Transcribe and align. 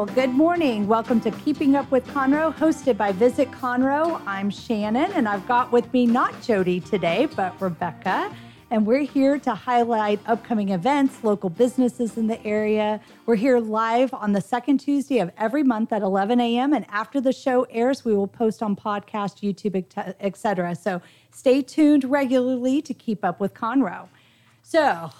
Well, 0.00 0.14
good 0.14 0.30
morning. 0.30 0.88
Welcome 0.88 1.20
to 1.20 1.30
Keeping 1.30 1.76
Up 1.76 1.90
with 1.90 2.06
Conroe, 2.06 2.54
hosted 2.54 2.96
by 2.96 3.12
Visit 3.12 3.50
Conroe. 3.50 4.18
I'm 4.26 4.48
Shannon, 4.48 5.12
and 5.12 5.28
I've 5.28 5.46
got 5.46 5.72
with 5.72 5.92
me 5.92 6.06
not 6.06 6.40
Jody 6.40 6.80
today, 6.80 7.28
but 7.36 7.60
Rebecca. 7.60 8.34
And 8.70 8.86
we're 8.86 9.02
here 9.02 9.38
to 9.40 9.54
highlight 9.54 10.18
upcoming 10.24 10.70
events, 10.70 11.22
local 11.22 11.50
businesses 11.50 12.16
in 12.16 12.28
the 12.28 12.42
area. 12.46 12.98
We're 13.26 13.34
here 13.34 13.58
live 13.58 14.14
on 14.14 14.32
the 14.32 14.40
second 14.40 14.78
Tuesday 14.78 15.18
of 15.18 15.32
every 15.36 15.62
month 15.62 15.92
at 15.92 16.00
11 16.00 16.40
a.m. 16.40 16.72
And 16.72 16.86
after 16.88 17.20
the 17.20 17.34
show 17.34 17.64
airs, 17.64 18.02
we 18.02 18.14
will 18.14 18.26
post 18.26 18.62
on 18.62 18.76
podcast, 18.76 19.42
YouTube, 19.42 19.84
etc. 20.18 20.76
So 20.76 21.02
stay 21.30 21.60
tuned 21.60 22.04
regularly 22.04 22.80
to 22.80 22.94
keep 22.94 23.22
up 23.22 23.38
with 23.38 23.52
Conroe. 23.52 24.08
So 24.62 25.10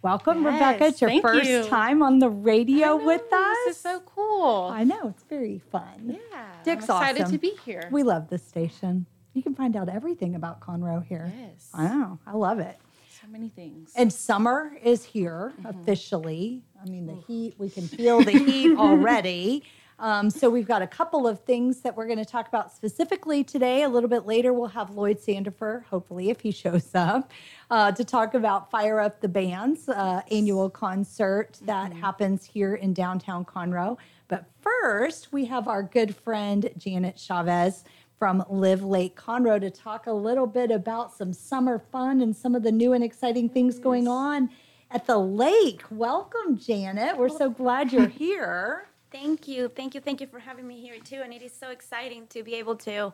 Welcome, 0.00 0.44
yes, 0.44 0.52
Rebecca. 0.52 0.84
It's 0.84 1.00
your 1.00 1.20
first 1.20 1.50
you. 1.50 1.64
time 1.64 2.04
on 2.04 2.20
the 2.20 2.28
radio 2.28 2.96
know, 2.96 3.04
with 3.04 3.32
us. 3.32 3.56
This 3.66 3.76
is 3.76 3.82
so 3.82 4.00
cool. 4.06 4.70
I 4.72 4.84
know, 4.84 5.08
it's 5.08 5.24
very 5.24 5.60
fun. 5.72 6.16
Yeah. 6.30 6.46
Dick's 6.62 6.88
I'm 6.88 6.96
excited 6.98 7.22
awesome. 7.22 7.32
to 7.32 7.38
be 7.38 7.56
here. 7.64 7.88
We 7.90 8.04
love 8.04 8.28
this 8.28 8.46
station. 8.46 9.06
You 9.34 9.42
can 9.42 9.56
find 9.56 9.74
out 9.74 9.88
everything 9.88 10.36
about 10.36 10.60
Conroe 10.60 11.04
here. 11.04 11.32
Yes. 11.36 11.68
I 11.74 11.88
know. 11.88 12.20
I 12.28 12.34
love 12.34 12.60
it. 12.60 12.78
So 13.20 13.26
many 13.26 13.48
things. 13.48 13.90
And 13.96 14.12
summer 14.12 14.76
is 14.84 15.04
here 15.04 15.52
mm-hmm. 15.58 15.66
officially. 15.80 16.62
I 16.80 16.88
mean, 16.88 17.06
the 17.06 17.16
heat, 17.26 17.54
we 17.58 17.68
can 17.68 17.88
feel 17.88 18.20
the 18.20 18.30
heat 18.30 18.76
already. 18.78 19.64
Um, 20.00 20.30
so 20.30 20.48
we've 20.48 20.66
got 20.66 20.80
a 20.80 20.86
couple 20.86 21.26
of 21.26 21.40
things 21.40 21.80
that 21.80 21.96
we're 21.96 22.06
going 22.06 22.18
to 22.18 22.24
talk 22.24 22.46
about 22.46 22.72
specifically 22.72 23.42
today. 23.42 23.82
A 23.82 23.88
little 23.88 24.08
bit 24.08 24.26
later, 24.26 24.52
we'll 24.52 24.68
have 24.68 24.90
Lloyd 24.90 25.18
Sandifer, 25.18 25.84
hopefully, 25.86 26.30
if 26.30 26.40
he 26.40 26.52
shows 26.52 26.94
up, 26.94 27.32
uh, 27.70 27.90
to 27.92 28.04
talk 28.04 28.34
about 28.34 28.70
Fire 28.70 29.00
Up 29.00 29.20
the 29.20 29.28
Bands 29.28 29.88
uh, 29.88 30.22
annual 30.30 30.70
concert 30.70 31.58
that 31.62 31.90
mm-hmm. 31.90 32.00
happens 32.00 32.44
here 32.44 32.76
in 32.76 32.92
downtown 32.92 33.44
Conroe. 33.44 33.96
But 34.28 34.44
first, 34.60 35.32
we 35.32 35.46
have 35.46 35.66
our 35.66 35.82
good 35.82 36.14
friend 36.14 36.70
Janet 36.78 37.18
Chavez 37.18 37.82
from 38.18 38.44
Live 38.48 38.82
Lake 38.82 39.16
Conroe 39.16 39.60
to 39.60 39.70
talk 39.70 40.06
a 40.06 40.12
little 40.12 40.46
bit 40.46 40.70
about 40.70 41.16
some 41.16 41.32
summer 41.32 41.78
fun 41.78 42.20
and 42.20 42.36
some 42.36 42.54
of 42.54 42.62
the 42.62 42.72
new 42.72 42.92
and 42.92 43.02
exciting 43.02 43.48
things 43.48 43.78
going 43.78 44.06
on 44.06 44.50
at 44.90 45.06
the 45.06 45.18
lake. 45.18 45.82
Welcome, 45.90 46.58
Janet. 46.58 47.16
We're 47.16 47.28
so 47.28 47.50
glad 47.50 47.92
you're 47.92 48.08
here. 48.08 48.88
Thank 49.10 49.48
you. 49.48 49.68
Thank 49.68 49.94
you. 49.94 50.00
Thank 50.00 50.20
you 50.20 50.26
for 50.26 50.38
having 50.38 50.66
me 50.66 50.80
here 50.80 50.98
too. 51.02 51.20
And 51.22 51.32
it 51.32 51.42
is 51.42 51.52
so 51.52 51.70
exciting 51.70 52.26
to 52.28 52.42
be 52.42 52.54
able 52.54 52.76
to 52.76 53.12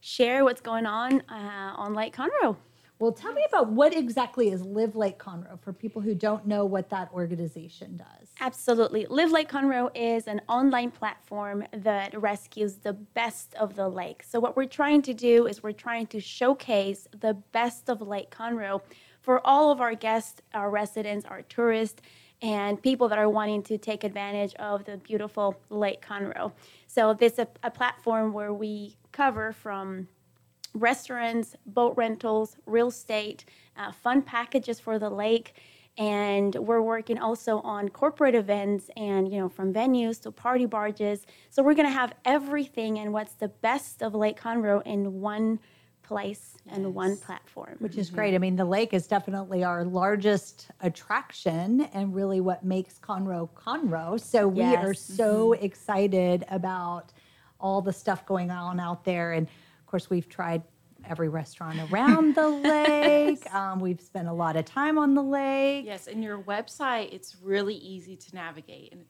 share 0.00 0.44
what's 0.44 0.60
going 0.60 0.86
on 0.86 1.22
uh, 1.28 1.74
on 1.76 1.94
Lake 1.94 2.16
Conroe. 2.16 2.56
Well, 3.00 3.10
tell 3.12 3.32
me 3.32 3.44
about 3.48 3.70
what 3.70 3.94
exactly 3.94 4.50
is 4.50 4.62
Live 4.62 4.94
Lake 4.94 5.18
Conroe 5.18 5.58
for 5.60 5.72
people 5.72 6.00
who 6.00 6.14
don't 6.14 6.46
know 6.46 6.64
what 6.64 6.88
that 6.90 7.10
organization 7.12 7.96
does. 7.96 8.28
Absolutely. 8.40 9.06
Live 9.10 9.32
Lake 9.32 9.48
Conroe 9.48 9.90
is 9.96 10.28
an 10.28 10.40
online 10.48 10.92
platform 10.92 11.64
that 11.72 12.18
rescues 12.20 12.76
the 12.76 12.92
best 12.92 13.54
of 13.54 13.74
the 13.74 13.88
lake. 13.88 14.22
So, 14.22 14.38
what 14.38 14.56
we're 14.56 14.66
trying 14.66 15.02
to 15.02 15.12
do 15.12 15.46
is 15.46 15.62
we're 15.62 15.72
trying 15.72 16.06
to 16.08 16.20
showcase 16.20 17.08
the 17.18 17.34
best 17.34 17.90
of 17.90 18.00
Lake 18.00 18.30
Conroe 18.30 18.80
for 19.22 19.44
all 19.44 19.72
of 19.72 19.80
our 19.80 19.94
guests, 19.94 20.40
our 20.54 20.70
residents, 20.70 21.26
our 21.26 21.42
tourists 21.42 22.00
and 22.44 22.80
people 22.82 23.08
that 23.08 23.18
are 23.18 23.30
wanting 23.30 23.62
to 23.62 23.78
take 23.78 24.04
advantage 24.04 24.54
of 24.56 24.84
the 24.84 24.98
beautiful 24.98 25.58
Lake 25.70 26.04
Conroe. 26.04 26.52
So 26.86 27.14
this 27.14 27.32
is 27.32 27.38
a, 27.38 27.48
a 27.62 27.70
platform 27.70 28.34
where 28.34 28.52
we 28.52 28.98
cover 29.12 29.52
from 29.52 30.08
restaurants, 30.74 31.56
boat 31.64 31.94
rentals, 31.96 32.56
real 32.66 32.88
estate, 32.88 33.46
uh, 33.78 33.92
fun 33.92 34.20
packages 34.20 34.78
for 34.78 34.98
the 34.98 35.08
lake, 35.08 35.54
and 35.96 36.54
we're 36.56 36.82
working 36.82 37.18
also 37.18 37.60
on 37.60 37.88
corporate 37.88 38.34
events 38.34 38.90
and 38.96 39.32
you 39.32 39.38
know 39.38 39.48
from 39.48 39.72
venues 39.72 40.20
to 40.20 40.30
party 40.30 40.66
barges. 40.66 41.24
So 41.48 41.62
we're 41.62 41.74
going 41.74 41.88
to 41.88 41.94
have 41.94 42.12
everything 42.26 42.98
and 42.98 43.12
what's 43.14 43.34
the 43.34 43.48
best 43.48 44.02
of 44.02 44.14
Lake 44.14 44.38
Conroe 44.38 44.82
in 44.84 45.20
one 45.22 45.60
place 46.04 46.56
yes. 46.64 46.76
and 46.76 46.94
one 46.94 47.16
platform. 47.16 47.76
Which 47.80 47.96
is 47.96 48.08
mm-hmm. 48.08 48.16
great. 48.16 48.34
I 48.34 48.38
mean, 48.38 48.56
the 48.56 48.64
lake 48.64 48.94
is 48.94 49.06
definitely 49.06 49.64
our 49.64 49.84
largest 49.84 50.70
attraction 50.80 51.82
and 51.92 52.14
really 52.14 52.40
what 52.40 52.64
makes 52.64 52.98
Conroe 52.98 53.50
Conroe. 53.50 54.20
So 54.20 54.46
we 54.46 54.60
yes. 54.60 54.84
are 54.84 54.94
so 54.94 55.50
mm-hmm. 55.50 55.64
excited 55.64 56.44
about 56.48 57.12
all 57.58 57.80
the 57.80 57.92
stuff 57.92 58.24
going 58.26 58.50
on 58.50 58.78
out 58.78 59.04
there. 59.04 59.32
And 59.32 59.46
of 59.46 59.86
course, 59.86 60.10
we've 60.10 60.28
tried 60.28 60.62
every 61.08 61.28
restaurant 61.28 61.78
around 61.90 62.34
the 62.34 62.48
lake. 62.48 63.40
yes. 63.44 63.54
um, 63.54 63.80
we've 63.80 64.00
spent 64.00 64.28
a 64.28 64.32
lot 64.32 64.56
of 64.56 64.64
time 64.64 64.98
on 64.98 65.14
the 65.14 65.22
lake. 65.22 65.84
Yes, 65.86 66.06
and 66.06 66.22
your 66.22 66.40
website, 66.42 67.12
it's 67.12 67.36
really 67.42 67.74
easy 67.74 68.16
to 68.16 68.34
navigate. 68.34 68.92
And 68.92 69.04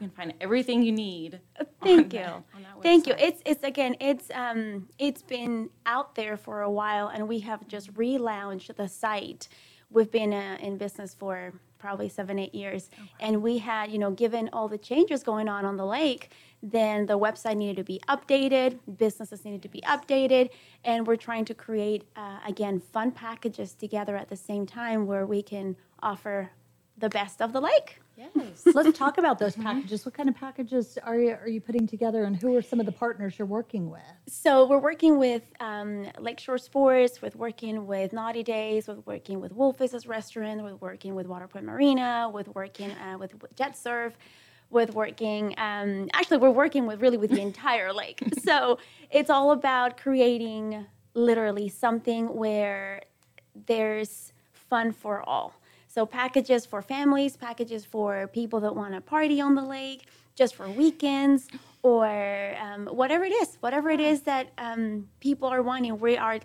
you 0.00 0.08
can 0.08 0.16
find 0.16 0.34
everything 0.40 0.82
you 0.82 0.92
need. 0.92 1.40
Thank 1.82 2.12
you. 2.12 2.20
That, 2.20 2.44
Thank 2.82 3.06
you. 3.06 3.14
It's 3.18 3.40
it's 3.44 3.64
again 3.64 3.96
it's 4.00 4.30
um 4.34 4.88
it's 4.98 5.22
been 5.22 5.70
out 5.86 6.14
there 6.14 6.36
for 6.36 6.62
a 6.62 6.70
while 6.70 7.08
and 7.08 7.26
we 7.28 7.40
have 7.40 7.66
just 7.68 7.92
relaunched 7.94 8.74
the 8.76 8.88
site. 8.88 9.48
We've 9.90 10.10
been 10.10 10.32
uh, 10.32 10.58
in 10.60 10.76
business 10.76 11.14
for 11.14 11.52
probably 11.78 12.08
seven 12.08 12.38
eight 12.38 12.54
years 12.54 12.90
okay. 12.94 13.10
and 13.20 13.42
we 13.42 13.58
had 13.58 13.90
you 13.90 13.98
know 13.98 14.10
given 14.10 14.48
all 14.52 14.66
the 14.66 14.78
changes 14.78 15.22
going 15.22 15.48
on 15.48 15.64
on 15.64 15.76
the 15.76 15.84
lake 15.84 16.30
then 16.62 17.04
the 17.04 17.18
website 17.18 17.56
needed 17.56 17.76
to 17.76 17.84
be 17.84 18.00
updated 18.08 18.78
businesses 18.96 19.44
needed 19.44 19.62
to 19.62 19.68
be 19.68 19.82
updated 19.82 20.48
and 20.84 21.06
we're 21.06 21.16
trying 21.16 21.44
to 21.44 21.52
create 21.54 22.04
uh, 22.16 22.38
again 22.46 22.80
fun 22.80 23.12
packages 23.12 23.74
together 23.74 24.16
at 24.16 24.28
the 24.28 24.36
same 24.36 24.64
time 24.64 25.06
where 25.06 25.26
we 25.26 25.42
can 25.42 25.76
offer 26.02 26.50
the 26.96 27.10
best 27.10 27.42
of 27.42 27.52
the 27.52 27.60
lake 27.60 28.00
Yes. 28.16 28.66
Let's 28.74 28.96
talk 28.98 29.18
about 29.18 29.38
those 29.38 29.54
packages. 29.56 30.06
What 30.06 30.14
kind 30.14 30.28
of 30.28 30.34
packages 30.34 30.98
are 31.02 31.18
you, 31.18 31.32
are 31.32 31.48
you 31.48 31.60
putting 31.60 31.86
together, 31.86 32.24
and 32.24 32.34
who 32.34 32.56
are 32.56 32.62
some 32.62 32.80
of 32.80 32.86
the 32.86 32.92
partners 32.92 33.38
you're 33.38 33.46
working 33.46 33.90
with? 33.90 34.00
So 34.26 34.66
we're 34.66 34.78
working 34.78 35.18
with 35.18 35.42
um, 35.60 36.06
Lakeshore 36.18 36.56
Sports, 36.56 37.20
with 37.20 37.36
working 37.36 37.86
with 37.86 38.14
Naughty 38.14 38.42
Days, 38.42 38.88
with 38.88 39.06
working 39.06 39.38
with 39.40 39.52
Wolf's 39.52 40.06
Restaurant, 40.06 40.62
with 40.64 40.80
working 40.80 41.14
with 41.14 41.26
Waterpoint 41.26 41.64
Marina, 41.64 42.30
with 42.32 42.48
working 42.54 42.90
uh, 42.92 43.18
with 43.18 43.34
Jet 43.54 43.76
Surf, 43.76 44.16
with 44.70 44.94
working. 44.94 45.54
Um, 45.58 46.08
actually, 46.14 46.38
we're 46.38 46.50
working 46.50 46.86
with 46.86 47.02
really 47.02 47.18
with 47.18 47.30
the 47.30 47.40
entire 47.40 47.92
lake. 47.92 48.22
So 48.46 48.78
it's 49.10 49.28
all 49.28 49.50
about 49.50 49.96
creating 49.96 50.86
literally 51.14 51.68
something 51.68 52.32
where 52.32 53.02
there's 53.66 54.32
fun 54.52 54.92
for 54.92 55.28
all. 55.28 55.54
So 55.96 56.04
packages 56.04 56.66
for 56.66 56.82
families, 56.82 57.38
packages 57.38 57.86
for 57.86 58.26
people 58.26 58.60
that 58.60 58.76
want 58.76 58.92
to 58.92 59.00
party 59.00 59.40
on 59.40 59.54
the 59.54 59.62
lake, 59.62 60.04
just 60.34 60.54
for 60.54 60.68
weekends, 60.68 61.48
or 61.82 62.54
um, 62.60 62.86
whatever 62.88 63.24
it 63.24 63.32
is, 63.32 63.56
whatever 63.60 63.88
it 63.88 63.98
is 63.98 64.20
that 64.24 64.48
um, 64.58 65.08
people 65.20 65.48
are 65.48 65.62
wanting. 65.62 65.98
We 65.98 66.18
are 66.18 66.38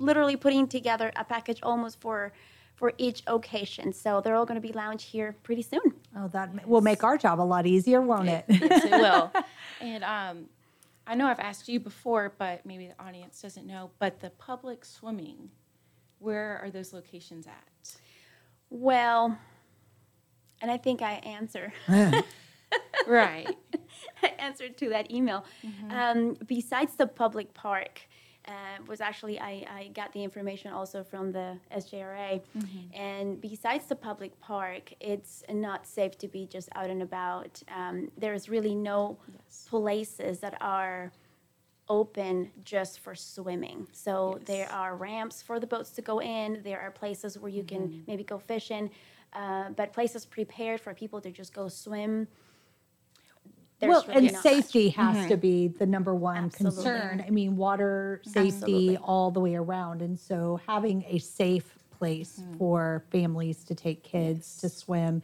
literally 0.00 0.34
putting 0.34 0.66
together 0.66 1.12
a 1.14 1.22
package 1.22 1.60
almost 1.62 2.00
for 2.00 2.32
for 2.74 2.92
each 2.98 3.22
occasion. 3.28 3.92
So 3.92 4.20
they're 4.20 4.34
all 4.34 4.44
going 4.44 4.60
to 4.60 4.68
be 4.68 4.72
launched 4.72 5.06
here 5.06 5.36
pretty 5.44 5.62
soon. 5.62 5.94
Oh, 6.16 6.26
that 6.32 6.66
will 6.66 6.80
make 6.80 7.04
our 7.04 7.16
job 7.16 7.40
a 7.40 7.46
lot 7.46 7.68
easier, 7.68 8.00
won't 8.00 8.28
it? 8.28 8.44
yes, 8.48 8.84
it 8.86 8.90
will. 9.06 9.30
And 9.80 10.02
um, 10.02 10.46
I 11.06 11.14
know 11.14 11.28
I've 11.28 11.38
asked 11.38 11.68
you 11.68 11.78
before, 11.78 12.34
but 12.38 12.66
maybe 12.66 12.88
the 12.88 13.00
audience 13.00 13.40
doesn't 13.40 13.68
know. 13.68 13.92
But 14.00 14.18
the 14.18 14.30
public 14.30 14.84
swimming, 14.84 15.50
where 16.18 16.58
are 16.60 16.70
those 16.70 16.92
locations 16.92 17.46
at? 17.46 17.68
Well, 18.74 19.38
and 20.60 20.68
I 20.68 20.78
think 20.78 21.00
I 21.00 21.12
answer. 21.22 21.72
right. 23.06 23.46
I 24.22 24.26
answered 24.40 24.76
to 24.78 24.88
that 24.88 25.12
email. 25.12 25.44
Mm-hmm. 25.64 25.90
Um, 25.92 26.36
besides 26.48 26.96
the 26.96 27.06
public 27.06 27.54
park, 27.54 28.00
uh, 28.48 28.52
was 28.88 29.00
actually 29.00 29.38
I, 29.38 29.64
I 29.70 29.90
got 29.94 30.12
the 30.12 30.24
information 30.24 30.72
also 30.72 31.04
from 31.04 31.30
the 31.30 31.56
SJRA. 31.72 32.42
Mm-hmm. 32.58 33.00
And 33.00 33.40
besides 33.40 33.86
the 33.86 33.94
public 33.94 34.40
park, 34.40 34.92
it's 34.98 35.44
not 35.48 35.86
safe 35.86 36.18
to 36.18 36.26
be 36.26 36.44
just 36.44 36.68
out 36.74 36.90
and 36.90 37.00
about. 37.00 37.62
Um, 37.72 38.10
there's 38.18 38.48
really 38.48 38.74
no 38.74 39.18
yes. 39.32 39.66
places 39.70 40.40
that 40.40 40.58
are 40.60 41.12
open 41.88 42.50
just 42.64 43.00
for 43.00 43.14
swimming. 43.14 43.86
So 43.92 44.36
yes. 44.38 44.46
there 44.46 44.72
are 44.72 44.96
ramps 44.96 45.42
for 45.42 45.60
the 45.60 45.66
boats 45.66 45.90
to 45.92 46.02
go 46.02 46.20
in. 46.20 46.60
There 46.62 46.80
are 46.80 46.90
places 46.90 47.38
where 47.38 47.50
you 47.50 47.62
mm-hmm. 47.62 47.76
can 47.76 48.04
maybe 48.06 48.24
go 48.24 48.38
fishing, 48.38 48.90
uh, 49.32 49.70
but 49.76 49.92
places 49.92 50.24
prepared 50.24 50.80
for 50.80 50.94
people 50.94 51.20
to 51.20 51.30
just 51.30 51.52
go 51.52 51.68
swim. 51.68 52.26
there's 53.80 53.90
well, 53.90 54.04
really 54.08 54.28
and 54.28 54.32
not 54.32 54.44
much. 54.44 54.54
safety 54.54 54.88
has 54.90 55.28
to 55.28 55.36
be 55.36 55.68
the 55.68 55.86
number 55.86 56.14
one 56.14 56.44
Absolutely. 56.44 56.82
concern. 56.82 57.24
I 57.26 57.30
mean, 57.30 57.56
water 57.56 58.20
safety 58.24 58.48
Absolutely. 58.48 58.96
all 58.98 59.30
the 59.30 59.40
way 59.40 59.56
around. 59.56 60.00
And 60.00 60.18
so 60.18 60.60
having 60.66 61.04
a 61.08 61.18
safe 61.18 61.78
place 61.90 62.40
for 62.58 63.04
families 63.10 63.64
to 63.64 63.74
take 63.74 64.02
kids 64.02 64.56
to 64.58 64.68
swim, 64.68 65.22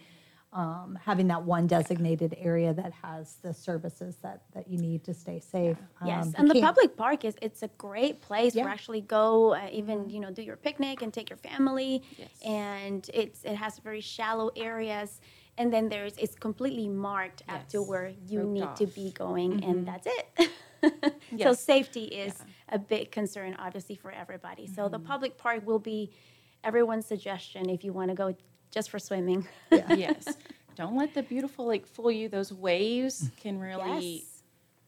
um, 0.53 0.99
having 1.05 1.29
that 1.29 1.43
one 1.45 1.67
designated 1.69 2.35
area 2.39 2.75
that 2.75 2.93
has 3.03 3.37
the 3.43 3.55
services 3.55 4.17
that, 4.23 4.43
that 4.53 4.67
you 4.69 4.79
need 4.79 5.05
to 5.05 5.15
stay 5.15 5.39
safe. 5.39 5.77
Yes, 6.05 6.25
Um, 6.25 6.29
you 6.29 6.35
and 6.39 6.51
the 6.51 6.55
can't- 6.55 6.65
public 6.67 6.97
park 6.97 7.25
is 7.25 7.37
it's 7.41 7.63
a 7.63 7.69
great 7.79 8.21
place 8.21 8.55
Yeah. 8.55 8.65
where 8.65 8.73
actually 8.73 9.01
go 9.03 9.55
uh, 9.55 9.69
even 9.71 10.11
you 10.11 10.19
know 10.19 10.31
do 10.33 10.43
your 10.43 10.57
picnic 10.57 11.03
and 11.03 11.15
take 11.15 11.31
your 11.31 11.37
family, 11.37 12.03
Yes. 12.19 12.31
and 12.45 13.09
it's 13.15 13.45
it 13.45 13.55
has 13.55 13.79
very 13.79 14.01
shallow 14.01 14.51
areas, 14.57 15.21
and 15.57 15.73
then 15.73 15.89
there's 15.89 16.17
it's 16.17 16.35
completely 16.35 16.89
marked 16.89 17.43
up 17.49 17.69
to 17.69 17.81
where 17.83 18.13
you 18.27 18.41
Roped 18.41 18.51
need 18.53 18.77
to 18.77 18.87
be 18.87 19.13
going, 19.13 19.63
and 19.65 19.87
that's 19.87 20.07
it. 20.07 20.51
So 21.39 21.53
safety 21.53 22.05
is 22.05 22.35
a 22.71 22.79
big 22.79 23.13
concern, 23.13 23.55
obviously, 23.59 23.95
for 23.97 24.11
everybody. 24.11 24.67
So 24.67 24.89
the 24.89 24.99
public 24.99 25.37
park 25.37 25.67
will 25.67 25.79
be 25.79 26.11
everyone's 26.65 27.05
suggestion 27.07 27.69
if 27.69 27.85
you 27.85 27.93
want 27.93 28.09
to 28.09 28.15
go 28.15 28.35
just 28.71 28.91
for 28.91 28.99
swimming. 28.99 29.47
yes. 29.71 30.37
Don't 30.77 30.97
let 30.97 31.15
the 31.15 31.23
beautiful 31.23 31.67
lake 31.67 31.87
fool 31.87 32.11
you. 32.11 32.29
Those 32.29 32.53
waves 32.53 33.31
can 33.43 33.59
really, 33.59 34.17
Yes. 34.19 34.43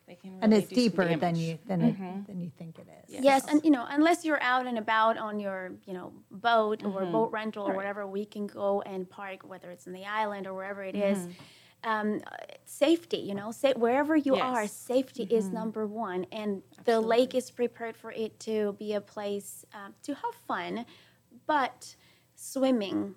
they 0.06 0.14
can 0.14 0.30
really 0.30 0.42
And 0.42 0.54
it's 0.54 0.68
deeper 0.68 1.16
than 1.16 1.36
you, 1.36 1.58
than 1.66 1.82
it, 1.82 2.26
than 2.26 2.40
you 2.40 2.50
think 2.56 2.78
it 2.78 2.86
is. 3.08 3.20
Yes, 3.20 3.46
and 3.48 3.62
you 3.64 3.70
know, 3.70 3.84
unless 3.88 4.24
you're 4.24 4.42
out 4.42 4.66
and 4.66 4.78
about 4.78 5.18
on 5.18 5.38
your, 5.38 5.72
you 5.86 5.92
know, 5.92 6.12
boat 6.30 6.82
or 6.84 7.02
Mm-hmm. 7.02 7.12
boat 7.12 7.32
rental 7.32 7.68
or 7.68 7.74
whatever, 7.74 8.06
we 8.06 8.24
can 8.24 8.46
go 8.46 8.80
and 8.82 9.08
park, 9.08 9.40
whether 9.46 9.70
it's 9.70 9.86
in 9.86 9.92
the 9.92 10.04
island 10.06 10.46
or 10.46 10.54
wherever 10.54 10.82
it 10.82 10.94
is. 10.94 11.28
Um, 11.84 12.20
uh, 12.30 12.36
safety, 12.64 13.16
you 13.16 13.34
know, 13.34 13.50
say, 13.50 13.72
wherever 13.76 14.14
you 14.16 14.36
are, 14.36 14.62
Mm-hmm. 14.62 14.66
Safety 14.68 15.24
is 15.24 15.48
number 15.50 15.84
one, 15.86 16.26
and 16.30 16.62
the 16.84 17.00
lake 17.00 17.34
is 17.34 17.50
prepared 17.50 17.96
for 17.96 18.12
it 18.12 18.38
to 18.40 18.76
be 18.78 18.94
a 18.94 19.00
place 19.00 19.64
um, 19.74 19.92
to 20.04 20.14
have 20.14 20.34
fun, 20.46 20.86
but 21.46 21.96
swimming 22.42 23.14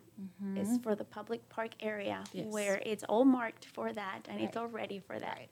is 0.56 0.78
for 0.84 0.96
the 0.96 1.04
public 1.04 1.48
park 1.50 1.72
area 1.82 2.20
Mm-hmm. 2.28 2.38
Yes. 2.38 2.48
where 2.54 2.82
it's 2.86 3.04
all 3.06 3.26
marked 3.26 3.66
for 3.66 3.92
that 3.92 4.20
and 4.30 4.40
it's 4.40 4.56
all 4.56 4.68
ready 4.68 5.00
for 5.00 5.18
that. 5.20 5.48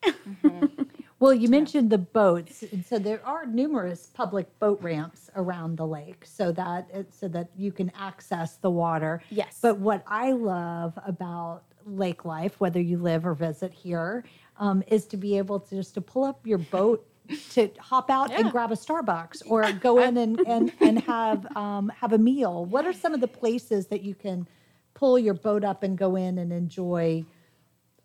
Well, 1.20 1.34
you 1.34 1.48
mentioned 1.48 1.90
the 1.90 2.00
boats, 2.00 2.64
and 2.74 2.86
so 2.86 3.00
there 3.00 3.26
are 3.26 3.46
numerous 3.46 4.08
public 4.14 4.48
boat 4.60 4.80
ramps 4.82 5.30
around 5.38 5.78
the 5.78 5.88
lake, 5.88 6.26
so 6.26 6.52
that 6.52 6.90
it, 6.94 7.14
so 7.14 7.30
that 7.30 7.48
you 7.56 7.72
can 7.72 7.94
access 7.98 8.58
the 8.58 8.70
water. 8.70 9.22
Yes. 9.30 9.60
But 9.62 9.78
what 9.80 10.04
I 10.06 10.34
love 10.34 11.00
about 11.08 11.62
lake 11.86 12.26
life, 12.26 12.60
whether 12.60 12.82
you 12.82 12.98
live 12.98 13.26
or 13.26 13.36
visit 13.36 13.72
here, 13.72 14.26
um, 14.58 14.84
is 14.88 15.06
to 15.08 15.16
be 15.18 15.38
able 15.38 15.62
to 15.62 15.76
just 15.76 15.94
to 15.94 16.02
pull 16.02 16.26
up 16.26 16.46
your 16.46 16.58
boat. 16.58 17.08
To 17.52 17.70
hop 17.80 18.10
out 18.10 18.32
and 18.32 18.52
grab 18.52 18.72
a 18.72 18.76
Starbucks 18.76 19.44
or 19.46 19.72
go 19.72 20.02
in 20.02 20.18
and, 20.18 20.40
and, 20.46 20.74
and 20.82 21.00
have 21.02 21.46
um, 21.56 21.90
have 21.90 22.12
a 22.12 22.18
meal. 22.18 22.66
What 22.66 22.86
are 22.86 22.92
some 22.92 23.14
of 23.14 23.22
the 23.22 23.28
places 23.28 23.88
that 23.88 24.02
you 24.02 24.14
can 24.14 24.48
pull 24.94 25.18
your 25.18 25.34
boat 25.34 25.64
up 25.64 25.84
and 25.84 25.98
go 25.98 26.18
in 26.18 26.38
and 26.38 26.52
enjoy 26.52 27.24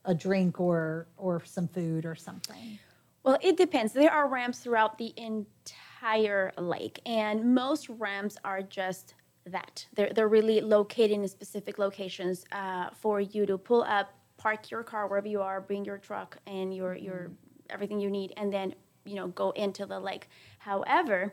a 0.04 0.14
drink 0.14 0.60
or 0.60 1.08
or 1.16 1.44
some 1.44 1.66
food 1.66 2.06
or 2.06 2.14
something? 2.14 2.78
Well, 3.24 3.38
it 3.42 3.56
depends. 3.56 3.92
There 3.92 4.10
are 4.10 4.28
ramps 4.28 4.60
throughout 4.60 4.96
the 4.98 5.12
entire 5.16 6.52
lake, 6.56 7.00
and 7.04 7.54
most 7.54 7.88
ramps 7.88 8.36
are 8.44 8.62
just 8.62 9.14
that. 9.46 9.86
They're, 9.94 10.12
they're 10.14 10.28
really 10.28 10.60
located 10.60 11.12
in 11.12 11.28
specific 11.28 11.78
locations 11.78 12.44
uh, 12.52 12.90
for 12.98 13.20
you 13.20 13.46
to 13.46 13.58
pull 13.58 13.82
up, 13.82 14.14
park 14.36 14.70
your 14.70 14.82
car 14.82 15.08
wherever 15.08 15.28
you 15.28 15.42
are, 15.42 15.60
bring 15.60 15.84
your 15.84 15.98
truck 15.98 16.38
and 16.46 16.74
your, 16.74 16.94
your 16.94 17.32
everything 17.68 18.00
you 18.00 18.10
need, 18.10 18.32
and 18.36 18.52
then 18.52 18.74
you 19.08 19.14
know 19.16 19.28
go 19.28 19.50
into 19.50 19.86
the 19.86 19.98
lake. 19.98 20.28
However, 20.58 21.32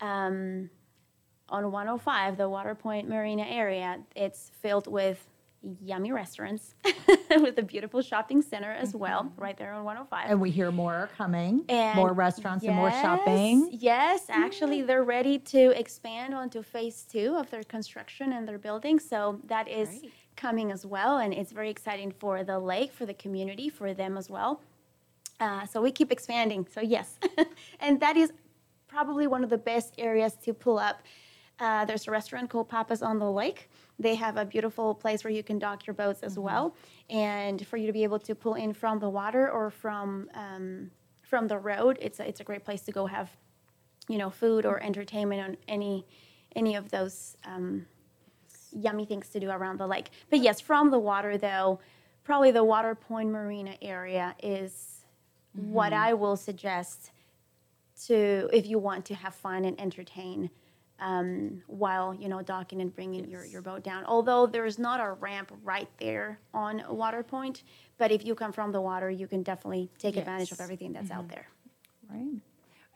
um, 0.00 0.70
on 1.48 1.70
105, 1.70 2.36
the 2.36 2.48
Waterpoint 2.48 3.08
Marina 3.08 3.44
area, 3.48 4.00
it's 4.16 4.50
filled 4.60 4.86
with 4.86 5.26
yummy 5.82 6.12
restaurants 6.12 6.74
with 7.30 7.58
a 7.58 7.62
beautiful 7.62 8.02
shopping 8.02 8.42
center 8.42 8.70
as 8.70 8.94
well, 8.94 9.32
right 9.36 9.56
there 9.56 9.72
on 9.72 9.84
105. 9.84 10.30
And 10.30 10.40
we 10.40 10.50
hear 10.50 10.70
more 10.70 11.08
coming, 11.16 11.64
And 11.68 11.96
more 11.96 12.12
restaurants 12.12 12.64
and 12.64 12.74
more 12.74 12.90
shopping. 12.90 13.70
Yes, 13.72 14.26
actually, 14.28 14.82
they're 14.82 15.04
ready 15.04 15.38
to 15.38 15.78
expand 15.78 16.34
onto 16.34 16.62
phase 16.62 17.06
two 17.10 17.36
of 17.36 17.50
their 17.50 17.62
construction 17.62 18.32
and 18.32 18.46
their 18.46 18.58
building. 18.58 18.98
So 18.98 19.40
that 19.46 19.68
is 19.68 19.88
Great. 19.88 20.12
coming 20.36 20.70
as 20.70 20.84
well, 20.84 21.18
and 21.18 21.32
it's 21.32 21.52
very 21.52 21.70
exciting 21.70 22.12
for 22.12 22.44
the 22.44 22.58
lake, 22.58 22.92
for 22.92 23.06
the 23.06 23.14
community, 23.14 23.68
for 23.68 23.94
them 23.94 24.16
as 24.18 24.28
well. 24.28 24.60
Uh, 25.40 25.66
so 25.66 25.82
we 25.82 25.90
keep 25.90 26.12
expanding. 26.12 26.66
So 26.72 26.80
yes, 26.80 27.18
and 27.80 28.00
that 28.00 28.16
is 28.16 28.32
probably 28.86 29.26
one 29.26 29.42
of 29.42 29.50
the 29.50 29.58
best 29.58 29.94
areas 29.98 30.34
to 30.44 30.54
pull 30.54 30.78
up. 30.78 31.02
Uh, 31.60 31.84
there's 31.84 32.08
a 32.08 32.10
restaurant 32.10 32.50
called 32.50 32.68
Papa's 32.68 33.02
on 33.02 33.18
the 33.18 33.30
Lake. 33.30 33.70
They 33.98 34.16
have 34.16 34.36
a 34.36 34.44
beautiful 34.44 34.94
place 34.94 35.22
where 35.22 35.32
you 35.32 35.42
can 35.42 35.58
dock 35.58 35.86
your 35.86 35.94
boats 35.94 36.22
as 36.22 36.38
well, 36.38 36.74
and 37.10 37.64
for 37.66 37.76
you 37.76 37.86
to 37.86 37.92
be 37.92 38.02
able 38.02 38.18
to 38.20 38.34
pull 38.34 38.54
in 38.54 38.72
from 38.72 38.98
the 38.98 39.08
water 39.08 39.50
or 39.50 39.70
from 39.70 40.28
um, 40.34 40.90
from 41.22 41.48
the 41.48 41.58
road. 41.58 41.98
It's 42.00 42.20
a, 42.20 42.28
it's 42.28 42.40
a 42.40 42.44
great 42.44 42.64
place 42.64 42.82
to 42.82 42.92
go 42.92 43.06
have, 43.06 43.30
you 44.08 44.18
know, 44.18 44.30
food 44.30 44.66
or 44.66 44.82
entertainment 44.82 45.42
on 45.42 45.56
any 45.68 46.06
any 46.56 46.76
of 46.76 46.90
those 46.90 47.36
um, 47.44 47.86
yummy 48.72 49.04
things 49.04 49.28
to 49.30 49.40
do 49.40 49.50
around 49.50 49.78
the 49.78 49.86
lake. 49.86 50.10
But 50.30 50.40
yes, 50.40 50.60
from 50.60 50.90
the 50.90 50.98
water 50.98 51.38
though, 51.38 51.80
probably 52.24 52.50
the 52.50 52.64
Water 52.64 52.94
Point 52.94 53.30
Marina 53.30 53.76
area 53.82 54.34
is 54.42 55.03
what 55.54 55.92
I 55.92 56.14
will 56.14 56.36
suggest 56.36 57.10
to 58.06 58.48
if 58.52 58.66
you 58.66 58.78
want 58.78 59.04
to 59.06 59.14
have 59.14 59.34
fun 59.34 59.64
and 59.64 59.80
entertain 59.80 60.50
um, 61.00 61.62
while 61.66 62.14
you 62.14 62.28
know 62.28 62.42
docking 62.42 62.80
and 62.80 62.94
bringing 62.94 63.28
your, 63.28 63.44
your 63.44 63.62
boat 63.62 63.82
down. 63.82 64.04
Although 64.04 64.46
there 64.46 64.66
is 64.66 64.78
not 64.78 65.00
a 65.00 65.12
ramp 65.12 65.52
right 65.62 65.88
there 65.98 66.38
on 66.52 66.82
Water 66.88 67.22
Point, 67.22 67.62
but 67.98 68.10
if 68.10 68.24
you 68.24 68.34
come 68.34 68.52
from 68.52 68.72
the 68.72 68.80
water, 68.80 69.10
you 69.10 69.26
can 69.26 69.42
definitely 69.42 69.90
take 69.98 70.16
advantage 70.16 70.52
of 70.52 70.60
everything 70.60 70.92
that's 70.92 71.10
out 71.10 71.28
there. 71.28 71.46
Right. 72.10 72.40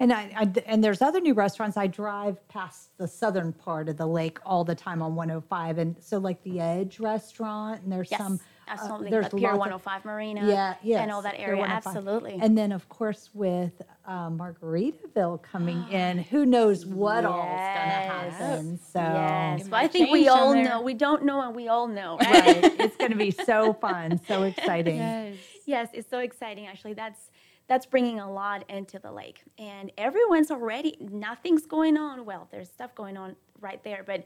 And 0.01 0.13
I, 0.13 0.33
I 0.37 0.53
and 0.67 0.83
there's 0.83 1.03
other 1.03 1.21
new 1.21 1.35
restaurants. 1.35 1.77
I 1.77 1.89
drive 1.89 2.47
past 2.49 2.97
the 2.99 3.09
southern 3.09 3.53
part 3.53 3.89
of 3.89 3.97
the 3.97 4.07
lake 4.07 4.39
all 4.47 4.63
the 4.65 4.75
time 4.75 5.03
on 5.03 5.17
105, 5.17 5.79
and 5.79 5.97
so 6.01 6.19
like 6.19 6.43
the 6.45 6.61
Edge 6.61 7.01
restaurant, 7.01 7.83
and 7.83 7.93
there's 7.93 8.11
Yes, 8.11 8.21
some. 8.21 8.39
Absolutely. 8.69 9.11
there's 9.11 9.29
the 9.29 9.37
Pier 9.37 9.49
lots 9.55 9.55
of- 9.55 9.85
105 9.87 10.05
Marina, 10.05 10.47
Yeah, 10.49 10.75
yes, 10.83 11.01
and 11.03 11.11
all 11.11 11.23
that 11.23 11.35
area. 11.39 11.65
Absolutely. 11.65 12.39
And 12.41 12.57
then 12.57 12.73
of 12.73 12.89
course 12.89 13.31
with 13.35 13.81
um, 14.07 14.39
Margaritaville 14.39 15.43
coming 15.43 15.87
in, 15.91 16.19
who 16.19 16.47
knows 16.47 16.87
what 16.87 17.25
all's 17.25 17.37
gonna 17.45 17.51
happen? 17.51 18.79
So. 18.93 19.01
yes, 19.01 19.63
It 19.63 19.71
but 19.71 19.77
I 19.77 19.89
think 19.89 20.11
we 20.11 20.29
all 20.29 20.53
there. 20.53 20.65
know. 20.65 20.81
We 20.81 20.95
don't 20.95 21.25
know, 21.25 21.43
and 21.43 21.55
we 21.55 21.69
all 21.69 21.89
know, 21.89 22.17
right? 22.19 22.63
Right. 22.63 22.65
it's 22.81 22.97
going 22.97 23.11
to 23.11 23.17
be 23.17 23.31
so 23.31 23.73
fun, 23.75 24.21
so 24.27 24.45
exciting. 24.45 24.97
Yes. 24.97 25.37
Yes, 25.67 25.89
it's 25.93 26.09
so 26.09 26.19
exciting. 26.21 26.67
Actually, 26.67 26.95
that's 26.95 27.31
that's 27.69 27.85
bringing 27.85 28.19
a 28.19 28.31
lot 28.33 28.65
into 28.71 28.99
the 28.99 29.13
lake, 29.13 29.43
and 29.59 29.93
everyone's 29.99 30.51
already. 30.51 30.97
Nothing's 31.01 31.67
going 31.67 31.99
on. 31.99 32.25
Well, 32.25 32.49
there's 32.51 32.69
stuff 32.71 32.95
going 32.95 33.19
on 33.19 33.37
right 33.61 33.83
there, 33.85 34.03
but 34.07 34.25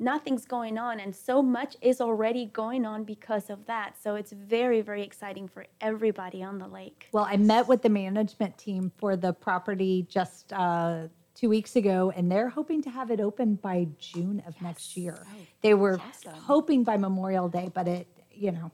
nothing's 0.00 0.46
going 0.46 0.78
on, 0.78 0.98
and 0.98 1.14
so 1.14 1.42
much 1.42 1.76
is 1.80 2.00
already 2.00 2.46
going 2.46 2.86
on 2.86 3.04
because 3.04 3.50
of 3.50 3.66
that. 3.66 3.94
So 4.02 4.14
it's 4.14 4.32
very, 4.32 4.80
very 4.80 5.02
exciting 5.02 5.46
for 5.46 5.66
everybody 5.80 6.42
on 6.42 6.58
the 6.58 6.66
lake. 6.66 7.08
Well, 7.12 7.26
I 7.28 7.36
met 7.36 7.68
with 7.68 7.82
the 7.82 7.90
management 7.90 8.56
team 8.58 8.90
for 8.96 9.16
the 9.16 9.32
property 9.32 10.06
just 10.08 10.52
uh, 10.52 11.08
two 11.34 11.48
weeks 11.48 11.76
ago, 11.76 12.12
and 12.16 12.30
they're 12.30 12.48
hoping 12.48 12.82
to 12.82 12.90
have 12.90 13.10
it 13.10 13.20
open 13.20 13.56
by 13.56 13.88
June 13.98 14.42
of 14.46 14.60
next 14.62 14.96
year. 14.96 15.24
They 15.60 15.74
were 15.74 16.00
awesome. 16.00 16.34
hoping 16.34 16.82
by 16.82 16.96
Memorial 16.96 17.48
Day, 17.48 17.70
but 17.72 17.86
it, 17.86 18.06
you 18.32 18.52
know, 18.52 18.70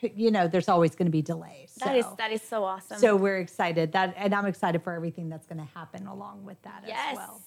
you 0.00 0.30
know, 0.30 0.46
there's 0.46 0.68
always 0.68 0.94
going 0.94 1.06
to 1.06 1.12
be 1.12 1.22
delays. 1.22 1.74
That 1.84 1.96
is 1.96 2.04
so. 2.04 2.14
that 2.18 2.30
is 2.30 2.42
so 2.42 2.64
awesome. 2.64 2.98
So 2.98 3.16
we're 3.16 3.38
excited 3.38 3.92
that, 3.92 4.14
and 4.16 4.34
I'm 4.34 4.46
excited 4.46 4.82
for 4.82 4.92
everything 4.92 5.28
that's 5.28 5.46
going 5.46 5.58
to 5.58 5.68
happen 5.74 6.06
along 6.06 6.44
with 6.44 6.60
that 6.62 6.84
yes. 6.86 7.12
as 7.12 7.16
well. 7.16 7.40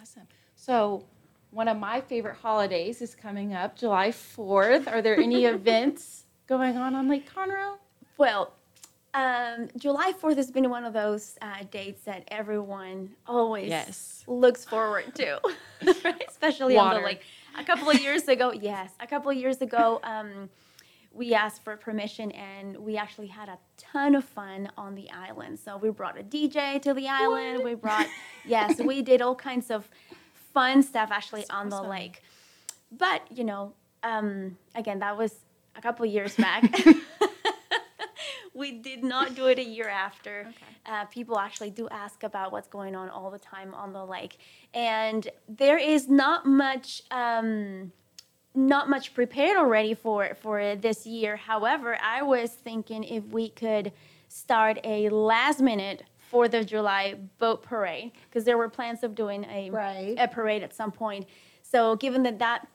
Awesome. 0.00 0.28
So, 0.54 1.04
one 1.52 1.68
of 1.68 1.76
my 1.78 2.00
favorite 2.00 2.36
holidays 2.36 3.00
is 3.02 3.14
coming 3.14 3.52
up, 3.54 3.76
July 3.76 4.08
4th. 4.10 4.90
Are 4.90 5.02
there 5.02 5.16
any 5.18 5.44
events 5.56 6.24
going 6.48 6.76
on 6.76 6.94
on 6.94 7.08
Lake 7.08 7.30
Conroe? 7.32 7.76
Well, 8.18 8.52
um, 9.14 9.68
July 9.76 10.12
4th 10.20 10.36
has 10.36 10.50
been 10.50 10.70
one 10.70 10.84
of 10.86 10.94
those 10.94 11.36
uh, 11.42 11.56
dates 11.70 12.02
that 12.04 12.24
everyone 12.28 13.10
always 13.26 13.68
Yes. 13.68 14.24
looks 14.26 14.64
forward 14.64 15.14
to, 15.16 15.38
right? 16.04 16.24
especially 16.28 16.78
on 16.78 16.94
the 16.94 17.00
lake. 17.00 17.20
A 17.58 17.64
couple 17.64 17.90
of 17.90 18.00
years 18.00 18.26
ago, 18.28 18.52
yes, 18.60 18.90
a 19.00 19.06
couple 19.06 19.30
of 19.30 19.36
years 19.36 19.60
ago, 19.60 20.00
um, 20.04 20.48
we 21.12 21.34
asked 21.34 21.62
for 21.62 21.76
permission 21.76 22.30
and 22.32 22.74
we 22.78 22.96
actually 22.96 23.26
had 23.26 23.50
a 23.50 23.58
ton 23.76 24.14
of 24.14 24.24
fun 24.24 24.70
on 24.78 24.94
the 24.94 25.10
island. 25.10 25.58
So 25.60 25.76
we 25.76 25.90
brought 25.90 26.18
a 26.18 26.22
DJ 26.22 26.80
to 26.80 26.94
the 26.94 27.06
island. 27.08 27.62
We 27.62 27.74
brought, 27.74 28.06
yes, 28.46 28.80
we 28.80 29.02
did 29.02 29.20
all 29.20 29.34
kinds 29.34 29.70
of 29.70 29.86
fun 30.52 30.82
stuff 30.82 31.10
actually 31.10 31.48
on 31.50 31.68
the 31.68 31.82
lake. 31.82 32.22
But, 32.90 33.22
you 33.30 33.44
know, 33.44 33.72
um, 34.02 34.56
again, 34.74 34.98
that 35.00 35.16
was 35.16 35.34
a 35.76 35.80
couple 35.80 36.04
years 36.06 36.36
back. 36.36 36.64
we 38.54 38.72
did 38.72 39.02
not 39.02 39.34
do 39.34 39.46
it 39.46 39.58
a 39.58 39.64
year 39.64 39.88
after. 39.88 40.52
Uh, 40.84 41.04
people 41.06 41.38
actually 41.38 41.70
do 41.70 41.88
ask 41.90 42.22
about 42.22 42.52
what's 42.52 42.68
going 42.68 42.94
on 42.94 43.08
all 43.08 43.30
the 43.30 43.38
time 43.38 43.74
on 43.74 43.92
the 43.92 44.04
lake, 44.04 44.38
and 44.74 45.28
there 45.48 45.78
is 45.78 46.08
not 46.08 46.46
much. 46.46 47.02
Um, 47.10 47.92
not 48.54 48.90
much 48.90 49.14
prepared 49.14 49.56
already 49.56 49.94
for 49.94 50.36
for 50.42 50.76
this 50.76 51.06
year. 51.06 51.36
However, 51.36 51.96
I 52.02 52.20
was 52.20 52.50
thinking 52.50 53.02
if 53.02 53.24
we 53.28 53.48
could 53.48 53.92
start 54.28 54.78
a 54.84 55.08
last 55.08 55.60
minute 55.60 56.02
Fourth 56.32 56.54
of 56.54 56.64
July 56.64 57.16
boat 57.38 57.62
parade 57.62 58.12
because 58.24 58.44
there 58.44 58.56
were 58.56 58.70
plans 58.70 59.04
of 59.04 59.14
doing 59.14 59.44
a 59.44 59.68
Right. 59.68 60.14
a 60.18 60.26
parade 60.26 60.62
at 60.62 60.74
some 60.74 60.90
point. 60.90 61.26
So 61.62 61.94
given 61.96 62.22
that 62.22 62.38
that 62.38 62.66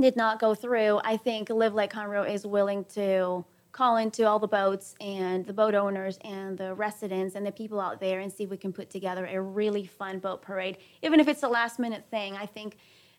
did 0.00 0.16
not 0.16 0.40
go 0.40 0.56
through, 0.56 1.00
I 1.04 1.16
think 1.16 1.48
Live 1.48 1.72
Lake 1.72 1.92
Conroe 1.92 2.28
is 2.28 2.44
willing 2.44 2.84
to 2.94 3.44
call 3.70 3.96
into 3.96 4.26
all 4.26 4.40
the 4.40 4.48
boats 4.48 4.96
and 5.00 5.46
the 5.46 5.52
boat 5.52 5.76
owners 5.76 6.18
and 6.24 6.58
the 6.58 6.74
residents 6.74 7.36
and 7.36 7.46
the 7.46 7.52
people 7.52 7.78
out 7.80 8.00
there 8.00 8.18
and 8.18 8.32
see 8.32 8.42
if 8.42 8.50
we 8.50 8.56
can 8.56 8.72
put 8.72 8.90
together 8.90 9.24
a 9.26 9.40
really 9.40 9.86
fun 9.86 10.18
boat 10.18 10.42
parade. 10.42 10.78
Even 11.02 11.20
if 11.20 11.28
it's 11.28 11.44
a 11.44 11.48
last 11.48 11.78
minute 11.78 12.04
thing, 12.10 12.36
I 12.36 12.46
think 12.46 12.76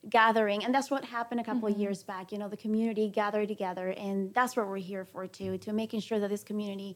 gathering 0.10 0.63
and 0.63 0.74
that's 0.74 0.89
what 0.89 1.03
happened 1.03 1.39
a 1.39 1.44
couple 1.44 1.67
of 1.67 1.74
mm-hmm. 1.74 1.82
years 1.82 2.03
back 2.03 2.32
you 2.32 2.38
know 2.38 2.48
the 2.48 2.56
community 2.56 3.10
gathered 3.10 3.48
together 3.48 3.89
and 3.98 4.34
that's 4.34 4.56
what 4.56 4.67
we're 4.67 4.77
here 4.77 5.03
for 5.03 5.27
too 5.27 5.58
to 5.58 5.74
making 5.74 6.00
sure 6.00 6.20
that 6.20 6.29
this 6.29 6.44
community 6.44 6.96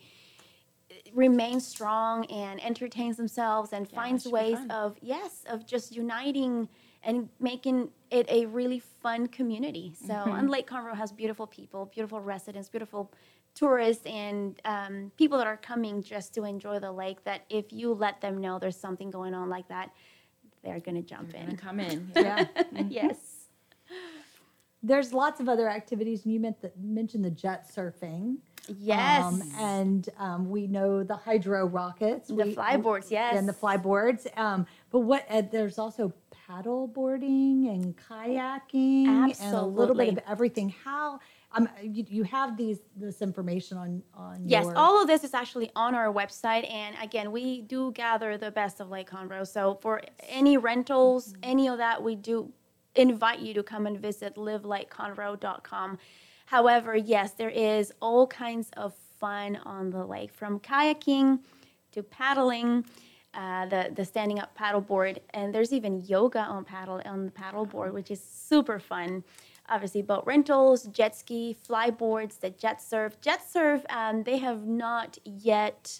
remains 1.13 1.65
strong 1.65 2.25
and 2.25 2.63
entertains 2.63 3.17
themselves 3.17 3.73
and 3.73 3.89
finds 3.89 4.25
ways 4.27 4.57
of 4.69 4.97
yes 5.01 5.43
of 5.49 5.65
just 5.65 5.93
uniting 5.95 6.67
and 7.03 7.27
making 7.39 7.89
it 8.11 8.25
a 8.29 8.45
really 8.47 8.79
fun 8.79 9.27
community 9.27 9.93
so 10.07 10.13
Mm-hmm. 10.13 10.31
and 10.39 10.49
lake 10.49 10.67
conroe 10.69 10.95
has 10.95 11.11
beautiful 11.11 11.47
people 11.47 11.85
beautiful 11.93 12.19
residents 12.19 12.69
beautiful 12.69 13.11
tourists 13.55 14.05
and 14.05 14.59
um, 14.65 15.11
people 15.17 15.37
that 15.37 15.47
are 15.47 15.57
coming 15.57 16.01
just 16.01 16.33
to 16.35 16.43
enjoy 16.45 16.79
the 16.79 16.91
lake 16.91 17.23
that 17.25 17.41
if 17.49 17.73
you 17.73 17.93
let 17.93 18.21
them 18.21 18.39
know 18.39 18.59
there's 18.59 18.77
something 18.77 19.09
going 19.11 19.33
on 19.33 19.49
like 19.49 19.67
that 19.67 19.91
they're 20.63 20.79
going 20.79 20.95
to 20.95 21.01
jump 21.01 21.33
in. 21.33 21.45
Gonna 21.47 21.57
come 21.57 21.79
in. 21.79 22.11
Yeah. 22.15 22.45
yes 22.87 23.47
There's 24.83 25.13
lots 25.13 25.39
of 25.39 25.47
other 25.47 25.69
activities, 25.69 26.25
and 26.25 26.33
you 26.33 26.39
meant 26.39 26.61
the, 26.61 26.71
mentioned 26.81 27.23
the 27.23 27.29
jet 27.31 27.69
surfing. 27.73 28.37
yes 28.79 29.23
Um, 29.23 29.41
and 29.57 30.09
um, 30.17 30.49
we 30.49 30.67
know 30.67 31.03
the 31.03 31.15
hydro 31.15 31.65
rockets. 31.67 32.27
the 32.29 32.35
we- 32.35 32.55
flyboards 32.55 33.11
yes 33.11 33.35
And 33.37 33.47
the 33.47 33.53
flyboards. 33.53 34.25
Um, 34.37 34.65
but 34.91 34.99
what? 34.99 35.25
Uh, 35.29 35.41
there's 35.51 35.77
also 35.77 36.13
paddle 36.47 36.87
boarding 36.87 37.67
and 37.69 37.95
kayaking 37.95 39.07
and 39.39 39.55
a 39.55 39.61
little 39.65 39.95
bit 39.95 40.09
of 40.09 40.19
everything. 40.27 40.73
How? 40.83 41.19
Um, 41.53 41.67
you, 41.81 42.05
you 42.07 42.23
have 42.23 42.55
these 42.55 42.79
this 42.95 43.21
information 43.21 43.77
on 43.77 44.01
on 44.15 44.41
Yes, 44.45 44.63
your, 44.65 44.77
all 44.77 45.01
of 45.01 45.07
this 45.07 45.23
is 45.23 45.33
actually 45.33 45.69
on 45.75 45.95
our 45.95 46.11
website. 46.11 46.69
And 46.71 46.95
again, 47.01 47.31
we 47.31 47.61
do 47.61 47.91
gather 47.91 48.37
the 48.37 48.51
best 48.51 48.79
of 48.79 48.89
Lake 48.89 49.09
Conroe. 49.09 49.45
So 49.45 49.77
for 49.81 50.01
any 50.27 50.57
rentals, 50.57 51.33
any 51.43 51.67
of 51.67 51.77
that, 51.77 52.01
we 52.01 52.15
do 52.15 52.51
invite 52.95 53.39
you 53.39 53.53
to 53.53 53.63
come 53.63 53.87
and 53.87 53.99
visit 53.99 54.35
livelakeconroe.com. 54.35 55.97
However, 56.45 56.95
yes, 56.95 57.31
there 57.31 57.49
is 57.49 57.93
all 58.01 58.27
kinds 58.27 58.69
of 58.77 58.93
fun 59.19 59.57
on 59.63 59.89
the 59.89 60.05
lake 60.05 60.33
from 60.33 60.59
kayaking 60.59 61.39
to 61.91 62.03
paddling. 62.03 62.85
Uh, 63.33 63.65
the 63.67 63.89
the 63.95 64.03
standing 64.03 64.39
up 64.39 64.53
paddleboard 64.57 65.17
and 65.29 65.55
there's 65.55 65.71
even 65.71 66.01
yoga 66.01 66.39
on 66.39 66.65
paddle 66.65 67.01
on 67.05 67.23
the 67.23 67.31
paddleboard 67.31 67.93
which 67.93 68.11
is 68.11 68.21
super 68.21 68.77
fun 68.77 69.23
obviously 69.71 70.01
boat 70.01 70.23
rentals, 70.25 70.83
jet 70.87 71.15
ski, 71.15 71.55
flyboards, 71.67 72.39
the 72.39 72.49
jet 72.51 72.81
surf. 72.81 73.19
Jet 73.21 73.41
surf, 73.49 73.83
um, 73.89 74.23
they 74.23 74.37
have 74.37 74.67
not 74.67 75.17
yet, 75.23 75.99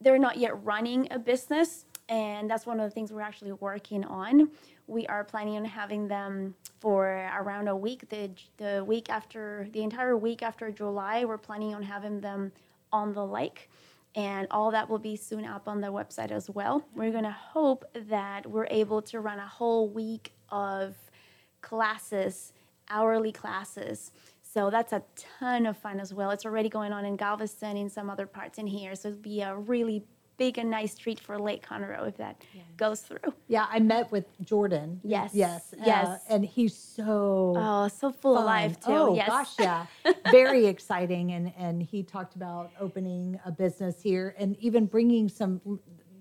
they're 0.00 0.18
not 0.18 0.36
yet 0.36 0.62
running 0.64 1.08
a 1.10 1.18
business, 1.18 1.86
and 2.08 2.50
that's 2.50 2.66
one 2.66 2.80
of 2.80 2.84
the 2.84 2.90
things 2.90 3.12
we're 3.12 3.22
actually 3.22 3.52
working 3.52 4.04
on. 4.04 4.50
We 4.86 5.06
are 5.06 5.24
planning 5.24 5.56
on 5.56 5.64
having 5.64 6.08
them 6.08 6.54
for 6.80 7.30
around 7.38 7.68
a 7.68 7.76
week, 7.76 8.08
the 8.08 8.30
the 8.56 8.84
week 8.84 9.08
after, 9.08 9.68
the 9.72 9.82
entire 9.82 10.16
week 10.16 10.42
after 10.42 10.70
July. 10.70 11.24
We're 11.24 11.38
planning 11.38 11.74
on 11.74 11.82
having 11.82 12.20
them 12.20 12.52
on 12.92 13.12
the 13.12 13.24
lake. 13.24 13.70
And 14.14 14.46
all 14.50 14.70
that 14.72 14.90
will 14.90 14.98
be 14.98 15.16
soon 15.16 15.46
up 15.46 15.66
on 15.66 15.80
the 15.80 15.88
website 15.88 16.30
as 16.30 16.50
well. 16.50 16.84
We're 16.94 17.12
going 17.12 17.24
to 17.24 17.30
hope 17.30 17.84
that 17.94 18.46
we're 18.46 18.66
able 18.70 19.00
to 19.02 19.20
run 19.20 19.38
a 19.38 19.46
whole 19.46 19.88
week 19.88 20.34
of 20.50 20.94
classes, 21.62 22.52
hourly 22.90 23.32
classes. 23.32 24.12
So 24.42 24.68
that's 24.68 24.92
a 24.92 25.02
ton 25.16 25.64
of 25.64 25.78
fun 25.78 25.98
as 25.98 26.12
well. 26.12 26.30
It's 26.30 26.44
already 26.44 26.68
going 26.68 26.92
on 26.92 27.06
in 27.06 27.16
Galveston, 27.16 27.78
in 27.78 27.88
some 27.88 28.10
other 28.10 28.26
parts 28.26 28.58
in 28.58 28.66
here. 28.66 28.94
So 28.94 29.08
it'd 29.08 29.22
be 29.22 29.40
a 29.40 29.56
really 29.56 30.04
big 30.38 30.58
and 30.58 30.70
nice 30.70 30.96
treat 30.96 31.20
for 31.20 31.38
Lake 31.38 31.64
Conroe 31.66 32.08
if 32.08 32.16
that 32.16 32.42
goes 32.76 33.00
through. 33.00 33.18
Yeah, 33.48 33.66
I 33.70 33.78
met 33.80 34.10
with 34.10 34.24
Jordan. 34.44 35.00
Yes, 35.04 35.30
Yes. 35.34 35.72
uh, 35.74 35.82
yes. 35.86 36.22
and 36.28 36.44
he's 36.44 36.76
so 36.76 37.54
Oh, 37.56 37.88
so 37.88 38.10
full 38.10 38.38
of 38.38 38.44
life 38.44 38.80
too. 38.80 38.92
Oh 38.92 39.14
yes. 39.14 39.28
gosh, 39.28 39.52
yeah, 39.58 39.86
very 40.30 40.66
exciting. 40.66 41.32
And 41.32 41.52
and 41.56 41.82
he 41.82 42.02
talked 42.02 42.34
about 42.34 42.70
opening 42.80 43.38
a 43.44 43.50
business 43.50 44.00
here 44.02 44.34
and 44.38 44.56
even 44.58 44.86
bringing 44.86 45.28
some. 45.28 45.60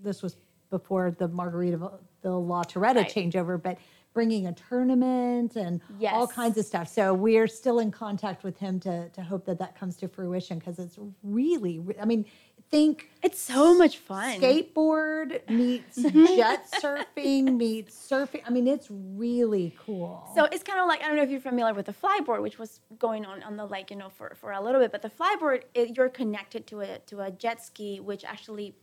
This 0.03 0.21
was 0.21 0.37
before 0.69 1.11
the 1.11 1.27
Margaritaville 1.29 1.99
La 2.23 2.63
Torretta 2.63 2.95
Right. 2.97 3.09
changeover, 3.13 3.61
but 3.61 3.77
bringing 4.13 4.47
a 4.47 4.51
tournament 4.53 5.55
and 5.55 5.79
all 6.11 6.27
kinds 6.27 6.57
of 6.57 6.65
stuff. 6.65 6.87
So 6.89 7.13
we're 7.13 7.47
still 7.47 7.79
in 7.79 7.91
contact 7.91 8.43
with 8.43 8.57
him 8.57 8.79
to 8.81 9.07
to 9.09 9.21
hope 9.21 9.45
that 9.45 9.59
that 9.59 9.77
comes 9.79 9.95
to 9.97 10.07
fruition 10.07 10.59
because 10.59 10.79
it's 10.79 10.97
really. 11.23 11.81
I 12.01 12.05
mean, 12.05 12.25
think 12.71 13.09
It's 13.21 13.39
so 13.39 13.77
much 13.77 13.97
fun. 13.97 14.39
skateboard 14.39 15.47
meets 15.49 16.01
jet 16.01 16.65
surfing 16.81 17.57
meets 17.57 17.95
surfing. 18.09 18.41
I 18.47 18.49
mean, 18.49 18.67
it's 18.67 18.87
really 18.89 19.75
cool. 19.85 20.31
So 20.33 20.45
it's 20.45 20.63
kind 20.63 20.79
of 20.79 20.87
like 20.87 21.01
I 21.03 21.07
don't 21.07 21.17
know 21.17 21.23
if 21.23 21.29
you're 21.29 21.41
familiar 21.41 21.73
with 21.73 21.85
the 21.85 21.93
flyboard, 21.93 22.41
which 22.41 22.57
was 22.57 22.79
going 22.97 23.25
on 23.25 23.43
on 23.43 23.57
the 23.57 23.65
lake, 23.65 23.91
you 23.91 23.97
know, 23.97 24.09
for, 24.09 24.33
for 24.35 24.53
a 24.53 24.61
little 24.61 24.79
bit. 24.81 24.91
But 24.91 25.01
the 25.01 25.09
flyboard, 25.09 25.63
it, 25.75 25.95
you're 25.95 26.09
connected 26.09 26.65
to 26.67 26.81
a 26.81 26.99
to 27.07 27.21
a 27.21 27.29
jet 27.29 27.63
ski, 27.63 27.99
which 27.99 28.23
actually 28.23 28.73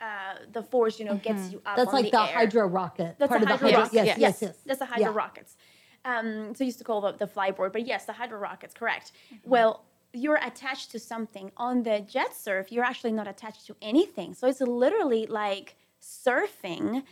uh, 0.00 0.34
the 0.52 0.62
force, 0.62 0.98
you 0.98 1.06
know, 1.06 1.16
gets 1.16 1.50
you 1.50 1.58
up. 1.58 1.64
Mm-hmm. 1.64 1.76
That's 1.76 1.92
like 1.92 2.04
the, 2.06 2.10
the, 2.12 2.18
hydro 2.18 2.66
rocket. 2.66 3.16
That's 3.18 3.30
part 3.30 3.42
a 3.42 3.44
of 3.44 3.48
the 3.48 3.66
hydro 3.66 3.80
rocket. 3.80 3.94
Yes, 3.94 4.18
yes, 4.18 4.38
yes. 4.42 4.56
That's 4.66 4.78
the 4.78 4.86
hydro 4.86 5.10
Yeah. 5.10 5.16
rockets. 5.16 5.56
Um, 6.04 6.54
so 6.54 6.64
used 6.64 6.78
to 6.78 6.84
call 6.84 7.02
the, 7.02 7.12
the 7.12 7.26
flyboard, 7.26 7.72
but 7.72 7.86
yes, 7.86 8.06
the 8.06 8.14
hydro 8.14 8.38
rockets, 8.38 8.72
correct. 8.72 9.12
Mm-hmm. 9.12 9.50
Well, 9.50 9.84
you're 10.12 10.36
attached 10.42 10.90
to 10.92 10.98
something. 10.98 11.50
On 11.56 11.82
the 11.82 12.00
jet 12.00 12.34
surf, 12.34 12.70
you're 12.72 12.84
actually 12.84 13.12
not 13.12 13.28
attached 13.28 13.66
to 13.66 13.76
anything. 13.82 14.34
So 14.34 14.48
it's 14.48 14.60
literally 14.60 15.26
like 15.26 15.76
surfing 16.02 17.02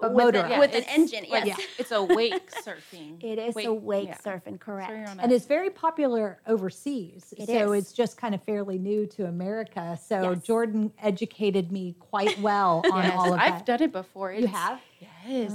But 0.00 0.14
with, 0.14 0.24
motorized. 0.34 0.54
a, 0.54 0.58
with 0.58 0.70
an 0.74 0.82
it's 0.82 0.92
engine. 1.14 1.30
like- 1.30 1.44
Yes. 1.46 1.60
It's 1.78 1.92
a 1.92 2.02
wake 2.02 2.50
surfing. 2.64 3.22
It 3.22 3.38
is 3.38 3.54
Wake- 3.54 3.66
a 3.66 3.72
wake 3.74 4.08
yeah. 4.08 4.18
surfing, 4.18 4.58
correct. 4.58 4.90
So 4.90 4.96
you're 4.96 5.08
on 5.08 5.18
a- 5.20 5.22
And 5.22 5.32
it's 5.32 5.46
very 5.46 5.70
popular 5.70 6.40
overseas. 6.46 7.32
It 7.36 7.46
so 7.46 7.72
is. 7.72 7.84
it's 7.84 7.92
just 7.92 8.16
kind 8.16 8.34
of 8.34 8.42
fairly 8.42 8.78
new 8.78 9.06
to 9.08 9.26
America. 9.26 9.98
So 10.02 10.32
Yes. 10.32 10.42
Jordan 10.42 10.92
educated 11.02 11.70
me 11.72 11.96
quite 12.00 12.38
well 12.40 12.82
on 12.92 13.04
Yes, 13.04 13.12
all 13.16 13.32
of 13.32 13.38
that. 13.38 13.52
I've 13.52 13.64
done 13.64 13.82
it 13.82 13.92
before. 13.92 14.32
You 14.32 14.46
have? 14.46 14.80
Yes. 15.26 15.52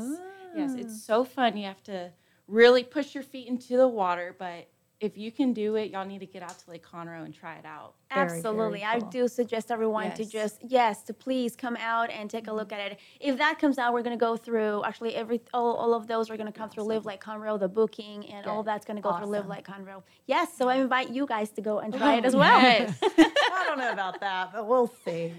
Yes, 0.55 0.73
it's 0.75 0.93
ah. 0.93 1.05
so 1.05 1.23
fun. 1.23 1.57
You 1.57 1.65
have 1.65 1.83
to 1.83 2.11
really 2.47 2.83
push 2.83 3.13
your 3.13 3.23
feet 3.23 3.47
into 3.47 3.77
the 3.77 3.87
water, 3.87 4.35
but 4.39 4.67
if 4.99 5.17
you 5.17 5.31
can 5.31 5.53
do 5.53 5.75
it, 5.75 5.91
y'all 5.91 6.05
need 6.05 6.19
to 6.19 6.25
get 6.25 6.43
out 6.43 6.57
to 6.59 6.71
Lake 6.71 6.85
Conroe 6.85 7.23
and 7.23 7.33
try 7.33 7.55
it 7.55 7.65
out. 7.65 7.93
Very, 8.13 8.27
very 8.27 8.37
Absolutely. 8.39 8.83
I 8.83 8.99
do 8.99 9.27
suggest 9.27 9.71
everyone 9.71 10.13
to 10.15 10.25
just 10.25 10.59
yes, 10.67 11.03
to 11.03 11.13
please 11.13 11.55
come 11.55 11.77
out 11.77 12.09
and 12.09 12.29
take 12.29 12.47
a 12.47 12.53
look 12.53 12.73
at 12.73 12.79
it. 12.91 12.99
If 13.19 13.37
that 13.37 13.59
comes 13.59 13.77
out, 13.77 13.93
we're 13.93 14.03
going 14.03 14.17
to 14.17 14.19
go 14.19 14.35
through 14.35 14.83
actually 14.83 15.15
every 15.15 15.41
all, 15.53 15.75
all 15.75 15.93
of 15.93 16.07
those 16.07 16.29
are 16.29 16.35
going 16.35 16.51
to 16.51 16.57
come 16.57 16.69
through 16.69 16.83
Live 16.83 17.05
Lake 17.05 17.21
Conroe, 17.21 17.57
the 17.59 17.69
booking 17.69 18.25
and 18.29 18.45
all 18.45 18.63
that's 18.63 18.85
going 18.85 18.97
to 18.97 19.01
go 19.01 19.15
through 19.17 19.27
Live 19.27 19.47
Lake 19.47 19.65
Conroe. 19.65 20.03
Yes, 20.25 20.49
so 20.57 20.67
I 20.67 20.75
invite 20.75 21.11
you 21.11 21.25
guys 21.25 21.49
to 21.51 21.61
go 21.61 21.79
and 21.79 21.93
try 21.93 22.15
it 22.17 22.25
as 22.25 22.35
well. 22.35 22.61
Yes. 22.61 22.97
I 23.03 23.63
don't 23.67 23.77
know 23.77 23.91
about 23.91 24.19
that, 24.19 24.51
but 24.53 24.67
we'll 24.67 24.91
see. 25.05 25.33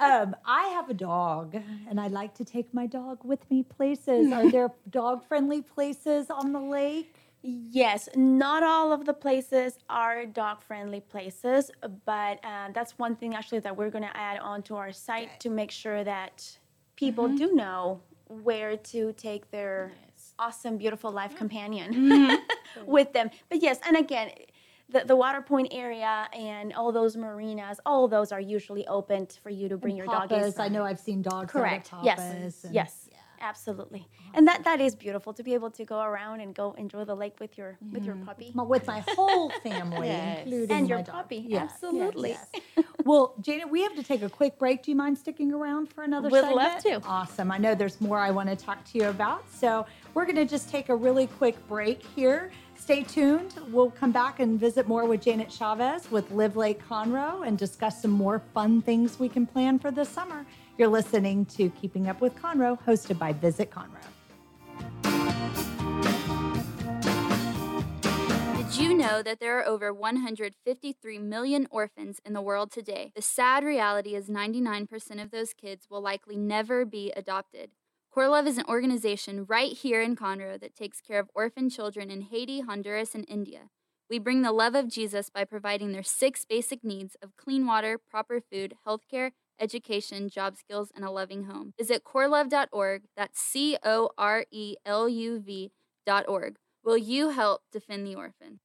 Um, 0.00 0.36
I 0.44 0.68
have 0.68 0.88
a 0.88 0.94
dog, 0.94 1.56
and 1.88 2.00
I 2.00 2.06
like 2.06 2.34
to 2.34 2.44
take 2.44 2.72
my 2.72 2.86
dog 2.86 3.18
with 3.24 3.48
me 3.50 3.64
places. 3.64 4.32
Are 4.32 4.48
there 4.50 4.70
dog 4.90 5.26
friendly 5.26 5.60
places 5.60 6.30
on 6.30 6.52
the 6.52 6.60
lake? 6.60 7.14
Yes, 7.42 8.08
not 8.16 8.62
all 8.62 8.92
of 8.92 9.04
the 9.06 9.12
places 9.14 9.78
are 9.88 10.26
dog 10.26 10.60
friendly 10.60 11.00
places, 11.00 11.70
but 12.04 12.40
uh, 12.44 12.70
that's 12.74 12.98
one 12.98 13.14
thing 13.16 13.34
actually 13.34 13.60
that 13.60 13.76
we're 13.76 13.90
going 13.90 14.04
to 14.04 14.16
add 14.16 14.40
onto 14.40 14.74
our 14.74 14.92
site 14.92 15.38
to 15.40 15.50
make 15.50 15.70
sure 15.70 16.02
that 16.04 16.58
people 16.96 17.28
do 17.28 17.52
know 17.54 18.00
where 18.26 18.76
to 18.76 19.12
take 19.12 19.50
their 19.50 19.92
awesome, 20.38 20.76
beautiful 20.76 21.10
life 21.12 21.36
companion 21.36 22.38
with 22.86 23.12
them. 23.12 23.30
But 23.48 23.62
yes, 23.62 23.78
and 23.86 23.96
again, 23.96 24.30
the, 24.90 25.04
the 25.04 25.16
water 25.16 25.40
point 25.42 25.68
area 25.70 26.28
and 26.32 26.72
all 26.72 26.92
those 26.92 27.16
marinas, 27.16 27.78
all 27.86 28.08
those 28.08 28.32
are 28.32 28.40
usually 28.40 28.86
open 28.88 29.28
for 29.42 29.50
you 29.50 29.68
to 29.68 29.76
bring 29.76 29.96
your 29.96 30.06
dog 30.06 30.32
in. 30.32 30.52
I 30.58 30.68
know 30.68 30.82
I've 30.82 30.98
seen 30.98 31.22
dogs. 31.22 31.34
out 31.36 31.42
at 31.44 31.48
Correct. 31.50 31.90
Yes. 32.02 32.64
And- 32.64 32.74
Yes. 32.74 33.07
Absolutely. 33.40 34.08
And 34.34 34.46
that 34.48 34.64
that 34.64 34.80
is 34.80 34.94
beautiful 34.94 35.32
to 35.32 35.42
be 35.42 35.54
able 35.54 35.70
to 35.72 35.84
go 35.84 36.00
around 36.00 36.40
and 36.40 36.54
go 36.54 36.72
enjoy 36.72 37.04
the 37.04 37.14
lake 37.14 37.40
with 37.40 37.56
your 37.56 37.78
with 37.92 38.04
your 38.04 38.14
mm-hmm. 38.14 38.24
puppy. 38.24 38.52
With 38.54 38.86
my 38.86 39.04
whole 39.08 39.50
family, 39.62 40.08
Yes. 40.08 40.40
including 40.44 40.76
And 40.76 40.88
my 40.88 40.88
your 40.96 41.02
dog. 41.02 41.14
puppy. 41.14 41.44
Yes, 41.48 41.70
Absolutely. 41.72 42.30
yes, 42.30 42.48
yes. 42.76 42.86
well, 43.04 43.34
Janet, 43.40 43.70
we 43.70 43.82
have 43.82 43.94
to 43.94 44.02
take 44.02 44.22
a 44.22 44.28
quick 44.28 44.58
break. 44.58 44.82
Do 44.82 44.90
you 44.90 44.96
mind 44.96 45.16
sticking 45.18 45.52
around 45.52 45.92
for 45.92 46.04
another 46.04 46.28
Would 46.28 46.42
segment? 46.44 46.56
love 46.56 46.82
to. 46.82 47.02
Awesome. 47.06 47.50
I 47.50 47.58
know 47.58 47.74
there's 47.74 48.00
more 48.00 48.18
I 48.18 48.30
want 48.30 48.48
to 48.48 48.56
talk 48.56 48.84
to 48.92 48.98
you 48.98 49.08
about. 49.08 49.44
So 49.52 49.86
we're 50.14 50.24
going 50.24 50.36
to 50.36 50.44
just 50.44 50.68
take 50.68 50.88
a 50.88 50.96
really 50.96 51.26
quick 51.26 51.56
break 51.68 52.02
here. 52.14 52.50
Stay 52.76 53.02
tuned. 53.02 53.54
We'll 53.70 53.90
come 53.90 54.12
back 54.12 54.40
and 54.40 54.58
visit 54.58 54.86
more 54.88 55.04
with 55.04 55.20
Janet 55.22 55.50
Chavez 55.50 56.10
with 56.10 56.30
Live 56.30 56.56
Lake 56.56 56.80
Conroe 56.88 57.46
and 57.46 57.58
discuss 57.58 58.00
some 58.00 58.12
more 58.12 58.40
fun 58.54 58.80
things 58.82 59.18
we 59.18 59.28
can 59.28 59.46
plan 59.46 59.78
for 59.78 59.90
this 59.90 60.08
summer. 60.08 60.46
You're 60.78 60.86
listening 60.86 61.44
to 61.46 61.70
Keeping 61.70 62.08
Up 62.08 62.20
with 62.20 62.36
Conroe, 62.36 62.80
hosted 62.84 63.18
by 63.18 63.32
Visit 63.32 63.68
Conroe. 63.68 63.98
Did 68.56 68.76
you 68.76 68.96
know 68.96 69.20
that 69.20 69.40
there 69.40 69.58
are 69.58 69.66
over 69.66 69.92
153 69.92 71.18
million 71.18 71.66
orphans 71.72 72.20
in 72.24 72.32
the 72.32 72.40
world 72.40 72.70
today? 72.70 73.10
The 73.16 73.22
sad 73.22 73.64
reality 73.64 74.14
is 74.14 74.28
99% 74.28 75.20
of 75.20 75.32
those 75.32 75.52
kids 75.52 75.88
will 75.90 76.00
likely 76.00 76.36
never 76.36 76.84
be 76.84 77.10
adopted. 77.16 77.72
CoreLuv 78.14 78.46
is 78.46 78.56
an 78.56 78.66
organization 78.68 79.46
right 79.46 79.72
here 79.72 80.00
in 80.00 80.14
Conroe 80.14 80.60
that 80.60 80.76
takes 80.76 81.00
care 81.00 81.18
of 81.18 81.28
orphan 81.34 81.70
children 81.70 82.08
in 82.08 82.20
Haiti, 82.20 82.60
Honduras, 82.60 83.16
and 83.16 83.24
India. 83.28 83.70
We 84.08 84.20
bring 84.20 84.42
the 84.42 84.52
love 84.52 84.76
of 84.76 84.88
Jesus 84.88 85.28
by 85.28 85.42
providing 85.42 85.90
their 85.90 86.04
six 86.04 86.44
basic 86.44 86.84
needs 86.84 87.16
of 87.20 87.36
clean 87.36 87.66
water, 87.66 87.98
proper 87.98 88.40
food, 88.40 88.74
healthcare, 88.86 89.32
education, 89.60 90.28
job 90.28 90.56
skills, 90.56 90.90
and 90.94 91.04
a 91.04 91.10
loving 91.10 91.44
home. 91.44 91.72
Visit 91.78 92.04
coreluv.org. 92.04 93.02
That's 93.16 93.40
C 93.40 93.76
O 93.84 94.10
R 94.16 94.44
E 94.50 94.76
L 94.84 95.08
U 95.08 95.40
V.org. 95.40 96.56
Will 96.84 96.98
you 96.98 97.30
help 97.30 97.62
defend 97.72 98.06
the 98.06 98.14
orphan? 98.14 98.60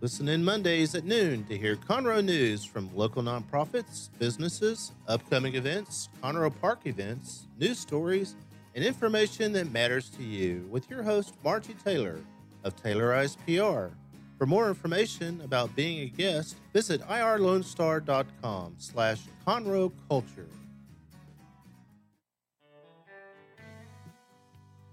Listen 0.00 0.28
in 0.28 0.42
Mondays 0.44 0.96
at 0.96 1.04
noon 1.04 1.44
to 1.44 1.56
hear 1.56 1.76
Conroe 1.76 2.24
news 2.24 2.64
from 2.64 2.90
local 2.96 3.22
nonprofits, 3.22 4.08
businesses, 4.18 4.90
upcoming 5.06 5.54
events, 5.54 6.08
Conroe 6.20 6.52
Park 6.60 6.86
events, 6.86 7.46
news 7.60 7.78
stories, 7.78 8.34
and 8.74 8.84
information 8.84 9.52
that 9.52 9.70
matters 9.70 10.08
to 10.10 10.24
you 10.24 10.66
with 10.70 10.90
your 10.90 11.04
host, 11.04 11.34
Margie 11.44 11.76
Taylor 11.84 12.18
of 12.64 12.74
Taylorized 12.74 13.36
PR. 13.46 13.94
For 14.42 14.46
more 14.46 14.66
information 14.66 15.40
about 15.42 15.76
being 15.76 16.00
a 16.00 16.06
guest, 16.06 16.56
visit 16.72 17.00
irlonestar.com 17.02 18.74
slash 18.76 19.20
Conroe 19.46 19.92
Culture. 20.08 20.48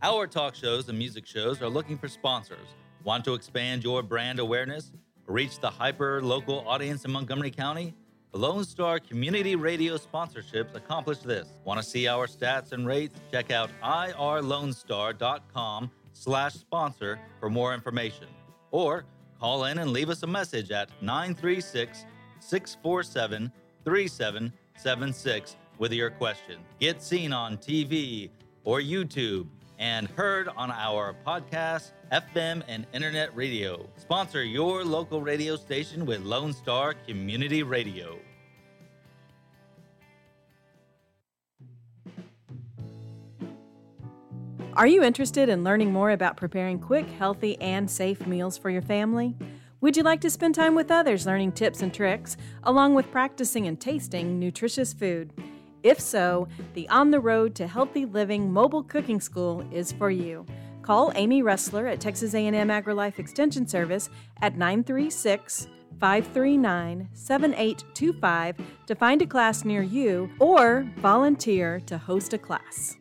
Our 0.03 0.27
talk 0.27 0.53
shows 0.53 0.87
and 0.87 0.99
music 0.99 1.25
shows 1.25 1.63
are 1.63 1.67
looking 1.67 1.97
for 1.97 2.07
sponsors. 2.07 2.67
Want 3.03 3.25
to 3.25 3.33
expand 3.33 3.83
your 3.83 4.03
brand 4.03 4.37
awareness? 4.37 4.91
Reach 5.25 5.59
the 5.59 5.71
hyper 5.71 6.21
local 6.21 6.63
audience 6.67 7.03
in 7.03 7.09
Montgomery 7.09 7.49
County? 7.49 7.95
Lone 8.33 8.63
Star 8.63 8.99
Community 8.99 9.55
Radio 9.55 9.97
sponsorships 9.97 10.75
accomplish 10.75 11.21
this. 11.21 11.47
Want 11.63 11.81
to 11.81 11.83
see 11.83 12.07
our 12.07 12.27
stats 12.27 12.71
and 12.71 12.85
rates? 12.85 13.19
Check 13.31 13.49
out 13.49 13.71
irlonestar.com 13.81 15.89
slash 16.13 16.53
sponsor 16.53 17.19
for 17.39 17.49
more 17.49 17.73
information. 17.73 18.27
Or 18.69 19.05
call 19.39 19.65
in 19.65 19.79
and 19.79 19.91
leave 19.91 20.09
us 20.09 20.23
a 20.23 20.27
message 20.27 20.71
at 20.71 20.89
936 21.01 22.05
647 22.39 23.51
3776 23.85 25.55
with 25.77 25.93
your 25.93 26.09
question. 26.09 26.59
Get 26.79 27.01
seen 27.01 27.33
on 27.33 27.57
TV 27.57 28.29
or 28.63 28.79
YouTube 28.79 29.47
and 29.79 30.07
heard 30.09 30.49
on 30.57 30.71
our 30.71 31.15
podcast, 31.25 31.93
FM, 32.11 32.61
and 32.67 32.85
internet 32.93 33.33
radio. 33.35 33.87
Sponsor 33.95 34.43
your 34.43 34.83
local 34.83 35.21
radio 35.21 35.55
station 35.55 36.05
with 36.05 36.21
Lone 36.21 36.51
Star 36.53 36.93
Community 36.93 37.63
Radio. 37.63 38.19
Are 44.79 44.87
you 44.87 45.03
interested 45.03 45.49
in 45.49 45.65
learning 45.65 45.91
more 45.91 46.11
about 46.11 46.37
preparing 46.37 46.79
quick, 46.79 47.05
healthy, 47.05 47.59
and 47.59 47.91
safe 47.91 48.25
meals 48.25 48.57
for 48.57 48.69
your 48.69 48.81
family? 48.81 49.35
Would 49.81 49.97
you 49.97 50.03
like 50.03 50.21
to 50.21 50.29
spend 50.29 50.55
time 50.55 50.73
with 50.73 50.89
others 50.89 51.25
learning 51.25 51.51
tips 51.51 51.81
and 51.81 51.93
tricks, 51.93 52.37
along 52.63 52.93
with 52.93 53.11
practicing 53.11 53.67
and 53.67 53.77
tasting 53.77 54.39
nutritious 54.39 54.93
food? 54.93 55.33
If 55.83 55.99
so, 55.99 56.47
the 56.75 56.87
On 56.87 57.11
the 57.11 57.19
Road 57.19 57.55
to 57.55 57.67
Healthy 57.67 58.05
Living 58.05 58.53
Mobile 58.53 58.83
Cooking 58.83 59.19
School 59.19 59.67
is 59.69 59.91
for 59.91 60.09
you. 60.09 60.45
Call 60.81 61.11
Amy 61.15 61.43
Ressler 61.43 61.91
at 61.91 61.99
Texas 61.99 62.33
A&M 62.33 62.69
AgriLife 62.69 63.19
Extension 63.19 63.67
Service 63.67 64.09
at 64.41 64.57
936 64.57 65.67
539 65.99 67.09
7825 67.11 68.55
to 68.87 68.95
find 68.95 69.21
a 69.21 69.27
class 69.27 69.65
near 69.65 69.81
you 69.81 70.29
or 70.39 70.89
volunteer 70.99 71.81
to 71.81 71.97
host 71.97 72.31
a 72.31 72.37
class. 72.37 72.95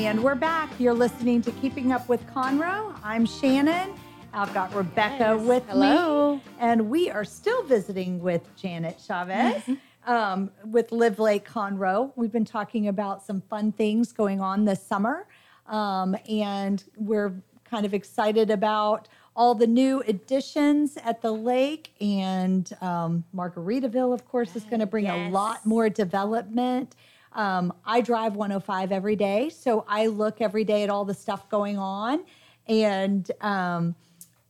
And 0.00 0.24
we're 0.24 0.34
back. 0.34 0.70
You're 0.78 0.94
listening 0.94 1.42
to 1.42 1.50
Keeping 1.52 1.92
Up 1.92 2.08
with 2.08 2.26
Conroe. 2.28 2.98
I'm 3.04 3.26
Shannon. 3.26 3.92
I've 4.32 4.52
got 4.54 4.74
Rebecca 4.74 5.36
Yes. 5.36 5.46
with 5.46 5.66
Hello. 5.68 6.36
me. 6.36 6.42
And 6.58 6.88
we 6.88 7.10
are 7.10 7.22
still 7.24 7.62
visiting 7.64 8.18
with 8.20 8.42
Janet 8.56 8.98
Chavez 9.06 9.62
um, 10.06 10.50
with 10.64 10.90
Live 10.90 11.18
Lake 11.18 11.46
Conroe. 11.46 12.12
We've 12.16 12.32
been 12.32 12.46
talking 12.46 12.88
about 12.88 13.26
some 13.26 13.42
fun 13.42 13.72
things 13.72 14.10
going 14.10 14.40
on 14.40 14.64
this 14.64 14.82
summer. 14.82 15.26
Um, 15.66 16.16
and 16.28 16.82
we're 16.96 17.34
kind 17.64 17.84
of 17.84 17.92
excited 17.92 18.50
about 18.50 19.06
all 19.36 19.54
the 19.54 19.66
new 19.66 20.02
additions 20.08 20.96
at 21.04 21.20
the 21.20 21.30
lake. 21.32 21.92
And 22.00 22.72
um, 22.80 23.24
Margaritaville, 23.36 24.14
of 24.14 24.26
course, 24.26 24.56
is 24.56 24.64
going 24.64 24.80
to 24.80 24.86
bring 24.86 25.08
a 25.08 25.28
lot 25.28 25.66
more 25.66 25.90
development. 25.90 26.96
Um, 27.32 27.72
I 27.84 28.00
drive 28.00 28.34
105 28.34 28.92
every 28.92 29.16
day, 29.16 29.50
so 29.50 29.84
I 29.88 30.06
look 30.06 30.40
every 30.40 30.64
day 30.64 30.82
at 30.82 30.90
all 30.90 31.04
the 31.04 31.14
stuff 31.14 31.48
going 31.48 31.78
on. 31.78 32.24
And 32.66 33.30
um, 33.40 33.94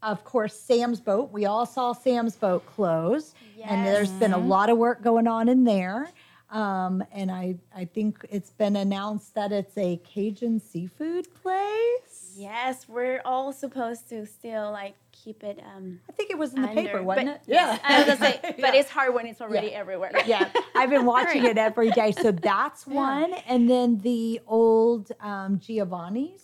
of 0.03 0.25
course, 0.25 0.59
Sam's 0.59 1.01
Boat, 1.01 1.31
we 1.31 1.47
all 1.47 1.67
saw 1.67 1.93
Sam's 1.93 2.37
Boat 2.37 2.65
close. 2.67 3.35
And 3.71 3.87
there's 3.87 4.11
been 4.13 4.33
a 4.33 4.39
lot 4.39 4.71
of 4.71 4.79
work 4.79 5.03
going 5.03 5.27
on 5.27 5.49
in 5.49 5.65
there. 5.65 6.09
Um, 6.51 7.05
and 7.13 7.31
I, 7.31 7.57
I 7.75 7.85
think 7.85 8.25
it's 8.31 8.51
been 8.51 8.77
announced 8.77 9.35
that 9.35 9.53
it's 9.53 9.77
a 9.77 9.99
Cajun 9.99 10.59
seafood 10.61 11.29
place. 11.43 12.10
Yes, 12.37 12.87
we're 12.89 13.21
all 13.25 13.53
supposed 13.53 14.09
to 14.11 14.27
still 14.27 14.71
like 14.73 14.95
keep 15.13 15.43
it 15.45 15.61
um 15.75 16.01
I 16.09 16.13
think 16.13 16.31
it 16.31 16.39
was 16.39 16.55
in 16.55 16.63
the 16.63 16.69
under, 16.69 16.83
paper, 16.83 17.03
wasn't 17.03 17.27
but- 17.29 17.35
it? 17.37 17.41
Yes, 17.47 17.81
I 17.85 18.05
was 18.05 18.19
say, 18.19 18.41
but 18.43 18.59
Yeah. 18.59 18.75
it's 18.75 18.91
hard 18.91 19.15
when 19.15 19.27
it's 19.27 19.41
already 19.41 19.69
Yeah. 19.69 19.79
everywhere. 19.81 20.13
yeah, 20.27 20.49
I've 20.75 20.91
been 20.91 21.05
watching 21.15 21.45
it 21.45 21.59
every 21.59 21.91
day. 21.91 22.13
So 22.13 22.33
that's 22.33 22.87
one. 22.87 23.33
And 23.47 23.69
then 23.69 23.99
the 23.99 24.41
old 24.47 25.13
um, 25.21 25.59
Giovanni's, 25.59 26.43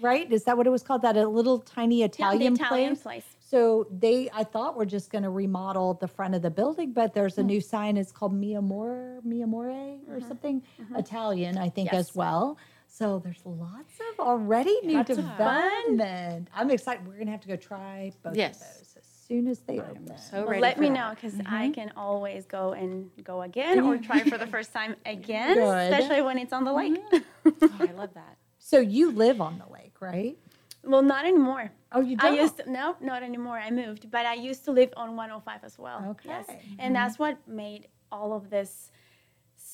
right? 0.00 0.30
Is 0.32 0.44
that 0.44 0.56
what 0.56 0.66
it 0.66 0.70
was 0.70 0.82
called? 0.82 1.02
That 1.02 1.16
a 1.16 1.26
little 1.28 1.58
tiny 1.60 2.00
Yeah, 2.00 2.06
Italian, 2.06 2.54
Italian 2.54 2.96
place? 2.96 3.02
place. 3.02 3.24
So 3.40 3.86
they, 3.90 4.30
I 4.32 4.44
thought, 4.44 4.76
were 4.78 4.86
just 4.86 5.10
going 5.12 5.24
to 5.24 5.28
remodel 5.30 5.92
the 5.94 6.08
front 6.08 6.34
of 6.34 6.40
the 6.40 6.50
building, 6.50 6.92
but 6.92 7.12
there's 7.12 7.34
Hmm. 7.34 7.42
a 7.42 7.44
new 7.44 7.60
sign. 7.60 7.96
It's 7.98 8.10
called 8.10 8.32
Mia 8.32 8.62
More, 8.62 9.20
Mia 9.24 9.46
More, 9.46 9.68
or 10.08 10.20
something 10.26 10.62
Italian, 10.96 11.58
I 11.58 11.68
think, 11.68 11.92
as 11.92 12.10
Mm-hmm. 12.10 12.18
Well. 12.18 12.58
So 12.94 13.18
there's 13.24 13.40
lots 13.46 13.94
of 14.12 14.20
already 14.20 14.78
new 14.84 14.98
Lots 14.98 15.08
development. 15.16 16.48
I'm 16.54 16.70
excited. 16.70 17.06
We're 17.06 17.14
going 17.14 17.24
to 17.24 17.32
have 17.32 17.40
to 17.40 17.48
go 17.48 17.56
try 17.56 18.12
both 18.22 18.36
Yes. 18.36 18.56
of 18.60 18.66
those 18.78 18.96
as 18.98 19.04
soon 19.26 19.48
as 19.48 19.60
they 19.60 19.80
open. 19.80 20.12
So 20.18 20.40
Well, 20.42 20.46
ready 20.48 20.60
let 20.60 20.78
me 20.78 20.88
that. 20.90 20.94
know 20.94 21.10
because 21.14 21.40
I 21.46 21.70
can 21.70 21.90
always 21.96 22.44
go 22.44 22.72
and 22.74 23.10
go 23.24 23.40
again 23.40 23.80
or 23.80 23.96
try 24.08 24.22
for 24.24 24.36
the 24.36 24.46
first 24.46 24.74
time 24.74 24.94
again, 25.06 25.54
Good. 25.56 25.90
especially 25.90 26.20
when 26.20 26.36
it's 26.36 26.52
on 26.52 26.64
the 26.64 26.72
lake. 26.72 26.98
Oh, 27.46 27.54
I 27.80 27.92
love 27.92 28.12
that. 28.14 28.36
So 28.58 28.78
you 28.78 29.10
live 29.10 29.40
on 29.40 29.58
the 29.58 29.72
lake, 29.72 29.94
right? 30.00 30.36
well, 30.84 31.02
not 31.02 31.24
anymore. 31.24 31.72
Oh, 31.92 32.00
you 32.02 32.16
I 32.20 32.28
don't? 32.28 32.36
used 32.36 32.56
to, 32.58 32.70
no, 32.70 32.94
not 33.00 33.22
anymore. 33.22 33.58
I 33.58 33.70
moved, 33.70 34.10
but 34.10 34.26
I 34.26 34.34
used 34.34 34.64
to 34.66 34.70
live 34.70 34.90
on 34.98 35.16
105 35.16 35.60
as 35.64 35.78
well. 35.78 36.16
Yes. 36.24 36.44
Okay. 36.48 36.58
Mm-hmm. 36.60 36.74
And 36.78 36.94
that's 36.94 37.18
what 37.18 37.36
made 37.48 37.88
all 38.12 38.32
of 38.34 38.50
this 38.50 38.90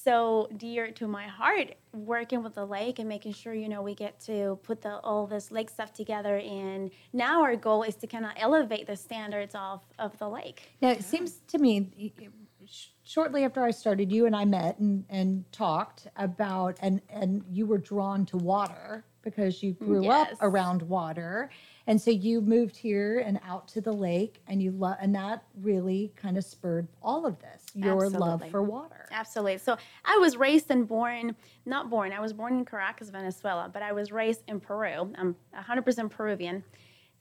so 0.04 0.48
dear 0.56 0.90
to 0.92 1.06
my 1.08 1.26
heart 1.26 1.74
working 1.92 2.42
with 2.42 2.54
the 2.54 2.64
lake 2.64 2.98
and 2.98 3.08
making 3.08 3.32
sure 3.32 3.54
you 3.54 3.68
know 3.68 3.82
we 3.82 3.94
get 3.94 4.20
to 4.20 4.58
put 4.62 4.80
the 4.82 4.98
all 4.98 5.26
this 5.26 5.50
lake 5.50 5.70
stuff 5.70 5.92
together. 5.92 6.36
And 6.38 6.90
now 7.12 7.42
our 7.42 7.56
goal 7.56 7.82
is 7.82 7.94
to 7.96 8.06
kind 8.06 8.24
of 8.24 8.32
elevate 8.36 8.86
the 8.86 8.96
standards 8.96 9.54
of 9.54 9.82
of 9.98 10.16
the 10.18 10.28
lake. 10.28 10.70
Now, 10.80 10.90
it 10.90 11.04
seems 11.04 11.40
to 11.48 11.58
me, 11.58 11.90
y- 11.98 12.12
y- 12.20 12.28
sh- 12.66 12.88
shortly 13.04 13.44
after 13.44 13.62
I 13.64 13.70
started, 13.70 14.12
you 14.12 14.26
and 14.26 14.36
I 14.36 14.44
met 14.44 14.78
and, 14.78 15.04
and 15.08 15.44
talked 15.52 16.06
about, 16.16 16.76
and, 16.80 17.00
and 17.08 17.44
you 17.50 17.66
were 17.66 17.78
drawn 17.78 18.26
to 18.26 18.36
water 18.36 19.04
because 19.22 19.62
you 19.62 19.72
grew 19.72 20.08
up 20.08 20.28
around 20.40 20.82
water. 20.82 21.50
And 21.88 21.98
so 21.98 22.10
you 22.10 22.42
moved 22.42 22.76
here 22.76 23.18
and 23.20 23.40
out 23.48 23.66
to 23.68 23.80
the 23.80 23.92
lake, 23.92 24.42
and 24.46 24.62
you 24.62 24.72
love, 24.72 24.98
and 25.00 25.14
that 25.14 25.42
really 25.62 26.12
kind 26.16 26.36
of 26.36 26.44
spurred 26.44 26.86
all 27.02 27.24
of 27.24 27.38
this. 27.40 27.64
Your 27.74 28.10
love 28.10 28.44
for 28.50 28.62
water. 28.62 29.08
Absolutely. 29.10 29.56
So 29.56 29.78
I 30.04 30.18
was 30.18 30.36
raised 30.36 30.70
and 30.70 30.86
born, 30.86 31.34
not 31.64 31.88
born, 31.88 32.12
I 32.12 32.20
was 32.20 32.34
born 32.34 32.58
in 32.58 32.66
Caracas, 32.66 33.08
Venezuela, 33.08 33.70
but 33.72 33.80
I 33.82 33.92
was 33.92 34.12
raised 34.12 34.42
in 34.48 34.60
Peru. 34.60 35.10
I'm 35.16 35.34
100% 35.56 36.10
Peruvian. 36.10 36.62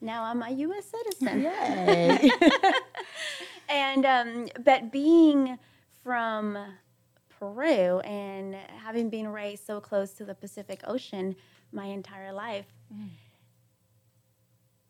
Now 0.02 0.24
I'm 0.24 0.42
a 0.42 0.50
U.S. 0.50 0.84
citizen. 0.84 1.42
Yay! 1.44 2.30
and 3.70 4.04
um, 4.04 4.48
but 4.66 4.92
being 4.92 5.58
from 6.04 6.58
Peru 7.38 8.00
and 8.00 8.54
having 8.82 9.08
been 9.08 9.28
raised 9.28 9.66
so 9.66 9.80
close 9.80 10.12
to 10.12 10.26
the 10.26 10.34
Pacific 10.34 10.82
Ocean 10.86 11.36
my 11.72 11.86
entire 11.86 12.34
life, 12.34 12.66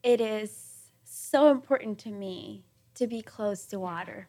it 0.03 0.21
is 0.21 0.75
so 1.05 1.51
important 1.51 1.99
to 2.01 2.11
me 2.11 2.65
to 2.95 3.07
be 3.07 3.23
close 3.23 3.65
to 3.67 3.79
water. 3.79 4.29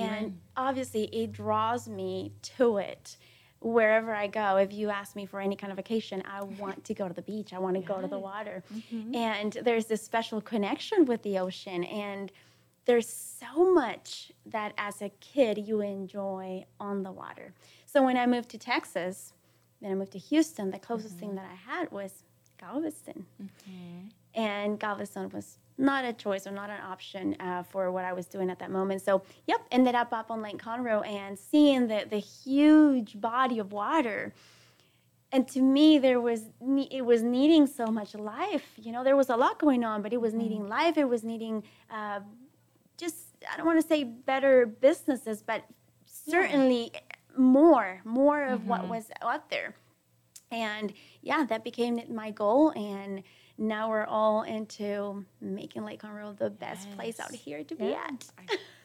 And 0.00 0.38
obviously, 0.56 1.04
it 1.04 1.32
draws 1.32 1.88
me 1.88 2.32
to 2.56 2.78
it 2.78 3.16
wherever 3.60 4.14
I 4.14 4.26
go. 4.26 4.56
If 4.58 4.72
you 4.72 4.90
ask 4.90 5.16
me 5.16 5.24
for 5.26 5.40
any 5.40 5.56
kind 5.56 5.70
of 5.70 5.76
vacation, 5.76 6.22
I 6.30 6.42
want 6.44 6.84
to 6.84 6.94
go 6.94 7.08
to 7.08 7.14
the 7.14 7.22
beach. 7.22 7.52
I 7.52 7.58
want 7.58 7.76
to 7.76 7.82
go 7.82 8.00
to 8.00 8.06
the 8.06 8.18
water. 8.18 8.62
And 9.14 9.52
there's 9.62 9.86
this 9.86 10.02
special 10.02 10.40
connection 10.40 11.06
with 11.06 11.22
the 11.22 11.38
ocean. 11.38 11.82
And 11.84 12.30
there's 12.84 13.08
so 13.08 13.72
much 13.72 14.30
that 14.46 14.74
as 14.76 15.00
a 15.00 15.08
kid 15.20 15.56
you 15.58 15.80
enjoy 15.80 16.66
on 16.78 17.02
the 17.02 17.10
water. 17.10 17.54
So 17.86 18.02
when 18.02 18.16
I 18.18 18.26
moved 18.26 18.50
to 18.50 18.58
Texas, 18.58 19.32
then 19.80 19.90
I 19.90 19.94
moved 19.94 20.12
to 20.12 20.18
Houston, 20.18 20.70
the 20.70 20.78
closest 20.78 21.16
thing 21.16 21.34
that 21.36 21.46
I 21.50 21.72
had 21.72 21.90
was 21.90 22.22
Galveston. 22.60 23.24
And 24.34 24.78
Galveston 24.78 25.30
was 25.30 25.58
not 25.76 26.04
a 26.04 26.12
choice 26.12 26.46
or 26.46 26.52
not 26.52 26.70
an 26.70 26.80
option 26.80 27.36
uh, 27.40 27.62
for 27.62 27.90
what 27.90 28.04
I 28.04 28.12
was 28.12 28.26
doing 28.26 28.50
at 28.50 28.58
that 28.60 28.70
moment. 28.70 29.02
So, 29.02 29.22
yep, 29.46 29.60
ended 29.70 29.94
up 29.94 30.12
up 30.12 30.30
on 30.30 30.42
Lake 30.42 30.58
Conroe 30.58 31.06
and 31.06 31.38
seeing 31.38 31.88
the, 31.88 32.06
the 32.08 32.18
huge 32.18 33.20
body 33.20 33.58
of 33.58 33.72
water. 33.72 34.32
And 35.32 35.48
to 35.48 35.60
me, 35.60 35.98
there 35.98 36.20
was 36.20 36.42
it 36.90 37.04
was 37.04 37.22
needing 37.22 37.66
so 37.66 37.86
much 37.86 38.14
life. 38.14 38.72
You 38.76 38.92
know, 38.92 39.02
there 39.02 39.16
was 39.16 39.30
a 39.30 39.36
lot 39.36 39.58
going 39.58 39.82
on, 39.82 40.00
but 40.00 40.12
it 40.12 40.20
was 40.20 40.32
needing 40.32 40.68
life. 40.68 40.96
It 40.96 41.08
was 41.08 41.24
needing 41.24 41.64
uh, 41.90 42.20
just 42.96 43.16
I 43.52 43.56
don't 43.56 43.66
want 43.66 43.80
to 43.80 43.86
say 43.86 44.04
better 44.04 44.64
businesses, 44.66 45.42
but 45.42 45.64
certainly 46.06 46.92
more, 47.36 48.00
more 48.04 48.44
of 48.44 48.66
what 48.66 48.88
was 48.88 49.06
out 49.22 49.50
there. 49.50 49.74
And 50.50 50.92
yeah, 51.20 51.44
that 51.48 51.64
became 51.64 52.00
my 52.10 52.30
goal. 52.30 52.70
And 52.70 53.22
now 53.58 53.88
we're 53.88 54.04
all 54.06 54.42
into 54.42 55.24
making 55.40 55.84
Lake 55.84 56.02
Conroe 56.02 56.36
the 56.36 56.50
best 56.50 56.90
place 56.92 57.20
out 57.20 57.32
here 57.32 57.62
to 57.64 57.74
be 57.74 57.94
at. 57.94 58.26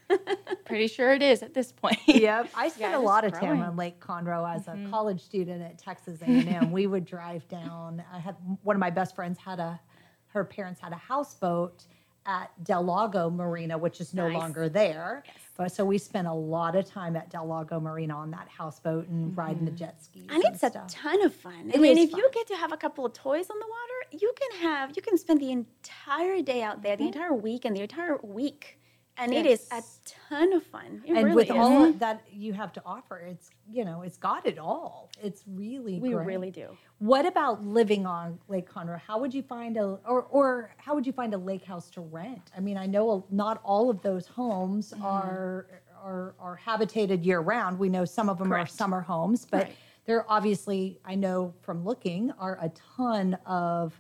Pretty 0.66 0.88
sure 0.88 1.14
it 1.14 1.22
is 1.22 1.44
at 1.44 1.54
this 1.54 1.72
point. 1.72 2.00
Yep, 2.08 2.50
I 2.56 2.70
spent 2.70 2.92
Yeah, 2.94 2.98
a 2.98 3.02
lot 3.02 3.26
of 3.26 3.34
time 3.34 3.62
on 3.62 3.76
Lake 3.76 4.00
Conroe 4.00 4.56
as 4.56 4.68
a 4.68 4.72
mm-hmm. 4.72 4.90
college 4.90 5.22
student 5.22 5.62
at 5.62 5.78
Texas 5.78 6.22
A&M. 6.22 6.72
we 6.72 6.88
would 6.88 7.06
drive 7.06 7.48
down. 7.48 8.04
I 8.12 8.20
had 8.20 8.36
one 8.64 8.76
of 8.76 8.80
my 8.80 8.90
best 8.90 9.16
friends 9.16 9.38
had 9.38 9.60
a, 9.60 9.80
her 10.28 10.44
parents 10.44 10.80
had 10.80 10.94
a 10.94 10.98
houseboat 10.98 11.86
at 12.26 12.52
Del 12.64 12.84
Lago 12.84 13.30
Marina, 13.30 13.78
which 13.78 14.02
is 14.02 14.14
no 14.14 14.28
Nice. 14.28 14.38
longer 14.38 14.70
there. 14.70 15.24
But 15.58 15.74
so 15.74 15.84
we 15.84 15.98
spent 15.98 16.26
a 16.28 16.34
lot 16.34 16.76
of 16.78 16.86
time 16.86 17.16
at 17.18 17.30
Del 17.30 17.46
Lago 17.46 17.80
Marina 17.82 18.16
on 18.16 18.32
that 18.32 18.48
houseboat 18.48 19.08
and 19.10 19.36
riding 19.36 19.66
the 19.66 19.72
jet 19.72 20.02
skis 20.02 20.26
And 20.30 20.42
it's 20.46 20.64
a 20.64 20.70
ton 20.88 21.22
of 21.24 21.34
fun. 21.34 21.70
It 21.70 21.76
I 21.78 21.80
mean, 21.80 21.98
if 21.98 22.12
you 22.14 22.30
get 22.34 22.48
to 22.48 22.56
have 22.56 22.72
a 22.72 22.78
couple 22.78 23.06
of 23.06 23.12
toys 23.14 23.50
on 23.50 23.60
the 23.60 23.66
water, 23.68 24.24
you 24.24 24.32
can 24.40 24.62
have 24.62 24.94
you 24.96 25.02
can 25.02 25.18
spend 25.18 25.42
the 25.42 25.52
entire 25.52 26.42
day 26.42 26.64
out 26.64 26.82
there, 26.82 26.96
the 26.96 27.04
Mm-hmm. 27.04 27.14
entire 27.14 27.34
week, 27.34 27.66
and 27.66 27.76
the 27.76 27.82
entire 27.82 28.18
week, 28.24 28.79
and 29.20 29.34
it 29.34 29.46
is 29.46 29.68
a 29.72 29.84
ton 30.06 30.54
of 30.54 30.64
fun. 30.64 31.02
It 31.06 31.14
and 31.14 31.26
really 31.26 31.36
with 31.36 31.50
is. 31.50 31.56
all 31.58 31.92
that 31.94 32.24
you 32.32 32.54
have 32.54 32.72
to 32.74 32.82
offer, 32.86 33.18
it's 33.18 33.50
you 33.72 33.86
know 33.86 34.02
it's 34.02 34.18
got 34.18 34.46
it 34.48 34.58
all. 34.58 35.10
It's 35.22 35.44
really 35.48 36.00
we 36.00 36.12
great. 36.12 36.26
really 36.26 36.52
do. 36.52 36.70
What 37.00 37.26
about 37.26 37.64
living 37.66 38.06
on 38.06 38.40
Lake 38.48 38.70
Conroe? 38.70 39.00
How 39.00 39.20
would 39.20 39.34
you 39.34 39.44
find 39.44 39.78
a 39.78 40.00
or 40.08 40.24
or 40.24 40.74
how 40.78 40.96
would 40.96 41.06
you 41.06 41.14
find 41.14 41.34
a 41.34 41.38
lake 41.38 41.64
house 41.66 41.90
to 41.92 42.02
rent? 42.02 42.52
I 42.56 42.60
mean, 42.60 42.78
I 42.78 42.86
know 42.86 43.26
not 43.30 43.60
all 43.64 43.90
of 43.90 44.02
those 44.02 44.28
homes 44.28 44.94
Mm-hmm. 44.94 45.06
are 45.06 45.82
are 46.02 46.36
are 46.40 46.56
habitated 46.56 47.26
year 47.26 47.42
round. 47.42 47.78
We 47.78 47.90
know 47.90 48.06
some 48.06 48.30
of 48.30 48.38
them 48.38 48.50
Correct. 48.50 48.70
are 48.70 48.74
summer 48.74 49.02
homes, 49.02 49.46
but 49.50 49.64
Right. 49.64 49.76
there 50.06 50.26
obviously 50.32 51.00
I 51.06 51.16
know 51.16 51.54
from 51.62 51.84
looking 51.84 52.32
are 52.40 52.58
a 52.62 52.70
ton 52.96 53.38
of 53.46 54.00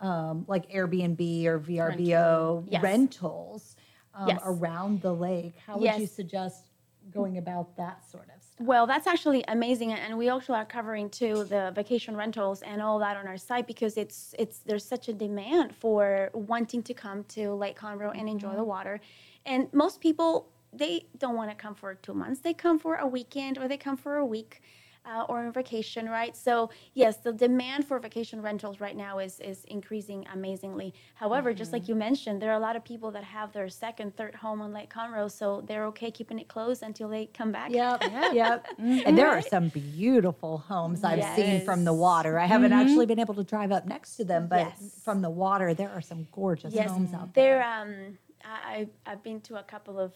um, 0.00 0.44
like 0.48 0.70
Airbnb 0.70 1.46
or 1.46 1.58
VRBO 1.58 2.66
Yes. 2.68 2.82
rentals 2.82 3.75
um, 4.16 4.28
Yes. 4.28 4.40
around 4.44 5.02
the 5.02 5.12
lake. 5.12 5.54
How 5.66 5.76
would 5.78 6.00
you 6.00 6.06
suggest 6.06 6.64
going 7.12 7.38
about 7.38 7.76
that 7.76 8.04
sort 8.10 8.28
of 8.34 8.42
stuff? 8.42 8.66
Well, 8.66 8.86
that's 8.86 9.06
actually 9.06 9.44
amazing, 9.48 9.92
and- 9.92 10.00
and 10.00 10.18
we 10.18 10.28
also 10.28 10.52
are 10.54 10.64
covering 10.64 11.08
too 11.10 11.44
the 11.44 11.70
vacation 11.74 12.16
rentals 12.16 12.62
and 12.62 12.80
all 12.82 12.98
that 13.00 13.16
on 13.16 13.26
our 13.28 13.36
site 13.36 13.66
because 13.66 13.96
it's 13.96 14.34
it's 14.38 14.58
there's 14.60 14.84
such 14.84 15.08
a 15.08 15.12
demand 15.12 15.74
for 15.74 16.30
wanting 16.32 16.82
to 16.84 16.94
come 16.94 17.22
to 17.24 17.52
Lake 17.54 17.78
Conroe 17.78 18.12
and 18.18 18.28
enjoy 18.28 18.54
the 18.56 18.64
water, 18.64 19.00
and 19.44 19.72
most 19.72 20.00
people 20.00 20.48
they 20.72 21.06
don't 21.16 21.36
want 21.36 21.48
to 21.50 21.56
come 21.56 21.74
for 21.74 21.94
two 21.94 22.12
months. 22.12 22.40
They 22.40 22.52
come 22.54 22.78
for 22.78 22.96
a 22.96 23.06
weekend 23.06 23.56
or 23.58 23.68
they 23.68 23.78
come 23.78 23.96
for 23.96 24.16
a 24.16 24.26
week. 24.26 24.60
Uh, 25.06 25.24
or 25.28 25.38
on 25.38 25.52
vacation, 25.52 26.08
right? 26.08 26.36
So 26.36 26.68
yes, 26.94 27.18
the 27.18 27.32
demand 27.32 27.86
for 27.86 28.00
vacation 28.00 28.42
rentals 28.42 28.80
right 28.80 28.96
now 28.96 29.20
is 29.20 29.38
is 29.38 29.64
increasing 29.66 30.26
amazingly. 30.32 30.92
However, 31.14 31.54
just 31.54 31.72
like 31.72 31.86
you 31.86 31.94
mentioned, 31.94 32.42
there 32.42 32.50
are 32.50 32.56
a 32.56 32.66
lot 32.68 32.74
of 32.74 32.84
people 32.84 33.12
that 33.12 33.22
have 33.22 33.52
their 33.52 33.68
second, 33.68 34.16
third 34.16 34.34
home 34.34 34.60
on 34.60 34.72
Lake 34.72 34.92
Conroe, 34.92 35.30
so 35.30 35.62
they're 35.68 35.86
okay 35.86 36.10
keeping 36.10 36.40
it 36.40 36.48
closed 36.48 36.82
until 36.82 37.08
they 37.08 37.26
come 37.26 37.52
back. 37.52 37.70
Yep, 37.70 38.02
yep. 38.32 38.66
And 38.78 39.16
there 39.16 39.28
are 39.28 39.40
some 39.42 39.68
beautiful 39.68 40.58
homes 40.58 41.04
I've 41.04 41.36
seen 41.36 41.60
from 41.64 41.84
the 41.84 41.94
water. 41.94 42.38
I 42.40 42.46
haven't 42.46 42.72
actually 42.72 43.06
been 43.06 43.20
able 43.20 43.34
to 43.34 43.44
drive 43.44 43.70
up 43.70 43.86
next 43.86 44.16
to 44.16 44.24
them, 44.24 44.48
but 44.48 44.58
Yes. 44.58 45.00
from 45.04 45.22
the 45.22 45.30
water, 45.30 45.72
there 45.72 45.90
are 45.90 46.00
some 46.00 46.26
gorgeous 46.32 46.74
Yes, 46.74 46.90
homes 46.90 47.14
out 47.14 47.32
there. 47.32 47.58
there. 47.58 47.62
Um, 47.62 48.18
I, 48.44 48.74
I've 48.80 48.90
I've 49.06 49.22
been 49.22 49.40
to 49.42 49.56
a 49.60 49.62
couple 49.62 50.00
of 50.00 50.12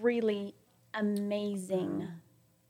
really 0.00 0.54
amazing 0.92 2.08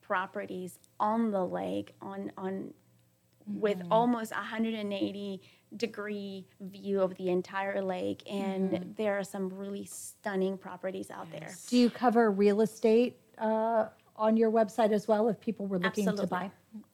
properties 0.07 0.79
on 1.01 1.31
the 1.31 1.45
lake 1.45 1.95
on 2.01 2.31
on 2.37 2.53
mm-hmm. 2.53 3.61
with 3.61 3.83
almost 3.91 4.33
180 4.33 5.41
degree 5.77 6.47
view 6.61 7.01
of 7.01 7.15
the 7.17 7.31
entire 7.31 7.83
lake 7.83 8.23
and 8.31 8.71
mm-hmm. 8.71 8.91
there 8.97 9.19
are 9.19 9.25
some 9.25 9.49
really 9.49 9.85
stunning 9.85 10.57
properties 10.57 11.11
out 11.11 11.31
there 11.33 11.51
Do 11.69 11.79
you 11.79 11.91
cover 11.91 12.31
real 12.31 12.61
estate 12.61 13.17
uh, 13.39 13.87
on 14.17 14.37
your 14.37 14.51
website 14.51 14.93
as 14.93 15.09
well 15.09 15.29
if 15.29 15.41
people 15.41 15.67
were 15.67 15.79
looking 15.79 16.05
to 16.05 16.11
Absolutely. 16.11 16.39
buy? 16.39 16.51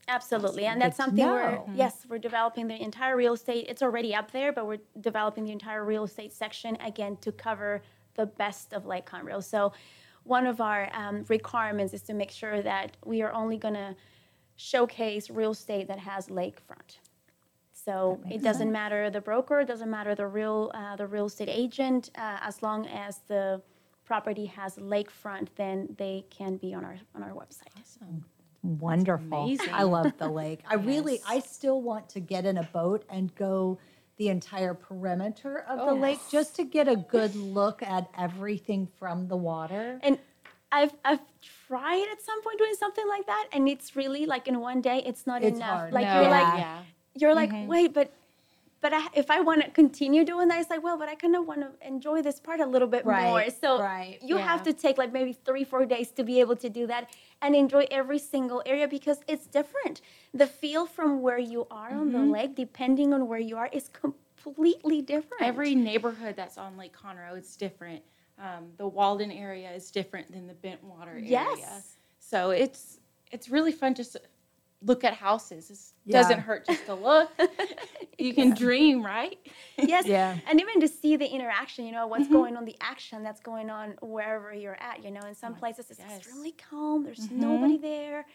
Absolutely, 0.09 0.67
and 0.67 0.81
that's 0.81 0.97
to 0.97 1.05
something 1.05 1.25
we're 1.25 1.53
know. 1.53 1.59
Mm-hmm. 1.59 1.77
yes, 1.77 2.07
we're 2.09 2.19
developing 2.19 2.67
the 2.67 2.83
entire 2.83 3.17
real 3.17 3.35
estate. 3.35 3.67
It's 3.69 3.83
already 3.83 4.15
up 4.15 4.31
there, 4.31 4.53
but 4.53 4.67
we're 4.67 4.81
developing 5.01 5.45
the 5.45 5.53
entire 5.53 5.85
real 5.85 6.05
estate 6.05 6.33
section 6.33 6.77
again 6.77 7.17
to 7.23 7.33
cover 7.33 7.83
the 8.15 8.27
best 8.27 8.73
of 8.73 8.87
Lake 8.87 9.07
Conroe. 9.07 9.43
So, 9.43 9.73
one 10.31 10.47
of 10.47 10.61
our 10.61 10.89
um, 10.95 11.25
requirements 11.29 11.93
is 11.93 12.03
to 12.03 12.15
make 12.15 12.31
sure 12.31 12.63
that 12.63 12.97
we 13.05 13.21
are 13.21 13.33
only 13.33 13.59
going 13.59 13.75
to 13.75 13.97
showcase 14.55 15.29
real 15.29 15.51
estate 15.51 15.89
that 15.89 15.99
has 15.99 16.29
lakefront. 16.29 16.99
So 17.73 18.21
it 18.31 18.43
doesn't 18.43 18.71
matter 18.71 19.11
the 19.11 19.21
broker, 19.21 19.61
it 19.61 19.67
doesn't 19.67 19.91
matter 19.91 20.15
the 20.15 20.27
real 20.27 20.71
uh, 20.75 20.97
the 20.97 21.07
real 21.07 21.27
estate 21.27 21.49
agent, 21.49 22.11
uh, 22.15 22.39
as 22.43 22.63
long 22.63 22.87
as 22.87 23.21
the 23.27 23.61
property 24.05 24.47
has 24.47 24.77
lakefront, 24.77 25.49
then 25.57 25.77
they 25.99 26.25
can 26.31 26.59
be 26.59 26.75
on 26.75 26.85
our 26.85 26.99
on 27.15 27.23
our 27.23 27.33
website. 27.33 27.73
Wonderful. 28.63 29.57
I 29.73 29.85
love 29.85 30.13
the 30.19 30.29
lake. 30.29 30.61
I 30.67 30.75
really, 30.75 31.21
I 31.27 31.41
still 31.41 31.81
want 31.81 32.09
to 32.11 32.21
get 32.21 32.45
in 32.45 32.59
a 32.59 32.65
boat 32.65 33.05
and 33.09 33.35
go 33.35 33.79
the 34.21 34.29
entire 34.29 34.75
perimeter 34.75 35.65
of 35.67 35.79
the 35.79 35.93
oh, 35.93 35.95
lake 35.95 36.19
just 36.31 36.55
to 36.55 36.63
get 36.63 36.87
a 36.87 36.95
good 36.95 37.35
look 37.35 37.83
at 37.83 38.07
everything 38.19 38.87
from 38.99 39.29
the 39.29 39.37
water. 39.37 39.99
And 40.03 40.19
I've 40.71 40.93
I've 41.07 41.21
tried 41.67 42.07
at 42.13 42.21
some 42.21 42.43
point 42.43 42.59
doing 42.59 42.75
something 42.79 43.09
like 43.09 43.25
that, 43.25 43.49
and 43.51 43.67
it's 43.67 43.97
really 43.97 44.27
like 44.27 44.47
in 44.47 44.61
one 44.61 44.83
day, 44.83 45.03
it's 45.07 45.27
not 45.27 45.43
It's 45.43 45.57
enough. 45.57 45.71
hard. 45.71 45.95
Like 45.95 46.07
No, 46.07 46.21
you're 46.21 46.31
like 46.31 46.59
yeah. 46.59 46.83
you're 47.15 47.35
like 47.35 47.51
mm-hmm. 47.51 47.67
wait, 47.67 47.95
but 47.95 48.13
but 48.81 48.93
I, 48.95 49.09
if 49.15 49.31
I 49.31 49.41
want 49.41 49.63
to 49.63 49.71
continue 49.71 50.25
doing 50.25 50.49
that, 50.49 50.61
it's 50.61 50.71
like 50.71 50.83
well, 50.83 50.97
but 50.99 51.09
I 51.09 51.15
kind 51.15 51.37
of 51.37 51.47
want 51.47 51.61
to 51.61 51.87
enjoy 51.87 52.23
this 52.23 52.41
part 52.41 52.61
a 52.61 52.67
little 52.67 52.89
bit 52.89 53.05
Right, 53.05 53.25
more. 53.25 53.45
So 53.51 53.81
right, 53.81 54.19
you 54.23 54.37
have 54.37 54.63
to 54.65 54.73
take 54.73 54.97
like 54.99 55.13
maybe 55.13 55.33
three 55.33 55.65
four 55.65 55.85
days 55.87 56.11
to 56.13 56.25
be 56.25 56.41
able 56.41 56.57
to 56.57 56.71
do 56.71 56.87
that 56.87 57.11
and 57.43 57.55
enjoy 57.55 57.87
every 57.91 58.19
single 58.19 58.63
area 58.65 58.89
because 58.89 59.21
it's 59.29 59.47
different. 59.47 60.01
The 60.33 60.47
feel 60.47 60.87
from 60.87 61.21
where 61.21 61.39
you 61.39 61.67
are 61.71 61.91
on 61.91 62.13
the 62.13 62.21
lake, 62.21 62.55
depending 62.55 63.13
on 63.13 63.29
where 63.29 63.39
you 63.39 63.57
are, 63.57 63.69
is 63.73 63.89
completely 63.89 65.03
different. 65.03 65.43
Every 65.43 65.75
neighborhood 65.75 66.35
that's 66.37 66.57
on 66.57 66.77
Lake 66.77 66.97
Conroe 66.97 67.39
is 67.39 67.57
different. 67.57 68.03
Um, 68.39 68.69
the 68.79 68.89
Walden 68.89 69.31
area 69.31 69.71
is 69.73 69.91
different 69.91 70.33
than 70.33 70.47
the 70.47 70.55
Bentwater 70.55 71.09
area. 71.09 71.29
Yes. 71.29 71.97
So 72.19 72.51
it's 72.51 72.99
it's 73.31 73.49
really 73.51 73.73
fun 73.73 73.95
just 73.95 74.17
look 74.83 75.05
at 75.05 75.15
houses. 75.15 75.71
It 75.71 76.13
Yeah. 76.13 76.21
doesn't 76.21 76.41
hurt 76.41 76.67
just 76.67 76.87
to 76.87 76.95
look. 76.95 77.31
you 78.19 78.35
can 78.35 78.55
dream, 78.55 79.05
right? 79.05 79.39
yes 79.77 80.07
Yeah. 80.07 80.37
and 80.49 80.61
even 80.61 80.81
to 80.81 80.89
see 80.89 81.17
the 81.17 81.27
interaction 81.27 81.87
you 81.87 81.93
know 81.93 82.07
what's 82.07 82.25
Mm-hmm. 82.25 82.33
going 82.33 82.57
on 82.57 82.65
the 82.65 82.77
action 82.81 83.23
that's 83.23 83.41
going 83.41 83.71
on 83.71 83.95
wherever 84.03 84.53
you're 84.53 84.81
at 84.81 85.03
you 85.05 85.11
know 85.11 85.21
in 85.27 85.35
some 85.35 85.55
places 85.55 85.91
it's 85.91 86.01
yes. 86.01 86.19
extremely 86.19 86.53
calm 86.53 87.03
there's 87.05 87.21
Mm-hmm. 87.21 87.41
nobody 87.41 87.79
there 87.79 88.27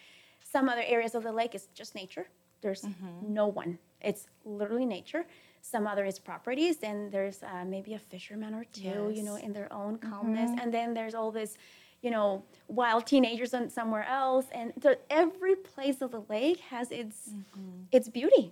some 0.43 0.69
other 0.69 0.83
areas 0.85 1.13
of 1.15 1.23
the 1.23 1.31
lake 1.31 1.53
is 1.55 1.67
just 1.73 1.93
nature 1.95 2.27
there's 2.61 2.83
Mm-hmm. 2.85 3.33
no 3.35 3.47
one 3.47 3.77
it's 4.01 4.27
literally 4.43 4.85
nature 4.85 5.25
some 5.61 5.87
other 5.87 6.05
is 6.05 6.19
properties 6.19 6.77
and 6.83 7.11
there's 7.11 7.43
uh, 7.43 7.63
maybe 7.65 7.93
a 7.93 7.99
fisherman 7.99 8.53
or 8.53 8.65
two 8.65 9.11
you 9.13 9.23
know 9.23 9.35
in 9.35 9.53
their 9.53 9.71
own 9.71 9.97
calmness 9.97 10.51
Mm-hmm. 10.51 10.59
and 10.59 10.73
then 10.73 10.93
there's 10.93 11.13
all 11.15 11.31
this 11.31 11.57
you 12.05 12.11
know 12.11 12.43
wild 12.67 13.05
teenagers 13.07 13.51
on 13.53 13.69
somewhere 13.69 14.05
else 14.07 14.45
and 14.53 14.71
the, 14.77 14.97
every 15.09 15.55
place 15.55 16.01
of 16.01 16.11
the 16.11 16.23
lake 16.29 16.59
has 16.73 16.91
its 16.91 17.17
Mm-hmm. 17.29 17.81
its 17.97 18.07
beauty 18.09 18.45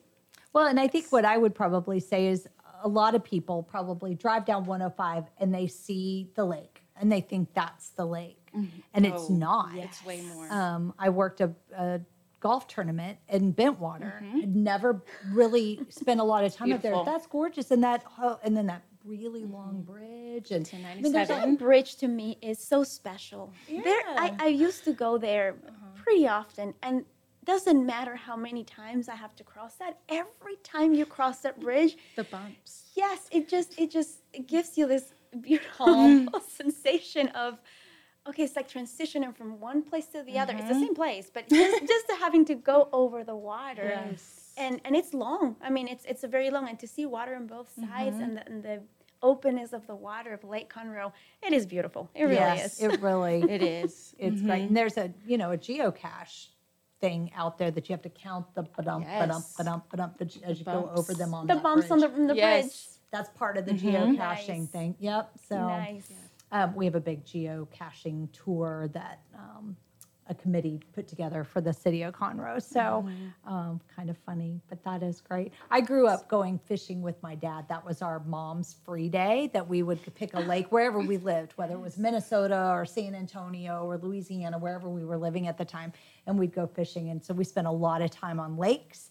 Well, 0.54 0.68
and 0.68 0.80
I 0.80 0.88
think 0.88 1.06
what 1.16 1.26
I 1.34 1.36
would 1.38 1.56
probably 1.64 2.00
say 2.00 2.22
is 2.28 2.48
a 2.84 2.88
lot 2.88 3.14
of 3.16 3.24
people 3.24 3.58
probably 3.64 4.14
drive 4.16 4.44
down 4.46 4.66
105 4.66 5.26
and 5.40 5.54
they 5.54 5.68
see 5.68 6.30
the 6.36 6.46
lake 6.46 6.82
and 7.00 7.12
they 7.12 7.22
think 7.22 7.54
that's 7.54 7.90
the 7.92 8.06
lake. 8.06 8.40
And 8.94 9.04
it's 9.06 9.28
Oh, 9.30 9.34
not. 9.34 9.76
It's 9.86 10.06
way 10.06 10.22
more. 10.22 10.46
Um, 10.52 10.94
I 11.00 11.10
worked 11.10 11.42
a, 11.42 11.50
a 11.76 12.02
golf 12.40 12.68
tournament 12.68 13.18
in 13.30 13.52
Bentwater. 13.54 14.14
Had 14.42 14.56
never 14.56 15.02
really 15.32 15.80
spent 15.90 16.20
a 16.20 16.24
lot 16.24 16.44
of 16.44 16.54
time 16.56 16.72
up 16.72 16.82
there. 16.84 16.96
That's 17.04 17.26
gorgeous, 17.26 17.72
and 17.72 17.84
that 17.84 18.04
ho- 18.04 18.40
and 18.44 18.56
then 18.56 18.68
that 18.68 18.84
really 19.06 19.44
long 19.44 19.84
mm-hmm. 19.84 19.92
bridge 19.92 20.52
and 20.52 20.66
To 20.66 20.78
I 20.78 20.96
mean, 20.96 21.12
there's 21.12 21.30
a- 21.30 21.34
97. 21.34 21.52
That 21.52 21.60
bridge 21.60 21.96
to 21.98 22.08
me 22.08 22.38
is 22.42 22.60
so 22.60 22.84
special. 22.84 23.52
There, 23.70 24.02
I, 24.18 24.36
I 24.40 24.48
used 24.48 24.84
to 24.86 24.94
go 24.94 25.18
there 25.18 25.56
uh-huh. 25.68 26.02
pretty 26.04 26.28
often, 26.28 26.74
and 26.82 27.06
doesn't 27.46 27.86
matter 27.86 28.16
how 28.16 28.36
many 28.36 28.64
times 28.64 29.10
I 29.10 29.16
have 29.16 29.36
to 29.36 29.44
cross 29.44 29.76
that. 29.76 30.00
Every 30.10 30.56
time 30.64 30.94
you 30.94 31.06
cross 31.06 31.40
that 31.40 31.60
bridge, 31.60 31.98
the 32.16 32.24
bumps. 32.24 32.92
yes, 32.96 33.28
it 33.32 33.50
just 33.50 33.78
it 33.80 33.92
just 33.92 34.20
it 34.34 34.48
gives 34.48 34.78
you 34.78 34.88
this 34.88 35.14
beautiful 35.42 35.88
mm-hmm. 35.88 36.36
sensation 36.48 37.28
of. 37.30 37.60
Okay, 38.26 38.44
it's 38.44 38.56
like 38.56 38.72
transitioning 38.72 39.36
from 39.36 39.60
one 39.60 39.82
place 39.82 40.06
to 40.06 40.24
the 40.24 40.40
other. 40.40 40.54
It's 40.54 40.70
the 40.70 40.76
mm-hmm. 40.76 40.84
same 40.84 40.96
place, 40.96 41.30
but 41.34 41.50
just, 41.50 41.86
just 41.86 42.06
having 42.22 42.46
to 42.46 42.56
go 42.56 42.88
over 42.94 43.22
the 43.26 43.36
water, 43.36 43.84
Yes. 43.84 44.43
And 44.58 44.82
and 44.86 44.96
it's 44.96 45.14
long. 45.14 45.56
I 45.62 45.70
mean, 45.70 45.88
it's 45.88 46.06
it's 46.06 46.24
a 46.24 46.28
very 46.28 46.50
long, 46.50 46.68
and 46.70 46.80
to 46.80 46.88
see 46.88 47.06
water 47.06 47.36
on 47.36 47.48
both 47.48 47.70
sides 47.76 48.18
and, 48.18 48.38
the, 48.38 48.46
and 48.46 48.64
the 48.64 48.82
openness 49.22 49.74
of 49.74 49.88
the 49.88 49.96
water 49.96 50.34
of 50.34 50.44
Lake 50.44 50.72
Conroe, 50.74 51.12
it 51.42 51.54
is 51.54 51.66
beautiful. 51.66 52.10
It 52.14 52.24
really 52.26 52.36
yes, 52.36 52.80
is. 52.80 52.84
it 52.94 53.02
really 53.02 53.42
It 53.50 53.64
is. 53.64 54.14
it's 54.20 54.42
great. 54.42 54.64
And 54.64 54.76
there's 54.78 54.98
a 54.98 55.14
you 55.26 55.38
know 55.38 55.52
a 55.52 55.58
geocache 55.58 56.48
thing 57.02 57.32
out 57.36 57.58
there 57.58 57.72
that 57.72 57.90
you 57.90 57.94
have 57.94 58.02
to 58.02 58.10
count 58.10 58.46
the 58.56 58.64
ba-dump, 58.64 59.06
ba-dump, 59.06 59.46
ba-dump, 59.58 59.90
ba-dump, 59.90 60.18
the- 60.18 60.40
as 60.46 60.60
you 60.60 60.66
go 60.66 60.90
over 60.96 61.14
them 61.14 61.34
on 61.34 61.48
the 61.48 61.56
that 61.56 61.62
bumps 61.64 61.92
on 61.92 62.00
the, 62.00 62.08
bridge. 62.08 62.20
on 62.22 62.28
the 62.28 62.36
Yes. 62.36 63.00
That's 63.12 63.30
part 63.38 63.58
of 63.58 63.66
the 63.66 63.74
geocaching 63.74 64.18
Nice. 64.18 64.70
thing. 64.70 64.96
Yep. 65.00 65.32
So. 65.50 65.68
Nice. 65.68 66.10
um, 66.52 66.74
we 66.76 66.86
have 66.86 66.96
a 66.96 67.02
big 67.02 67.26
geocaching 67.26 68.30
tour 68.32 68.90
that 68.94 69.20
um, 69.36 69.76
a 70.28 70.34
committee 70.34 70.80
put 70.94 71.08
together 71.08 71.44
for 71.44 71.62
the 71.62 71.74
city 71.74 72.04
of 72.04 72.14
Conroe. 72.14 72.62
So 72.62 73.08
um, 73.46 73.82
kind 73.96 74.10
of 74.10 74.18
funny, 74.26 74.62
but 74.70 74.84
that 74.84 75.04
is 75.04 75.22
great. 75.22 75.52
I 75.70 75.82
grew 75.82 76.08
up 76.08 76.30
going 76.30 76.60
fishing 76.60 77.02
with 77.02 77.22
my 77.22 77.36
dad. 77.36 77.66
That 77.68 77.86
was 77.86 78.02
our 78.02 78.20
mom's 78.26 78.76
free 78.86 79.10
day 79.10 79.50
that 79.54 79.68
we 79.68 79.84
would 79.84 80.00
pick 80.16 80.34
a 80.34 80.40
lake 80.40 80.72
wherever 80.72 81.00
we 81.00 81.18
lived, 81.34 81.54
whether 81.56 81.74
it 81.74 81.80
was 81.80 81.98
Minnesota 81.98 82.70
or 82.70 82.86
San 82.86 83.16
Antonio 83.16 83.84
or 83.86 83.98
Louisiana, 83.98 84.58
wherever 84.58 84.90
we 84.90 85.04
were 85.04 85.18
living 85.18 85.48
at 85.48 85.58
the 85.58 85.66
time, 85.66 85.92
and 86.26 86.40
we'd 86.40 86.54
go 86.54 86.68
fishing. 86.68 87.10
And 87.10 87.24
so 87.24 87.34
we 87.34 87.44
spent 87.44 87.68
a 87.68 87.72
lot 87.72 88.02
of 88.02 88.10
time 88.12 88.40
on 88.40 88.58
lakes. 88.58 89.10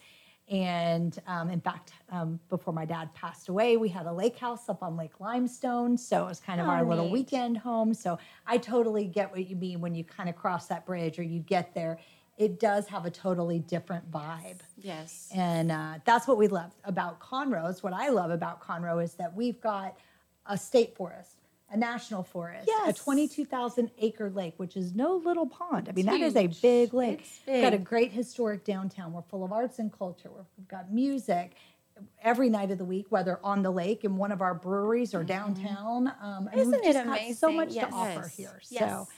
And 0.51 1.19
um, 1.27 1.51
in 1.51 1.61
fact, 1.61 1.93
um, 2.11 2.39
before 2.49 2.75
my 2.75 2.85
dad 2.85 3.15
passed 3.15 3.49
away, 3.49 3.77
we 3.77 3.89
had 3.89 4.07
a 4.07 4.13
lake 4.13 4.37
house 4.37 4.69
up 4.69 4.83
on 4.83 4.97
Lake 4.97 5.19
Limestone. 5.21 5.97
So 5.97 6.25
it 6.25 6.29
was 6.29 6.41
kind 6.41 6.61
of 6.61 6.69
our 6.69 6.85
little 6.85 7.11
weekend 7.11 7.57
home. 7.57 7.95
So 7.95 8.19
I 8.47 8.59
totally 8.59 9.07
get 9.07 9.31
what 9.31 9.49
you 9.49 9.57
mean 9.57 9.81
when 9.81 9.95
you 9.95 10.05
kind 10.05 10.29
of 10.29 10.37
cross 10.37 10.67
that 10.67 10.85
bridge 10.85 11.19
or 11.19 11.23
you 11.23 11.41
get 11.41 11.75
there. 11.75 11.99
It 12.39 12.59
does 12.59 12.89
have 12.89 13.07
a 13.07 13.11
totally 13.11 13.61
different 13.61 14.11
vibe. 14.11 14.61
Yes. 14.77 15.29
And 15.35 15.71
uh, 15.71 15.99
that's 16.05 16.27
what 16.27 16.39
we 16.39 16.49
love 16.49 16.73
about 16.85 17.21
Conroe. 17.21 17.71
Is 17.71 17.83
what 17.83 17.93
I 17.93 18.09
love 18.09 18.31
about 18.31 18.61
Conroe 18.61 19.03
is 19.03 19.15
that 19.15 19.35
we've 19.35 19.61
got 19.61 19.97
a 20.47 20.59
state 20.59 20.97
forest, 20.97 21.37
a 21.73 21.77
national 21.77 22.23
forest, 22.23 22.69
a 22.69 22.87
Yes. 22.87 22.99
22,000 22.99 23.91
acre 23.99 24.31
lake, 24.31 24.55
which 24.59 24.77
is 24.77 24.95
no 24.95 25.17
little 25.17 25.47
pond. 25.47 25.89
I 25.89 25.93
mean, 25.93 26.07
that 26.07 26.21
is 26.21 26.37
a 26.37 26.43
huge. 26.43 26.61
big 26.61 26.95
lake. 26.95 27.21
It's 27.21 27.41
We've 27.47 27.63
got 27.63 27.73
a 27.75 27.79
great 27.79 28.13
historic 28.13 28.65
downtown. 28.65 29.13
We're 29.13 29.23
full 29.23 29.43
of 29.43 29.53
arts 29.53 29.79
and 29.79 29.91
culture. 29.93 30.31
We've 30.59 30.69
got 30.69 30.93
music 30.93 31.53
every 32.23 32.51
night 32.51 32.71
of 32.71 32.79
the 32.79 32.85
week, 32.85 33.07
whether 33.11 33.39
on 33.43 33.63
the 33.63 33.71
lake 33.71 34.05
in 34.05 34.17
one 34.17 34.33
of 34.33 34.43
our 34.43 34.55
breweries 34.55 35.15
or 35.15 35.25
downtown. 35.25 36.13
Um, 36.21 36.49
Isn't 36.55 36.75
it 36.85 36.93
got 36.95 37.05
so 37.35 37.49
amazing? 37.49 37.57
much 37.57 37.73
Yes. 37.73 37.89
to 37.89 37.95
offer 37.95 38.29
here. 38.29 38.61
Yes. 38.71 38.81
So. 38.81 39.09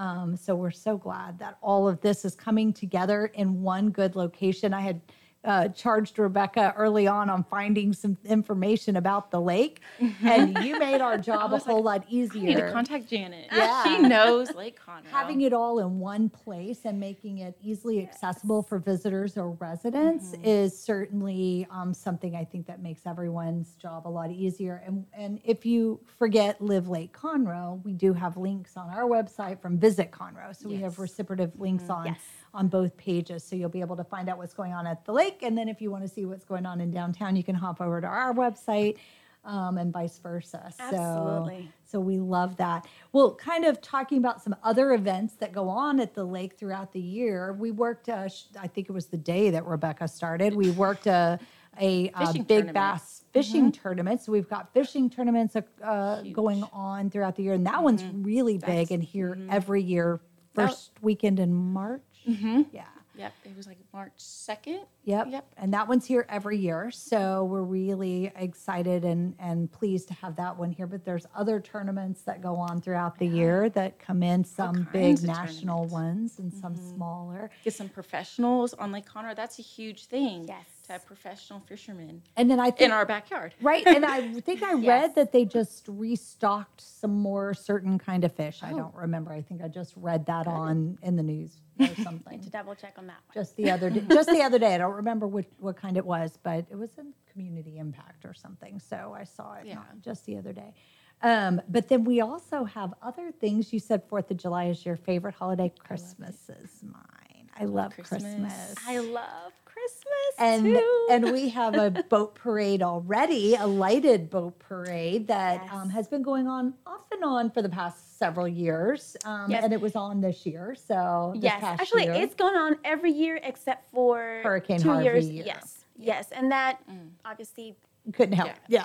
Um, 0.00 0.36
so 0.36 0.54
we're 0.54 0.70
so 0.72 0.98
glad 0.98 1.38
that 1.38 1.56
all 1.62 1.88
of 1.88 2.00
this 2.02 2.24
is 2.26 2.34
coming 2.34 2.72
together 2.72 3.26
in 3.26 3.62
one 3.62 3.90
good 3.90 4.14
location. 4.14 4.74
I 4.74 4.82
had 4.82 5.00
uh, 5.46 5.68
charged 5.68 6.18
Rebecca 6.18 6.74
early 6.76 7.06
on 7.06 7.30
on 7.30 7.44
finding 7.44 7.92
some 7.92 8.18
information 8.24 8.96
about 8.96 9.30
the 9.30 9.40
lake, 9.40 9.80
and 10.22 10.58
you 10.64 10.78
made 10.78 11.00
our 11.00 11.16
job 11.30 11.52
a 11.52 11.58
whole 11.58 11.82
lot 11.82 12.04
easier. 12.08 12.42
I 12.42 12.44
need 12.46 12.56
to 12.56 12.72
contact 12.72 13.08
Janet. 13.08 13.46
Yeah. 13.52 13.84
She 13.84 13.98
knows 14.02 14.52
Lake 14.54 14.78
Conroe. 14.78 15.06
Having 15.10 15.42
it 15.42 15.52
all 15.52 15.78
in 15.78 15.98
one 16.00 16.28
place 16.28 16.80
and 16.84 16.98
making 17.00 17.38
it 17.38 17.56
easily 17.62 18.02
accessible 18.02 18.62
for 18.62 18.78
visitors 18.78 19.36
or 19.36 19.50
residents 19.52 20.34
is 20.44 20.78
certainly 20.78 21.66
um, 21.70 21.94
something 21.94 22.34
I 22.34 22.44
think 22.44 22.66
that 22.66 22.82
makes 22.82 23.06
everyone's 23.06 23.74
job 23.76 24.06
a 24.06 24.10
lot 24.10 24.30
easier. 24.30 24.82
And 24.84 25.06
and 25.16 25.40
if 25.44 25.64
you 25.64 26.00
forget 26.18 26.60
Live 26.60 26.88
Lake 26.88 27.16
Conroe, 27.16 27.82
we 27.84 27.92
do 27.92 28.12
have 28.12 28.36
links 28.36 28.76
on 28.76 28.90
our 28.90 29.04
website 29.04 29.60
from 29.60 29.78
Visit 29.78 30.10
Conroe, 30.10 30.54
so 30.54 30.68
we 30.68 30.76
have 30.76 30.92
Yes. 30.92 30.98
reciprocative 30.98 31.52
links 31.58 31.88
on 31.88 32.06
Yes. 32.06 32.18
On 32.54 32.68
both 32.68 32.96
pages, 32.96 33.44
so 33.44 33.56
you'll 33.56 33.68
be 33.68 33.80
able 33.80 33.96
to 33.96 34.04
find 34.04 34.28
out 34.28 34.38
what's 34.38 34.54
going 34.54 34.72
on 34.72 34.86
at 34.86 35.04
the 35.04 35.12
lake. 35.12 35.42
And 35.42 35.56
then 35.56 35.68
if 35.68 35.80
you 35.80 35.90
want 35.90 36.02
to 36.04 36.08
see 36.08 36.24
what's 36.24 36.44
going 36.44 36.66
on 36.66 36.80
in 36.80 36.90
downtown, 36.90 37.36
you 37.36 37.44
can 37.44 37.54
hop 37.54 37.80
over 37.80 38.00
to 38.00 38.06
our 38.06 38.34
website. 38.34 38.96
Um, 39.44 39.78
and 39.78 39.92
vice 39.92 40.18
versa. 40.18 40.72
So, 40.76 40.82
Absolutely. 40.82 41.70
so 41.84 42.00
we 42.00 42.18
love 42.18 42.56
that. 42.56 42.84
Well, 43.12 43.36
kind 43.36 43.64
of 43.64 43.80
talking 43.80 44.18
about 44.18 44.42
some 44.42 44.56
other 44.64 44.92
events 44.92 45.34
that 45.34 45.52
go 45.52 45.68
on 45.68 46.00
at 46.00 46.14
the 46.14 46.24
lake 46.24 46.58
throughout 46.58 46.92
the 46.92 47.00
year. 47.00 47.52
We 47.52 47.70
worked. 47.70 48.08
Uh, 48.08 48.28
I 48.60 48.66
think 48.66 48.88
it 48.88 48.92
was 48.92 49.06
the 49.06 49.16
day 49.16 49.50
that 49.50 49.64
Rebecca 49.64 50.08
started. 50.08 50.52
We 50.56 50.72
worked 50.72 51.06
a 51.06 51.38
a, 51.80 52.10
uh 52.14 52.32
big 52.32 52.48
tournament. 52.48 52.74
bass 52.74 53.24
fishing 53.32 53.72
tournament. 53.72 54.22
So 54.22 54.32
we've 54.32 54.48
got 54.48 54.72
fishing 54.72 55.10
tournaments 55.10 55.56
uh, 55.56 55.62
uh, 55.84 56.22
going 56.22 56.64
on 56.72 57.10
throughout 57.10 57.36
the 57.36 57.42
year, 57.42 57.52
and 57.52 57.66
that 57.66 57.82
one's 57.82 58.02
really 58.04 58.58
big 58.58 58.90
and 58.90 59.02
here 59.02 59.38
every 59.50 59.82
year, 59.82 60.20
first 60.54 60.92
weekend 61.02 61.38
in 61.38 61.52
March. 61.52 62.02
Mm-hmm. 62.28 62.62
Yeah. 62.72 62.84
Yep. 63.16 63.32
It 63.44 63.56
was 63.56 63.66
like 63.66 63.78
March 63.92 64.12
2nd. 64.18 64.84
Yep. 65.04 65.28
Yep. 65.30 65.46
And 65.56 65.72
that 65.72 65.88
one's 65.88 66.06
here 66.06 66.26
every 66.28 66.58
year. 66.58 66.90
So 66.90 67.44
we're 67.44 67.62
really 67.62 68.30
excited 68.36 69.04
and, 69.04 69.34
and 69.38 69.72
pleased 69.72 70.08
to 70.08 70.14
have 70.14 70.36
that 70.36 70.58
one 70.58 70.70
here. 70.70 70.86
But 70.86 71.04
there's 71.04 71.26
other 71.34 71.58
tournaments 71.60 72.22
that 72.22 72.42
go 72.42 72.56
on 72.56 72.80
throughout 72.80 73.18
the 73.18 73.26
year 73.26 73.70
that 73.70 73.98
come 73.98 74.22
in, 74.22 74.44
some 74.44 74.86
big 74.92 75.22
national 75.22 75.86
ones 75.86 76.38
and 76.38 76.52
some 76.52 76.74
mm-hmm. 76.74 76.94
smaller. 76.94 77.50
Get 77.64 77.74
some 77.74 77.88
professionals 77.88 78.74
on 78.74 78.92
Lake 78.92 79.06
Conroe. 79.06 79.34
That's 79.34 79.58
a 79.58 79.62
huge 79.62 80.06
thing. 80.06 80.44
Yes. 80.46 80.64
To 80.86 80.92
have 80.92 81.04
professional 81.04 81.58
fishermen 81.66 82.22
And 82.36 82.48
then 82.48 82.60
I 82.60 82.70
think 82.70 82.82
in 82.82 82.92
our 82.92 83.04
backyard. 83.04 83.54
Right, 83.60 83.84
and 83.84 84.04
I 84.06 84.34
think 84.40 84.62
I 84.62 84.74
read 84.74 85.16
that 85.16 85.32
they 85.32 85.44
just 85.44 85.84
restocked 85.88 86.80
some 86.80 87.12
more 87.12 87.54
certain 87.54 87.98
kind 87.98 88.22
of 88.24 88.32
fish. 88.32 88.60
I 88.62 88.70
Oh. 88.70 88.76
don't 88.76 88.94
remember. 88.94 89.32
I 89.32 89.42
think 89.42 89.62
I 89.64 89.68
just 89.68 89.94
read 89.96 90.26
that 90.26 90.46
on 90.46 90.98
in 91.02 91.16
the 91.16 91.24
news 91.24 91.56
or 91.78 91.94
something. 92.02 92.40
To 92.42 92.50
double 92.50 92.74
check 92.74 92.94
on 92.98 93.06
that 93.06 93.18
one. 93.26 93.34
just 93.34 93.56
the 93.56 93.70
other 93.70 93.90
day, 93.90 94.02
just 94.08 94.30
the 94.30 94.42
other 94.42 94.58
day. 94.58 94.74
I 94.74 94.78
don't 94.78 94.94
remember 94.94 95.26
what, 95.26 95.44
what 95.58 95.76
kind 95.76 95.96
it 95.96 96.04
was, 96.06 96.38
but 96.42 96.66
it 96.70 96.76
was 96.76 96.90
a 96.98 97.04
community 97.32 97.78
impact 97.78 98.24
or 98.24 98.34
something. 98.34 98.78
So 98.78 99.14
I 99.18 99.24
saw 99.24 99.54
it 99.54 99.66
Yeah. 99.66 99.82
just 100.00 100.24
the 100.26 100.36
other 100.38 100.52
day. 100.52 100.74
Um, 101.22 101.60
but 101.68 101.88
then 101.88 102.04
we 102.04 102.20
also 102.20 102.64
have 102.64 102.92
other 103.02 103.32
things. 103.32 103.72
You 103.72 103.78
said 103.80 104.02
Fourth 104.08 104.30
of 104.30 104.36
July 104.36 104.64
is 104.66 104.84
your 104.84 104.96
favorite 104.96 105.34
holiday. 105.34 105.72
Christmas 105.78 106.50
is 106.50 106.82
mine. 106.82 107.50
I 107.58 107.64
love 107.64 107.94
Christmas. 107.94 108.22
Christmas. 108.22 108.74
I 108.86 108.98
love 108.98 109.52
Christmas 109.86 110.34
And 110.38 110.64
too. 110.64 111.06
and 111.10 111.32
we 111.32 111.48
have 111.50 111.74
a 111.76 111.90
boat 112.08 112.34
parade 112.34 112.82
already, 112.82 113.54
a 113.54 113.66
lighted 113.66 114.30
boat 114.30 114.58
parade 114.58 115.28
that 115.28 115.62
Yes. 115.64 115.72
um, 115.72 115.88
has 115.90 116.08
been 116.08 116.22
going 116.22 116.48
on 116.48 116.74
off 116.86 117.02
and 117.12 117.22
on 117.24 117.50
for 117.50 117.62
the 117.62 117.68
past 117.68 118.18
several 118.18 118.48
years. 118.48 119.16
Um, 119.24 119.50
Yes. 119.50 119.64
And 119.64 119.72
it 119.72 119.80
was 119.80 119.94
on 119.96 120.20
this 120.20 120.44
year. 120.44 120.74
So 120.74 121.32
this 121.34 121.44
yes, 121.44 121.60
past 121.60 121.80
actually, 121.82 122.04
year. 122.04 122.14
it's 122.14 122.34
gone 122.34 122.56
on 122.56 122.76
every 122.84 123.12
year 123.12 123.38
except 123.42 123.90
for 123.90 124.40
Hurricane 124.42 124.80
two 124.80 124.88
Harvey 124.90 125.04
years. 125.04 125.28
year. 125.28 125.44
Yes, 125.46 125.84
yes, 125.96 126.28
and 126.32 126.50
that 126.50 126.80
obviously 127.24 127.76
couldn't 128.12 128.34
help. 128.34 128.50
Yeah. 128.68 128.84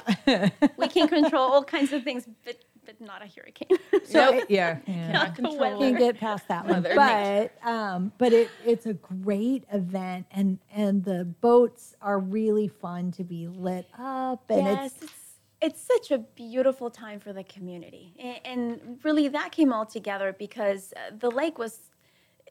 we 0.77 0.87
can 0.87 1.07
control 1.07 1.51
all 1.51 1.63
kinds 1.63 1.93
of 1.93 2.03
things, 2.03 2.27
but 2.45 2.57
but 2.85 2.99
not 2.99 3.21
a 3.21 3.27
hurricane. 3.27 3.77
So 4.05 4.31
Nope. 4.31 4.45
yeah, 4.49 4.79
yeah. 4.87 5.29
Cannot 5.35 5.35
the 5.35 5.57
weather. 5.57 5.77
can't 5.77 5.97
get 5.97 6.19
past 6.19 6.47
that 6.47 6.67
one. 6.67 6.81
But 6.95 7.53
um, 7.67 8.11
but 8.17 8.33
it 8.33 8.49
it's 8.65 8.85
a 8.85 8.93
great 8.93 9.63
event, 9.71 10.25
and 10.31 10.59
and 10.73 11.03
the 11.03 11.25
boats 11.25 11.95
are 12.01 12.19
really 12.19 12.67
fun 12.67 13.11
to 13.13 13.23
be 13.23 13.47
lit 13.47 13.87
up, 13.97 14.49
and 14.49 14.65
yes, 14.65 14.93
it's 14.95 15.03
it's 15.03 15.13
it's 15.61 15.81
such 15.81 16.11
a 16.11 16.17
beautiful 16.17 16.89
time 16.89 17.19
for 17.19 17.31
the 17.31 17.43
community, 17.43 18.13
A- 18.19 18.41
and, 18.45 18.99
really 19.03 19.27
that 19.27 19.51
came 19.51 19.71
all 19.71 19.85
together 19.85 20.35
because 20.37 20.93
uh, 20.97 21.11
the 21.19 21.29
lake 21.29 21.57
was, 21.59 21.79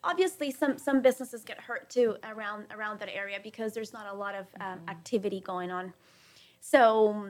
Obviously 0.05 0.51
some 0.51 0.79
some 0.79 1.01
businesses 1.01 1.45
get 1.45 1.61
hurt 1.61 1.89
too 1.91 2.17
around 2.25 2.67
around 2.73 3.01
that 3.01 3.09
area 3.15 3.39
because 3.43 3.73
there's 3.73 3.93
not 3.93 4.07
a 4.07 4.15
lot 4.15 4.35
of 4.35 4.47
um, 4.61 4.81
activity 4.89 5.41
going 5.41 5.71
on. 5.71 5.93
So 6.61 7.29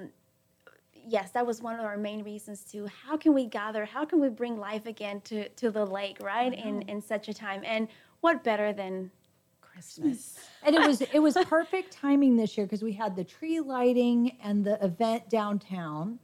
yes 1.07 1.31
that 1.31 1.47
was 1.47 1.63
one 1.63 1.79
of 1.79 1.85
our 1.85 1.97
main 1.97 2.23
reasons 2.23 2.63
to 2.63 2.87
how 2.87 3.17
can 3.17 3.33
we 3.33 3.47
gather 3.47 3.87
how 3.87 4.05
can 4.05 4.21
we 4.21 4.29
bring 4.29 4.59
life 4.59 4.85
again 4.85 5.21
to 5.23 5.49
to 5.51 5.71
the 5.71 5.85
lake 5.85 6.19
right 6.21 6.53
in 6.53 6.83
in 6.83 7.01
such 7.01 7.29
a 7.29 7.35
time? 7.35 7.63
And 7.65 7.89
what 8.21 8.45
better 8.45 8.73
than 8.73 9.11
Christmas. 9.61 10.39
and 10.63 10.75
it 10.75 10.87
was 10.87 11.01
it 11.01 11.19
was 11.21 11.37
perfect 11.47 11.93
timing 11.93 12.37
this 12.37 12.57
year 12.57 12.67
because 12.67 12.83
we 12.83 12.93
had 12.93 13.17
the 13.17 13.25
tree 13.25 13.61
lighting 13.61 14.37
and 14.43 14.65
the 14.65 14.83
event 14.85 15.29
downtown 15.31 16.19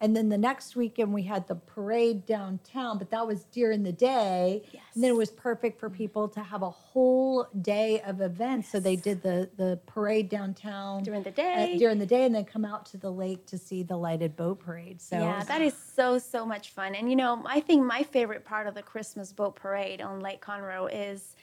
and 0.00 0.14
then 0.14 0.28
the 0.28 0.36
next 0.38 0.76
weekend 0.76 1.12
we 1.12 1.22
had 1.22 1.46
the 1.48 1.54
parade 1.54 2.26
downtown 2.26 2.98
but 2.98 3.10
that 3.10 3.26
was 3.26 3.44
during 3.44 3.82
the 3.82 3.92
day 3.92 4.62
Yes. 4.72 4.82
and 4.94 5.02
then 5.02 5.10
it 5.10 5.16
was 5.16 5.30
perfect 5.30 5.80
for 5.80 5.88
people 5.88 6.28
to 6.28 6.42
have 6.42 6.62
a 6.62 6.70
whole 6.70 7.46
day 7.62 8.00
of 8.02 8.20
events 8.20 8.70
so 8.70 8.78
they 8.78 8.96
did 8.96 9.22
the 9.22 9.48
the 9.56 9.80
parade 9.86 10.28
downtown 10.28 11.02
during 11.02 11.22
the 11.22 11.30
uh, 11.30 11.32
day 11.32 11.76
during 11.78 11.98
the 11.98 12.06
day 12.06 12.24
and 12.24 12.34
then 12.34 12.44
come 12.44 12.64
out 12.64 12.84
to 12.86 12.96
the 12.98 13.10
lake 13.10 13.46
to 13.46 13.56
see 13.56 13.82
the 13.82 13.96
lighted 13.96 14.36
boat 14.36 14.58
parade 14.58 15.00
so 15.00 15.18
yeah, 15.18 15.42
that 15.44 15.62
is 15.62 15.74
so 15.74 16.18
so 16.18 16.44
much 16.46 16.70
fun. 16.70 16.94
And 16.94 17.08
you 17.10 17.16
know, 17.16 17.42
I 17.46 17.60
think 17.60 17.84
my 17.84 18.02
favorite 18.02 18.44
part 18.44 18.66
of 18.66 18.74
the 18.74 18.82
Christmas 18.82 19.32
boat 19.32 19.56
parade 19.56 20.00
on 20.00 20.20
Lake 20.20 20.40
Conroe 20.44 20.88
is 20.92 21.34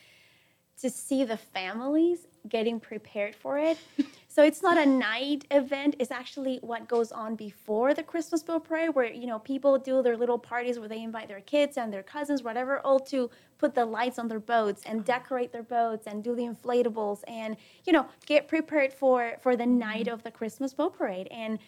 to 0.81 0.89
see 0.89 1.23
the 1.23 1.37
families 1.37 2.19
getting 2.47 2.79
prepared 2.79 3.35
for 3.35 3.57
it. 3.57 3.77
so 4.33 4.41
it's 4.43 4.63
not 4.63 4.79
a 4.79 4.85
night 5.09 5.45
event, 5.51 5.95
it's 5.99 6.09
actually 6.09 6.57
what 6.63 6.87
goes 6.87 7.11
on 7.11 7.35
before 7.35 7.93
the 7.93 8.01
Christmas 8.01 8.41
boat 8.41 8.63
parade 8.63 8.95
where 8.95 9.05
you 9.05 9.27
know, 9.27 9.37
people 9.37 9.77
do 9.77 10.01
their 10.01 10.17
little 10.17 10.39
parties 10.39 10.79
where 10.79 10.89
they 10.89 11.03
invite 11.03 11.27
their 11.27 11.41
kids 11.41 11.77
and 11.77 11.93
their 11.93 12.01
cousins 12.01 12.41
whatever 12.41 12.79
all 12.79 12.99
to 12.99 13.29
put 13.59 13.75
the 13.75 13.85
lights 13.85 14.17
on 14.17 14.27
their 14.27 14.39
boats 14.39 14.81
and 14.87 15.05
decorate 15.05 15.51
their 15.51 15.61
boats 15.61 16.07
and 16.07 16.23
do 16.23 16.35
the 16.35 16.41
inflatables 16.43 17.19
and 17.27 17.57
you 17.85 17.93
know, 17.93 18.07
get 18.25 18.47
prepared 18.47 18.91
for 18.91 19.33
for 19.39 19.55
the 19.55 19.67
night 19.67 20.07
of 20.07 20.23
the 20.23 20.31
Christmas 20.31 20.73
boat 20.73 20.97
parade. 20.97 21.27
And 21.29 21.59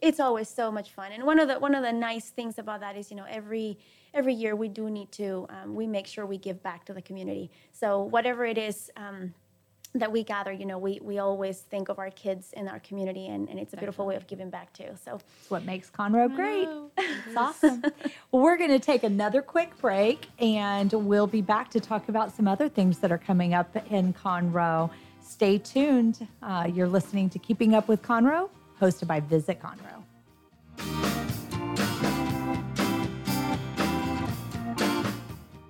it's 0.00 0.20
always 0.20 0.48
so 0.48 0.72
much 0.72 0.90
fun. 0.92 1.12
And 1.12 1.24
one 1.24 1.38
of 1.38 1.48
the 1.48 1.58
one 1.58 1.74
of 1.74 1.82
the 1.82 1.92
nice 1.92 2.30
things 2.30 2.58
about 2.58 2.80
that 2.80 2.96
is 2.96 3.10
you 3.10 3.16
know 3.16 3.26
every 3.28 3.78
every 4.14 4.32
year 4.34 4.56
we 4.56 4.68
do 4.68 4.88
need 4.88 5.12
to 5.12 5.46
um, 5.50 5.74
we 5.74 5.86
make 5.86 6.06
sure 6.06 6.24
we 6.24 6.38
give 6.38 6.62
back 6.62 6.84
to 6.86 6.94
the 6.94 7.02
community. 7.02 7.50
So 7.72 8.02
whatever 8.02 8.44
it 8.44 8.56
is 8.56 8.90
um, 8.96 9.34
that 9.94 10.10
we 10.10 10.24
gather 10.24 10.52
you 10.52 10.66
know 10.66 10.78
we 10.78 10.98
we 11.02 11.18
always 11.18 11.60
think 11.60 11.88
of 11.88 11.98
our 11.98 12.10
kids 12.10 12.52
in 12.54 12.68
our 12.68 12.80
community 12.80 13.28
and, 13.28 13.48
and 13.48 13.58
it's 13.60 13.72
a 13.74 13.76
beautiful 13.76 14.06
way 14.06 14.16
of 14.16 14.26
giving 14.26 14.50
back 14.50 14.72
too 14.72 14.90
so 15.04 15.12
That's 15.12 15.50
what 15.50 15.64
makes 15.64 15.90
Conroe 15.90 16.34
great. 16.34 16.68
It's 17.26 17.36
awesome. 17.36 17.82
well, 18.30 18.42
we're 18.42 18.56
going 18.56 18.70
to 18.70 18.78
take 18.78 19.02
another 19.02 19.40
quick 19.42 19.76
break 19.78 20.26
and 20.38 20.92
we'll 20.92 21.26
be 21.26 21.42
back 21.42 21.70
to 21.70 21.80
talk 21.80 22.08
about 22.08 22.34
some 22.34 22.46
other 22.46 22.68
things 22.68 22.98
that 22.98 23.10
are 23.10 23.18
coming 23.18 23.54
up 23.54 23.74
in 23.90 24.12
Conroe. 24.12 24.90
Stay 25.22 25.58
tuned. 25.58 26.26
Uh, 26.42 26.70
you're 26.72 26.88
listening 26.88 27.30
to 27.30 27.38
Keeping 27.38 27.74
Up 27.74 27.88
with 27.88 28.02
Conroe, 28.02 28.50
hosted 28.80 29.06
by 29.06 29.20
Visit 29.20 29.60
Conroe. 29.60 30.04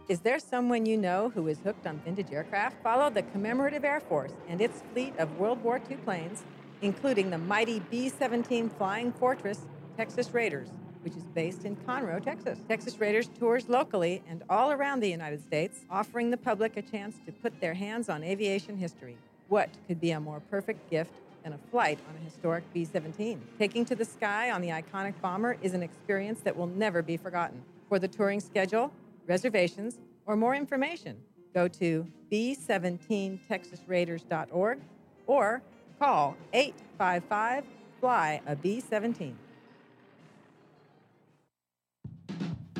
Is 0.07 0.21
there 0.21 0.38
someone 0.38 0.85
you 0.85 0.99
know 0.99 1.31
who 1.35 1.49
is 1.49 1.61
hooked 1.61 1.87
on 1.87 1.99
vintage 2.01 2.31
aircraft? 2.31 2.83
Follow 2.83 3.09
the 3.09 3.23
Commemorative 3.23 3.87
Air 3.87 4.01
Force 4.01 4.33
and 4.49 4.61
its 4.61 4.83
fleet 4.93 5.14
of 5.17 5.38
World 5.38 5.64
War 5.64 5.81
II 5.90 5.97
planes, 5.97 6.43
including 6.83 7.31
the 7.31 7.38
mighty 7.38 7.81
B 7.90 8.11
17 8.11 8.69
Flying 8.69 9.12
Fortress 9.12 9.61
Texas 9.97 10.35
Raiders, 10.35 10.69
which 11.01 11.17
is 11.17 11.23
based 11.35 11.64
in 11.64 11.75
Conroe, 11.77 12.23
Texas. 12.23 12.59
Texas 12.69 13.01
Raiders 13.01 13.31
tours 13.38 13.71
locally 13.71 14.23
and 14.29 14.43
all 14.51 14.73
around 14.73 15.01
the 15.01 15.09
United 15.09 15.43
States, 15.43 15.87
offering 15.88 16.29
the 16.29 16.37
public 16.37 16.77
a 16.77 16.83
chance 16.83 17.17
to 17.25 17.33
put 17.33 17.59
their 17.62 17.73
hands 17.73 18.11
on 18.11 18.23
aviation 18.23 18.77
history. 18.77 19.17
What 19.49 19.71
could 19.88 20.03
be 20.03 20.11
a 20.11 20.21
more 20.21 20.40
perfect 20.51 20.90
gift 20.90 21.12
than 21.43 21.55
a 21.55 21.59
flight 21.71 21.99
on 22.11 22.17
a 22.21 22.25
historic 22.27 22.64
B 22.75 22.85
17? 22.85 23.40
Taking 23.59 23.87
to 23.87 23.95
the 23.95 24.05
sky 24.05 24.51
on 24.51 24.61
the 24.61 24.69
iconic 24.69 25.14
bomber 25.23 25.57
is 25.62 25.73
an 25.73 25.83
experience 25.83 26.40
that 26.40 26.55
will 26.55 26.67
never 26.67 27.01
be 27.01 27.17
forgotten. 27.17 27.62
For 27.88 27.99
the 27.99 28.09
touring 28.09 28.40
schedule, 28.40 28.93
reservations, 29.26 29.98
or 30.26 30.37
more 30.37 30.54
information, 30.54 31.16
go 31.54 31.66
to 31.68 32.06
b17texasraiders.org 32.32 34.78
or 35.26 35.62
call 35.98 36.37
855 36.52 37.64
Fly 38.00 38.40
a 38.46 38.56
B 38.56 38.80
17. 38.80 39.37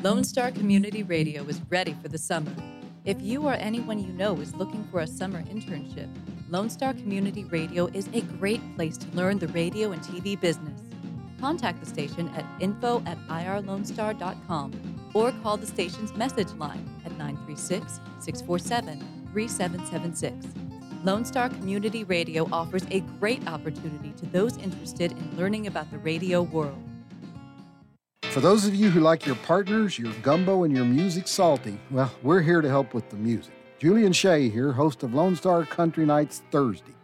Lone 0.02 0.24
Star 0.24 0.50
Community 0.50 1.02
Radio 1.02 1.44
is 1.44 1.62
ready 1.70 1.96
for 2.02 2.09
the 2.09 2.18
summer. 2.18 2.52
If 3.07 3.22
you 3.22 3.46
or 3.46 3.54
anyone 3.54 3.98
you 3.98 4.12
know 4.12 4.38
is 4.40 4.54
looking 4.54 4.87
for 4.90 5.00
a 5.00 5.07
summer 5.07 5.42
internship, 5.44 6.11
Lone 6.50 6.68
Star 6.68 6.92
Community 6.92 7.44
Radio 7.44 7.87
is 7.94 8.09
a 8.12 8.20
great 8.20 8.61
place 8.76 8.98
to 8.98 9.09
learn 9.12 9.38
the 9.38 9.48
radio 9.48 9.92
and 9.92 10.02
TV 10.02 10.38
business. 10.38 10.83
Contact 11.40 11.80
the 11.80 11.87
station 11.87 12.28
at 12.30 12.44
info 12.61 13.02
at 13.07 13.16
irlonestar.com 13.28 14.93
or 15.14 15.33
call 15.42 15.57
the 15.57 15.66
station's 15.66 16.14
message 16.14 16.53
line 16.55 16.87
at 17.07 17.12
936 17.16 18.00
647 18.18 18.98
3776. 19.33 20.46
Lone 21.05 21.24
Star 21.24 21.48
Community 21.48 22.05
Radio 22.05 22.48
offers 22.50 22.83
a 22.90 23.00
great 23.20 23.46
opportunity 23.46 24.12
to 24.16 24.27
those 24.27 24.57
interested 24.59 25.12
in 25.12 25.37
learning 25.37 25.66
about 25.66 25.90
the 25.90 25.98
radio 25.98 26.42
world. 26.42 26.83
For 28.22 28.40
those 28.40 28.66
of 28.66 28.74
you 28.74 28.90
who 28.90 29.00
like 29.00 29.27
your 29.27 29.37
partners, 29.37 29.98
your 29.98 30.12
gumbo, 30.22 30.64
and 30.64 30.74
your 30.74 30.85
music 30.85 31.29
salty, 31.29 31.79
well, 31.90 32.12
we're 32.22 32.40
here 32.40 32.61
to 32.61 32.68
help 32.68 32.94
with 32.94 33.09
the 33.11 33.16
music. 33.16 33.53
Julian 33.79 34.12
Shea 34.12 34.48
here, 34.48 34.72
host 34.72 35.03
of 35.03 35.14
Lone 35.14 35.37
Star 35.37 35.64
Country 35.66 36.07
Nights 36.07 36.42
Thursday, 36.50 36.94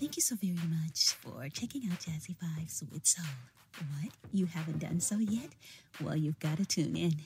Thank 0.00 0.16
you 0.16 0.22
so 0.22 0.34
very 0.36 0.54
much 0.54 1.12
for 1.20 1.46
checking 1.50 1.82
out 1.92 1.98
Jazzy 1.98 2.34
Vibes 2.34 2.90
with 2.90 3.06
Soul. 3.06 3.26
What? 3.76 4.10
You 4.32 4.46
haven't 4.46 4.78
done 4.78 4.98
so 4.98 5.18
yet? 5.18 5.50
Well, 6.02 6.16
you've 6.16 6.38
got 6.38 6.56
to 6.56 6.64
tune 6.64 6.96
in. 6.96 7.16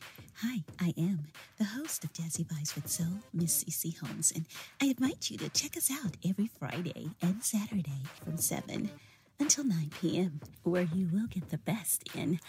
Hi, 0.43 0.65
I 0.81 0.93
am 0.99 1.29
the 1.57 1.67
host 1.67 2.03
of 2.03 2.13
Jazzy 2.13 2.45
Vibes 2.45 2.75
with 2.75 2.89
Soul, 2.89 3.21
Miss 3.33 3.63
CC 3.63 3.97
Holmes, 3.97 4.33
and 4.35 4.47
I 4.83 4.87
invite 4.87 5.31
you 5.31 5.39
to 5.39 5.51
check 5.51 5.77
us 5.77 5.89
out 5.89 6.17
every 6.29 6.51
Friday 6.59 7.11
and 7.23 7.45
Saturday 7.45 8.03
from 8.25 8.39
7 8.39 8.91
until 9.39 9.63
9 9.63 9.91
p.m., 10.01 10.41
where 10.65 10.89
you 10.93 11.09
will 11.13 11.29
get 11.29 11.51
the 11.51 11.59
best 11.59 12.03
in 12.13 12.41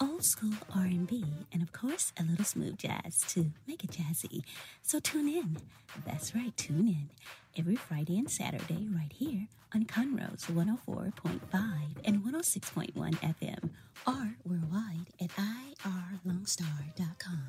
old 0.00 0.24
school 0.24 0.54
R&B 0.74 1.24
and 1.52 1.62
of 1.62 1.72
course 1.72 2.12
a 2.18 2.24
little 2.24 2.44
smooth 2.44 2.78
jazz 2.78 3.20
to 3.28 3.52
make 3.68 3.84
it 3.84 3.90
jazzy. 3.90 4.44
So 4.82 4.98
tune 4.98 5.28
in. 5.28 5.58
That's 6.06 6.34
right, 6.34 6.56
tune 6.56 6.88
in 6.88 7.10
every 7.56 7.76
Friday 7.76 8.18
and 8.18 8.30
Saturday 8.30 8.86
right 8.90 9.12
here 9.12 9.48
on 9.74 9.84
Conroe's 9.84 10.46
104.5 10.46 11.40
and 12.04 12.24
106.1 12.24 12.92
FM 12.94 13.70
or 14.06 14.36
worldwide 14.44 15.08
at 15.20 15.30
irlonestar.com. 15.36 17.48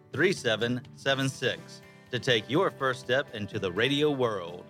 3776 0.13 1.81
to 2.11 2.19
take 2.19 2.49
your 2.49 2.69
first 2.69 2.99
step 2.99 3.33
into 3.33 3.59
the 3.59 3.71
radio 3.71 4.11
world. 4.11 4.65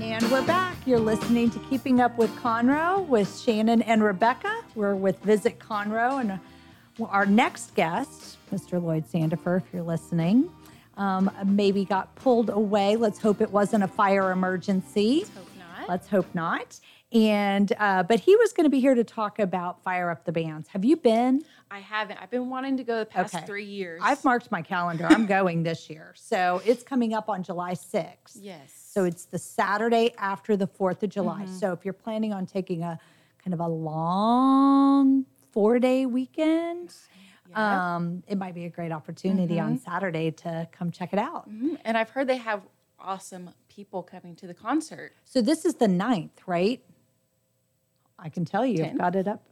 And 0.00 0.32
we're 0.32 0.44
back. 0.46 0.76
You're 0.84 0.98
listening 0.98 1.50
to 1.50 1.58
Keeping 1.70 2.00
Up 2.00 2.18
with 2.18 2.34
Conroe 2.36 3.06
with 3.06 3.40
Shannon 3.40 3.82
and 3.82 4.02
Rebecca. 4.02 4.64
We're 4.74 4.96
with 4.96 5.20
Visit 5.20 5.60
Conroe, 5.60 6.20
and 6.20 6.32
uh, 6.32 7.04
our 7.04 7.26
next 7.26 7.74
guest, 7.76 8.38
Mr. 8.52 8.82
Lloyd 8.82 9.04
Sandifer, 9.06 9.58
if 9.58 9.64
you're 9.72 9.82
listening, 9.82 10.50
um, 10.96 11.30
maybe 11.46 11.84
got 11.84 12.12
pulled 12.16 12.50
away. 12.50 12.96
Let's 12.96 13.20
hope 13.20 13.40
it 13.40 13.50
wasn't 13.52 13.84
a 13.84 13.88
fire 13.88 14.32
emergency. 14.32 15.20
Let's 15.20 15.30
hope 15.36 15.48
not. 15.56 15.88
Let's 15.88 16.08
hope 16.08 16.34
not. 16.34 16.80
And 17.10 17.72
uh, 17.78 18.02
but 18.02 18.20
he 18.20 18.36
was 18.36 18.52
going 18.52 18.64
to 18.64 18.70
be 18.70 18.80
here 18.80 18.94
to 18.94 19.02
talk 19.04 19.38
about 19.38 19.82
Fire 19.82 20.10
Up 20.10 20.24
the 20.24 20.32
Bands. 20.32 20.68
Have 20.68 20.84
you 20.84 20.96
been? 20.96 21.42
I 21.70 21.78
haven't. 21.80 22.18
I've 22.20 22.30
been 22.30 22.50
wanting 22.50 22.76
to 22.76 22.84
go 22.84 22.98
the 23.00 23.06
past 23.06 23.34
Okay. 23.34 23.46
three 23.46 23.64
years. 23.64 24.00
I've 24.04 24.22
marked 24.24 24.50
my 24.50 24.60
calendar. 24.60 25.06
I'm 25.06 25.24
going 25.38 25.62
this 25.62 25.88
year, 25.88 26.12
so 26.16 26.60
it's 26.66 26.82
coming 26.82 27.14
up 27.14 27.28
on 27.30 27.42
July 27.42 27.72
6th. 27.72 28.36
Yes. 28.40 28.72
So 28.74 29.04
it's 29.04 29.24
the 29.24 29.38
Saturday 29.38 30.12
after 30.18 30.56
the 30.56 30.66
4th 30.66 31.02
of 31.02 31.08
July. 31.10 31.44
Mhm. 31.44 31.58
So 31.60 31.72
if 31.72 31.84
you're 31.84 31.94
planning 31.94 32.32
on 32.34 32.44
taking 32.46 32.82
a 32.82 32.98
kind 33.42 33.54
of 33.54 33.60
a 33.60 33.68
long 33.68 35.24
four 35.52 35.78
day 35.78 36.04
weekend, 36.04 36.94
Yeah. 37.50 37.96
um, 37.96 38.22
it 38.26 38.36
might 38.36 38.54
be 38.54 38.66
a 38.66 38.70
great 38.70 38.92
opportunity 38.92 39.58
on 39.58 39.78
Mhm. 39.78 39.84
Saturday 39.84 40.30
to 40.32 40.68
come 40.72 40.90
check 40.90 41.14
it 41.14 41.18
out. 41.18 41.48
Mhm. 41.50 41.78
And 41.86 41.96
I've 41.96 42.10
heard 42.10 42.26
they 42.26 42.36
have 42.36 42.62
awesome 43.00 43.50
people 43.68 44.02
coming 44.02 44.34
to 44.36 44.46
the 44.46 44.52
concert. 44.54 45.12
So 45.24 45.40
this 45.40 45.64
is 45.64 45.76
the 45.76 45.86
ninth, 45.88 46.40
right? 46.46 46.82
I 48.18 48.28
can 48.28 48.44
tell 48.44 48.66
you, 48.66 48.84
I've 48.84 48.98
got 48.98 49.16
it 49.16 49.28
up. 49.28 49.42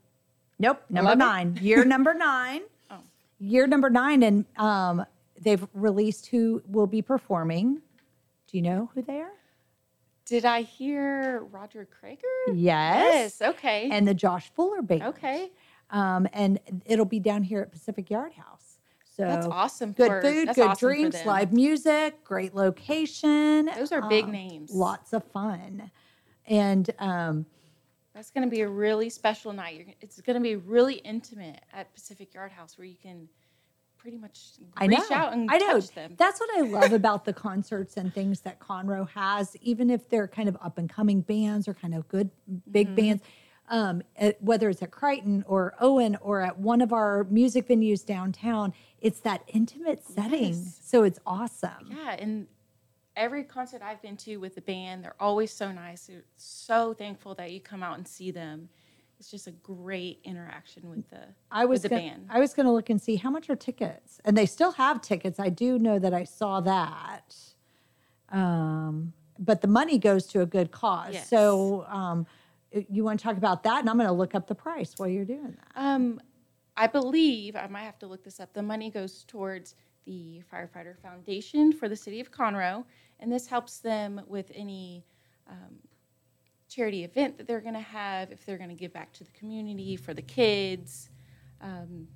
Nope, 0.58 0.82
number 0.88 1.12
Eleven? 1.12 1.18
nine. 1.18 1.58
Year 1.60 1.84
number 1.94 2.14
nine. 2.14 2.62
Oh. 2.90 2.98
Year 3.38 3.66
number 3.66 3.90
nine, 3.90 4.22
and 4.22 4.44
um, 4.56 5.04
they've 5.40 5.66
released 5.74 6.26
who 6.26 6.62
will 6.66 6.86
be 6.86 7.02
performing. 7.02 7.80
Do 8.48 8.56
you 8.56 8.62
know 8.62 8.90
who 8.94 9.02
they 9.02 9.20
are? 9.20 9.30
Did 10.24 10.44
I 10.44 10.62
hear 10.62 11.44
Roger 11.52 11.86
Creager? 11.86 12.18
Yes. 12.54 13.38
Yes. 13.40 13.48
Okay. 13.50 13.88
And 13.92 14.08
the 14.08 14.14
Josh 14.14 14.50
Fuller 14.54 14.82
Band. 14.82 15.02
okay. 15.04 15.50
Um, 15.90 16.26
and 16.32 16.58
it'll 16.84 17.04
be 17.04 17.20
down 17.20 17.44
here 17.44 17.60
at 17.60 17.70
Pacific 17.70 18.10
Yard 18.10 18.32
House. 18.32 18.78
So 19.16 19.22
That's 19.22 19.46
awesome. 19.46 19.92
Good 19.92 20.08
for- 20.08 20.20
food, 20.22 20.48
good 20.54 20.58
awesome 20.58 20.88
drinks, 20.88 21.24
live 21.24 21.52
music, 21.52 22.24
great 22.24 22.54
location. 22.56 23.70
Those 23.76 23.92
are 23.92 24.08
big 24.08 24.24
um, 24.24 24.32
names. 24.32 24.72
Lots 24.74 25.12
of 25.12 25.22
fun. 25.24 25.90
And 26.46 26.90
um, 26.98 27.46
That's 28.16 28.30
going 28.30 28.48
to 28.48 28.50
be 28.50 28.62
a 28.62 28.68
really 28.68 29.10
special 29.10 29.52
night. 29.52 29.76
You're, 29.76 29.86
it's 30.00 30.18
going 30.22 30.34
to 30.36 30.40
be 30.42 30.56
really 30.56 30.94
intimate 30.94 31.60
at 31.74 31.92
Pacific 31.94 32.32
Yard 32.32 32.50
House 32.50 32.78
where 32.78 32.86
you 32.86 32.96
can 33.00 33.28
pretty 33.98 34.16
much 34.16 34.40
I 34.78 34.86
reach 34.86 34.98
know. 35.10 35.16
out 35.16 35.32
and 35.34 35.50
I 35.50 35.58
know. 35.58 35.72
touch 35.80 35.90
them. 35.90 36.14
That's 36.16 36.40
what 36.40 36.48
I 36.56 36.60
love 36.80 36.94
about 36.94 37.26
the 37.26 37.34
concerts 37.34 37.98
and 37.98 38.14
things 38.14 38.40
that 38.40 38.58
Conroe 38.58 39.06
has, 39.10 39.54
even 39.60 39.90
if 39.90 40.08
they're 40.08 40.28
kind 40.28 40.48
of 40.48 40.56
up 40.62 40.78
and 40.78 40.88
coming 40.88 41.20
bands 41.20 41.68
or 41.68 41.74
kind 41.74 41.94
of 41.94 42.08
good 42.08 42.30
big 42.70 42.86
Mm-hmm. 42.88 42.96
bands. 42.96 43.22
Um, 43.68 44.02
at, 44.16 44.40
whether 44.40 44.70
it's 44.70 44.80
at 44.80 44.92
Crighton 44.92 45.44
or 45.48 45.74
Owen 45.80 46.16
or 46.22 46.40
at 46.40 46.56
one 46.56 46.80
of 46.80 46.92
our 46.92 47.24
music 47.24 47.66
venues 47.68 48.06
downtown, 48.06 48.72
it's 49.00 49.18
that 49.20 49.42
intimate 49.48 50.04
setting. 50.06 50.54
Yes. 50.54 50.80
So 50.84 51.02
it's 51.02 51.18
awesome. 51.26 51.88
Yeah, 51.90 52.12
and 52.12 52.46
every 53.16 53.42
concert 53.42 53.82
I've 53.82 54.00
been 54.02 54.16
to 54.18 54.36
with 54.36 54.54
the 54.54 54.60
band, 54.60 55.04
they're 55.04 55.16
always 55.18 55.50
so 55.50 55.72
nice. 55.72 56.06
They're 56.06 56.24
so 56.36 56.94
thankful 56.94 57.34
that 57.36 57.50
you 57.50 57.60
come 57.60 57.82
out 57.82 57.96
and 57.96 58.06
see 58.06 58.30
them. 58.30 58.68
It's 59.18 59.30
just 59.30 59.46
a 59.46 59.52
great 59.52 60.20
interaction 60.24 60.90
with 60.90 61.08
the 61.08 61.22
I 61.50 61.64
was 61.64 61.82
with 61.82 61.84
the 61.84 61.88
gonna, 61.96 62.02
band. 62.02 62.26
I 62.28 62.38
was 62.38 62.52
going 62.52 62.66
to 62.66 62.72
look 62.72 62.90
and 62.90 63.00
see 63.00 63.16
how 63.16 63.30
much 63.30 63.48
are 63.48 63.56
tickets, 63.56 64.20
and 64.26 64.36
they 64.36 64.44
still 64.44 64.72
have 64.72 65.00
tickets. 65.00 65.40
I 65.40 65.48
do 65.48 65.78
know 65.78 65.98
that 65.98 66.12
I 66.12 66.24
saw 66.24 66.60
that, 66.60 67.34
um, 68.30 69.14
but 69.38 69.62
the 69.62 69.68
money 69.68 69.98
goes 69.98 70.26
to 70.28 70.42
a 70.42 70.46
good 70.46 70.70
cause. 70.70 71.14
Yes. 71.14 71.30
So 71.30 71.86
um, 71.88 72.26
you 72.90 73.04
want 73.04 73.18
to 73.18 73.24
talk 73.24 73.38
about 73.38 73.62
that, 73.62 73.80
and 73.80 73.88
I'm 73.88 73.96
going 73.96 74.06
to 74.06 74.12
look 74.12 74.34
up 74.34 74.46
the 74.46 74.54
price 74.54 74.92
while 74.98 75.08
you're 75.08 75.24
doing 75.24 75.56
that. 75.56 75.80
Um, 75.82 76.20
I 76.76 76.86
believe 76.86 77.56
I 77.56 77.66
might 77.68 77.84
have 77.84 77.98
to 78.00 78.06
look 78.06 78.22
this 78.22 78.38
up. 78.38 78.52
The 78.52 78.62
money 78.62 78.90
goes 78.90 79.24
towards 79.24 79.76
the 80.04 80.42
Firefighter 80.52 80.96
Foundation 81.02 81.72
for 81.72 81.88
the 81.88 81.96
City 81.96 82.20
of 82.20 82.30
Conroe, 82.30 82.84
and 83.20 83.32
this 83.32 83.46
helps 83.46 83.78
them 83.78 84.20
with 84.26 84.50
any 84.54 85.04
um, 85.48 85.76
charity 86.68 87.04
event 87.04 87.38
that 87.38 87.46
they're 87.46 87.60
going 87.60 87.74
to 87.74 87.80
have. 87.80 88.30
If 88.30 88.44
they're 88.44 88.58
going 88.58 88.70
to 88.70 88.74
give 88.76 88.92
back 88.92 89.12
to 89.14 89.24
the 89.24 89.30
community 89.32 89.96
for 89.96 90.14
the 90.14 90.22
kids, 90.22 91.10
um, 91.60 92.06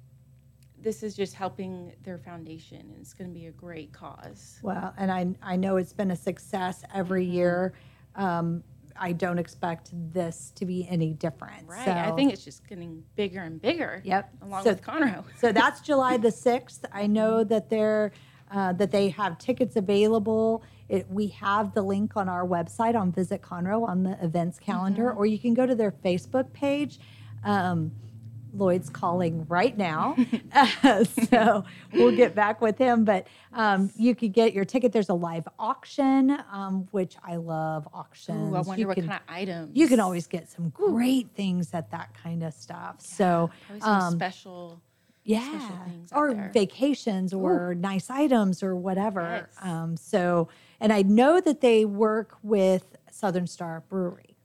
this 0.79 1.03
is 1.03 1.15
just 1.15 1.35
helping 1.35 1.93
their 2.05 2.19
foundation, 2.19 2.79
and 2.81 2.97
it's 3.01 3.13
going 3.13 3.29
to 3.29 3.35
be 3.35 3.47
a 3.47 3.53
great 3.53 3.93
cause. 3.93 4.59
Well, 4.63 4.95
and 4.97 5.11
I 5.13 5.29
I 5.43 5.57
know 5.57 5.77
it's 5.77 5.93
been 5.93 6.11
a 6.11 6.17
success 6.17 6.83
every 6.95 7.25
Mm-hmm. 7.25 7.35
year. 7.35 7.75
Um, 8.17 8.65
I 9.03 9.13
don't 9.13 9.39
expect 9.39 9.91
this 10.13 10.53
to 10.57 10.67
be 10.67 10.87
any 10.91 11.15
different. 11.15 11.67
Right. 11.69 11.85
So, 11.87 11.93
I 11.93 12.11
think 12.13 12.33
it's 12.35 12.45
just 12.45 12.69
getting 12.69 13.03
bigger 13.15 13.41
and 13.41 13.61
bigger. 13.61 14.03
Yep. 14.05 14.31
Along 14.43 14.65
So- 14.65 14.71
with 14.71 14.83
Conroe. 14.83 15.25
so 15.39 15.53
that's 15.53 15.81
July 15.81 16.17
the 16.19 16.31
sixth. 16.31 16.85
I 16.93 17.07
know 17.07 17.45
that 17.45 17.71
they're 17.71 18.13
uh, 18.51 18.73
that 18.75 18.91
they 18.91 19.09
have 19.11 19.39
tickets 19.39 19.77
available. 19.77 20.65
It, 20.91 21.07
we 21.09 21.29
have 21.29 21.73
the 21.73 21.83
link 21.83 22.17
on 22.17 22.29
our 22.29 22.45
website 22.45 22.95
on 22.99 23.13
Visit 23.13 23.43
Conroe 23.43 23.87
on 23.89 24.03
the 24.03 24.19
events 24.23 24.59
calendar, 24.59 25.13
or 25.13 25.25
you 25.25 25.39
can 25.39 25.55
go 25.55 25.65
to 25.65 25.75
their 25.75 25.93
Facebook 25.93 26.53
page. 26.53 26.99
Um, 27.45 27.93
Lloyd's 28.53 28.91
calling 28.91 29.47
right 29.47 29.79
now, 29.79 30.17
Uh, 30.83 31.05
so 31.31 31.65
we'll 31.93 32.17
get 32.17 32.35
back 32.35 32.61
with 32.61 32.77
him. 32.77 33.05
But 33.05 33.29
um, 33.53 33.93
you 33.97 34.17
could 34.17 34.33
get 34.33 34.53
your 34.53 34.65
ticket. 34.65 34.91
There's 34.93 35.09
a 35.09 35.15
live 35.15 35.47
auction, 35.61 36.37
um, 36.51 36.89
which 36.91 37.15
I 37.23 37.37
love 37.37 37.87
auctions. 37.95 38.53
Ooh, 38.53 38.57
I 38.57 38.61
wonder 38.63 38.81
You 38.81 38.89
what 38.89 38.97
can- 38.97 39.07
kind 39.07 39.21
of 39.29 39.33
items. 39.33 39.71
you 39.77 39.87
can 39.87 40.01
always 40.01 40.27
get 40.27 40.51
some 40.51 40.71
great 40.71 41.29
things 41.37 41.73
at 41.73 41.93
that 41.93 42.13
kind 42.21 42.43
of 42.43 42.53
stuff. 42.53 42.97
So, 42.99 43.51
Probably 43.69 43.81
some 43.83 44.01
um, 44.01 44.13
special. 44.15 44.81
yeah, 45.23 45.69
things 45.85 46.11
or 46.13 46.35
vacations 46.53 47.33
or 47.33 47.77
nice 47.77 48.11
items 48.11 48.65
or 48.65 48.75
whatever. 48.75 49.47
Yes. 49.49 49.57
Um, 49.65 49.97
so, 49.97 50.49
and 50.81 50.93
I 50.93 51.03
know 51.03 51.41
that 51.41 51.61
they 51.61 51.85
work 51.85 52.37
with 52.43 52.97
Southern 53.11 53.47
Star 53.47 53.83
Brewery 53.89 54.37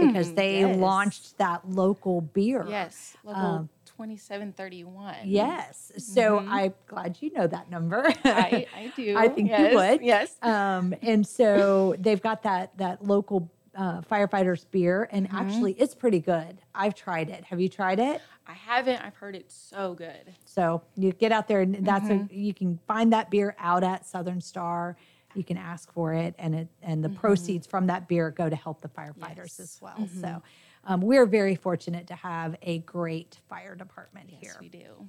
because 0.00 0.34
they 0.34 0.60
yes. 0.60 0.76
launched 0.78 1.38
that 1.38 1.68
local 1.68 2.20
beer. 2.20 2.64
Yes, 2.68 3.16
local 3.24 3.42
Um, 3.42 3.68
2731. 3.86 5.14
Yes. 5.24 5.90
So 5.96 6.38
Mhm. 6.40 6.46
I'm 6.48 6.74
glad 6.86 7.16
you 7.20 7.32
know 7.32 7.46
that 7.46 7.68
number. 7.70 8.04
I, 8.24 8.66
I 8.74 8.92
do. 8.94 9.14
I 9.18 9.28
think 9.28 9.48
yes, 9.48 9.70
you 9.72 9.76
would. 9.76 10.02
Yes. 10.02 10.36
Um, 10.42 10.94
and 11.02 11.26
so 11.26 11.94
they've 11.98 12.20
got 12.22 12.42
that 12.44 12.76
that 12.78 13.04
local 13.04 13.50
uh, 13.74 14.00
firefighters 14.02 14.64
beer, 14.70 15.08
and 15.12 15.26
Mm-hmm. 15.28 15.36
actually, 15.36 15.72
it's 15.72 15.94
pretty 15.94 16.18
good. 16.20 16.58
I've 16.74 16.94
tried 16.94 17.28
it. 17.28 17.44
Have 17.44 17.60
you 17.60 17.68
tried 17.68 17.98
it? 18.00 18.20
I 18.46 18.52
haven't. 18.54 19.00
I've 19.04 19.14
heard 19.16 19.36
it's 19.36 19.54
so 19.54 19.94
good. 19.94 20.34
So 20.44 20.82
you 20.96 21.12
get 21.12 21.32
out 21.32 21.46
there, 21.48 21.60
and 21.60 21.84
that's 21.86 22.08
Mm-hmm. 22.08 22.32
a, 22.32 22.36
you 22.36 22.54
can 22.54 22.78
find 22.88 23.12
that 23.12 23.30
beer 23.30 23.54
out 23.58 23.84
at 23.84 24.06
Southern 24.06 24.40
Star. 24.40 24.96
You 25.34 25.44
can 25.44 25.56
ask 25.56 25.92
for 25.92 26.14
it, 26.14 26.34
and 26.38 26.54
it 26.54 26.68
and 26.82 27.04
the 27.04 27.08
proceeds 27.10 27.66
from 27.66 27.86
that 27.88 28.08
beer 28.08 28.30
go 28.30 28.48
to 28.48 28.56
help 28.56 28.80
the 28.80 28.88
firefighters 28.88 29.14
Mm-hmm. 29.18 29.38
Yes. 29.38 29.60
as 29.60 29.78
well. 29.80 29.96
Mhm. 29.98 30.20
So 30.20 30.42
um, 30.84 31.00
we're 31.02 31.26
very 31.26 31.54
fortunate 31.54 32.06
to 32.08 32.14
have 32.14 32.56
a 32.62 32.78
great 32.80 33.38
fire 33.48 33.74
department 33.74 34.30
Yes, 34.30 34.40
here. 34.40 34.56
we 34.60 34.68
do. 34.68 35.08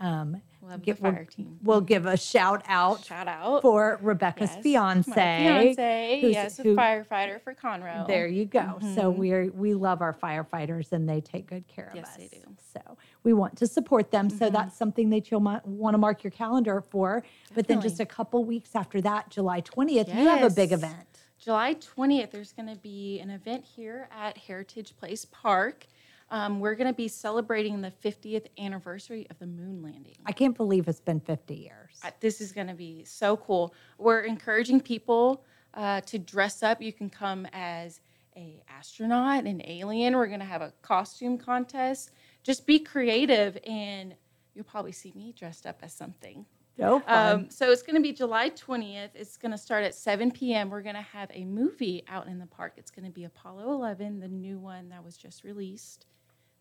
Um, 0.00 0.40
Love 0.62 0.80
give- 0.82 0.96
the 0.96 1.02
fire 1.02 1.12
we'll, 1.12 1.26
team. 1.26 1.58
We'll 1.62 1.80
give 1.82 2.06
a 2.06 2.16
shout 2.16 2.62
out 2.66 3.04
Shout 3.04 3.28
out 3.28 3.60
for 3.62 3.98
Rebecca's 4.02 4.50
Yes, 4.54 4.62
fiance. 4.62 5.12
Fiance, 5.12 6.20
yes, 6.30 6.58
a 6.58 6.62
who- 6.62 6.74
firefighter 6.74 7.40
for 7.42 7.54
Conroe. 7.54 8.06
There 8.06 8.26
you 8.26 8.46
go. 8.46 8.78
So 8.94 9.12
Mhm. 9.12 9.16
we're 9.16 9.50
we 9.52 9.74
love 9.74 10.00
our 10.00 10.14
firefighters 10.14 10.92
and 10.92 11.06
they 11.08 11.20
take 11.20 11.46
good 11.46 11.68
care 11.68 11.88
of 11.90 11.96
Yes, 11.96 12.08
us. 12.08 12.16
they 12.16 12.28
do. 12.28 12.42
So 12.72 12.96
we 13.22 13.32
want 13.32 13.56
to 13.58 13.66
support 13.66 14.10
them. 14.10 14.30
So 14.30 14.48
Mhm. 14.48 14.52
that's 14.52 14.76
something 14.76 15.10
that 15.10 15.30
you'll 15.30 15.40
want 15.40 15.94
to 15.94 15.98
mark 15.98 16.24
your 16.24 16.30
calendar 16.30 16.80
for. 16.80 17.22
But 17.54 17.66
then 17.66 17.80
just 17.80 18.00
a 18.00 18.06
couple 18.06 18.44
weeks 18.44 18.74
after 18.74 19.00
that, 19.02 19.30
July 19.30 19.60
20th, 19.60 20.08
you 20.08 20.28
have 20.28 20.42
a 20.42 20.50
big 20.50 20.72
event. 20.72 21.06
July 21.38 21.74
20th, 21.74 22.30
there's 22.32 22.52
going 22.52 22.68
to 22.68 22.76
be 22.80 23.18
an 23.20 23.30
event 23.30 23.64
here 23.64 24.08
at 24.12 24.36
Heritage 24.36 24.94
Place 24.98 25.24
Park. 25.24 25.86
Um, 26.32 26.60
we're 26.60 26.76
going 26.76 26.86
to 26.86 26.94
be 26.94 27.08
celebrating 27.08 27.80
the 27.80 27.90
50th 27.90 28.46
anniversary 28.58 29.26
of 29.30 29.38
the 29.40 29.46
moon 29.46 29.82
landing. 29.82 30.14
I 30.26 30.32
can't 30.32 30.56
believe 30.56 30.86
it's 30.86 31.00
been 31.00 31.18
50 31.18 31.54
years. 31.54 31.98
Uh, 32.04 32.10
This 32.20 32.40
is 32.40 32.52
going 32.52 32.68
to 32.68 32.74
be 32.74 33.04
so 33.04 33.36
cool. 33.36 33.74
We're 33.98 34.20
encouraging 34.20 34.80
people 34.80 35.42
uh, 35.74 36.00
to 36.02 36.18
dress 36.18 36.62
up. 36.62 36.80
You 36.82 36.92
can 36.92 37.10
come 37.10 37.46
as 37.52 38.00
a 38.36 38.62
astronaut, 38.68 39.44
an 39.44 39.60
alien. 39.64 40.16
We're 40.16 40.26
going 40.28 40.40
to 40.40 40.46
have 40.46 40.62
a 40.62 40.72
costume 40.82 41.36
contest. 41.38 42.10
Just 42.42 42.66
be 42.66 42.78
creative, 42.78 43.58
and 43.66 44.14
you'll 44.54 44.64
probably 44.64 44.92
see 44.92 45.12
me 45.14 45.34
dressed 45.36 45.66
up 45.66 45.80
as 45.82 45.92
something. 45.92 46.46
So. 46.80 47.02
Um, 47.06 47.50
so 47.50 47.70
it's 47.70 47.82
going 47.82 47.96
to 47.96 48.02
be 48.02 48.12
July 48.12 48.50
20th. 48.50 49.10
It's 49.14 49.36
going 49.36 49.52
to 49.52 49.58
start 49.58 49.84
at 49.84 49.94
7 49.94 50.30
p.m. 50.30 50.70
We're 50.70 50.80
going 50.80 50.94
to 50.94 51.02
have 51.02 51.30
a 51.34 51.44
movie 51.44 52.04
out 52.08 52.26
in 52.26 52.38
the 52.38 52.46
park. 52.46 52.74
It's 52.76 52.90
going 52.90 53.04
to 53.04 53.10
be 53.10 53.24
Apollo 53.24 53.70
11, 53.72 54.20
the 54.20 54.28
new 54.28 54.58
one 54.58 54.88
that 54.88 55.04
was 55.04 55.16
just 55.16 55.44
released 55.44 56.06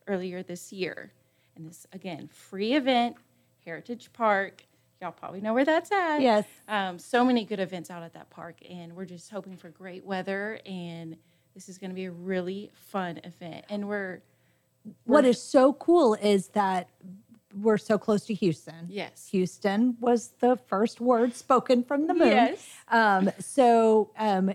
earlier 0.07 0.43
this 0.43 0.73
year. 0.73 1.13
And 1.55 1.67
this, 1.67 1.87
again, 1.93 2.27
free 2.27 2.73
event, 2.73 3.15
Heritage 3.63 4.11
Park. 4.11 4.65
Y'all 5.01 5.11
probably 5.13 5.39
know 5.39 5.53
where 5.53 5.63
that's 5.63 5.91
at. 5.91 6.19
Yes. 6.19 6.45
Um, 6.67 6.99
so 6.99 7.23
many 7.23 7.45
good 7.45 7.61
events 7.61 7.89
out 7.89 8.03
at 8.03 8.13
that 8.13 8.29
park. 8.29 8.57
And 8.69 8.93
we're 8.93 9.05
just 9.05 9.29
hoping 9.29 9.55
for 9.55 9.69
great 9.69 10.03
weather. 10.03 10.59
And 10.65 11.15
this 11.53 11.69
is 11.69 11.77
going 11.77 11.91
to 11.91 11.95
be 11.95 12.05
a 12.05 12.11
really 12.11 12.71
fun 12.73 13.21
event. 13.23 13.63
And 13.69 13.87
we're, 13.87 14.21
what 15.05 15.25
is 15.25 15.41
so 15.41 15.73
cool 15.73 16.13
is 16.15 16.49
that 16.49 16.89
we're 17.55 17.77
so 17.77 17.97
close 17.97 18.25
to 18.25 18.33
Houston. 18.33 18.85
Yes. 18.89 19.27
Houston 19.31 19.97
was 19.99 20.33
the 20.39 20.55
first 20.67 21.01
word 21.01 21.35
spoken 21.35 21.83
from 21.83 22.07
the 22.07 22.13
moon. 22.13 22.27
Yes. 22.27 22.67
Um, 22.89 23.31
so 23.39 24.11
um, 24.17 24.53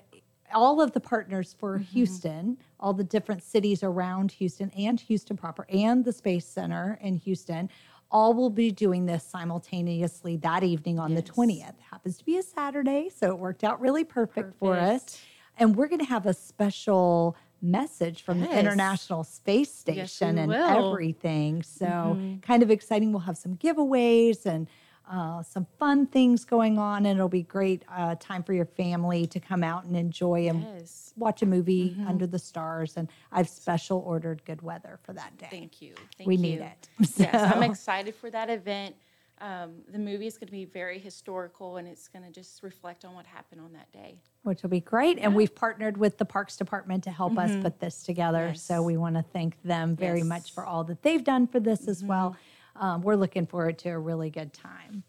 all 0.54 0.80
of 0.80 0.92
the 0.92 1.00
partners 1.00 1.54
for 1.58 1.78
Mm-hmm. 1.78 1.92
Houston, 1.92 2.58
all 2.78 2.92
the 2.92 3.04
different 3.04 3.42
cities 3.42 3.82
around 3.82 4.30
Houston 4.32 4.70
and 4.70 5.00
Houston 5.00 5.36
proper 5.36 5.66
and 5.68 6.04
the 6.04 6.12
Space 6.12 6.46
Center 6.46 6.98
in 7.02 7.16
Houston, 7.16 7.68
all 8.10 8.32
will 8.32 8.50
be 8.50 8.70
doing 8.70 9.06
this 9.06 9.24
simultaneously 9.24 10.36
that 10.36 10.62
evening 10.62 11.00
on 11.00 11.14
the 11.14 11.22
20th. 11.22 11.74
Happens 11.90 12.16
to 12.18 12.24
be 12.24 12.38
a 12.38 12.42
Saturday, 12.42 13.10
so 13.12 13.30
it 13.30 13.38
worked 13.38 13.64
out 13.64 13.80
really 13.80 14.04
perfect, 14.04 14.56
for 14.58 14.76
us. 14.76 15.20
And 15.58 15.74
we're 15.74 15.88
going 15.88 16.00
to 16.00 16.04
have 16.06 16.26
a 16.26 16.34
special 16.34 17.36
message 17.64 18.22
from 18.22 18.40
the 18.40 18.58
International 18.58 19.24
Space 19.24 19.72
Station 19.74 20.36
we 20.36 20.40
and 20.42 20.48
will. 20.50 20.64
everything. 20.92 21.62
So 21.62 21.86
Mhm. 21.86 22.42
kind 22.42 22.62
of 22.62 22.70
exciting. 22.70 23.10
We'll 23.12 23.20
have 23.20 23.38
some 23.38 23.56
giveaways 23.56 24.46
and 24.46 24.68
uh, 25.06 25.42
some 25.42 25.66
fun 25.78 26.06
things 26.06 26.46
going 26.46 26.78
on, 26.78 27.04
and 27.04 27.18
it'll 27.18 27.28
be 27.28 27.42
great 27.42 27.84
uh, 27.94 28.14
time 28.18 28.42
for 28.42 28.54
your 28.54 28.64
family 28.64 29.26
to 29.26 29.38
come 29.38 29.62
out 29.62 29.84
and 29.84 29.94
enjoy 29.96 30.48
and 30.48 30.62
Yes. 30.62 31.12
watch 31.14 31.42
a 31.42 31.46
movie 31.46 31.90
Mhm. 31.94 32.08
under 32.08 32.26
the 32.26 32.38
stars. 32.38 32.96
And 32.96 33.08
I've 33.30 33.48
special 33.50 33.98
ordered 33.98 34.42
good 34.46 34.62
weather 34.62 34.98
for 35.02 35.12
that 35.12 35.36
day. 35.36 35.48
Thank 35.50 35.82
you. 35.82 35.94
Thank 36.16 36.26
we 36.26 36.36
you. 36.36 36.40
need 36.42 36.60
it. 36.60 36.88
Yes, 37.18 37.34
I'm 37.52 37.62
excited 37.62 38.14
for 38.14 38.30
that 38.30 38.48
event. 38.48 38.96
Um, 39.44 39.82
the 39.92 39.98
movie 39.98 40.26
is 40.26 40.38
going 40.38 40.46
to 40.46 40.52
be 40.52 40.64
very 40.64 40.98
historical 40.98 41.76
and 41.76 41.86
it's 41.86 42.08
going 42.08 42.24
to 42.24 42.30
just 42.30 42.62
reflect 42.62 43.04
on 43.04 43.14
what 43.14 43.26
happened 43.26 43.60
on 43.60 43.74
that 43.74 43.92
day. 43.92 44.16
which 44.42 44.62
will 44.62 44.70
be 44.70 44.80
great. 44.80 45.18
And 45.18 45.34
we've 45.34 45.54
partnered 45.54 45.96
with 45.98 46.16
the 46.18 46.24
Parks 46.26 46.56
Department 46.56 47.04
to 47.04 47.10
help 47.10 47.36
us 47.38 47.50
Mhm. 47.50 47.62
put 47.62 47.78
this 47.80 48.02
together. 48.02 48.52
So 48.54 48.82
we 48.82 48.96
want 48.98 49.16
to 49.16 49.22
thank 49.22 49.60
them 49.62 49.96
very 49.96 50.22
much 50.22 50.52
for 50.52 50.64
all 50.66 50.82
that 50.84 51.00
they've 51.02 51.24
done 51.24 51.46
for 51.46 51.60
this 51.60 51.88
as 51.88 51.98
Mm-hmm. 51.98 52.08
well. 52.08 52.36
Um, 52.76 53.00
we're 53.02 53.16
looking 53.16 53.46
forward 53.46 53.78
to 53.80 53.90
a 53.90 53.98
really 53.98 54.28
good 54.30 54.52
time. 54.54 55.02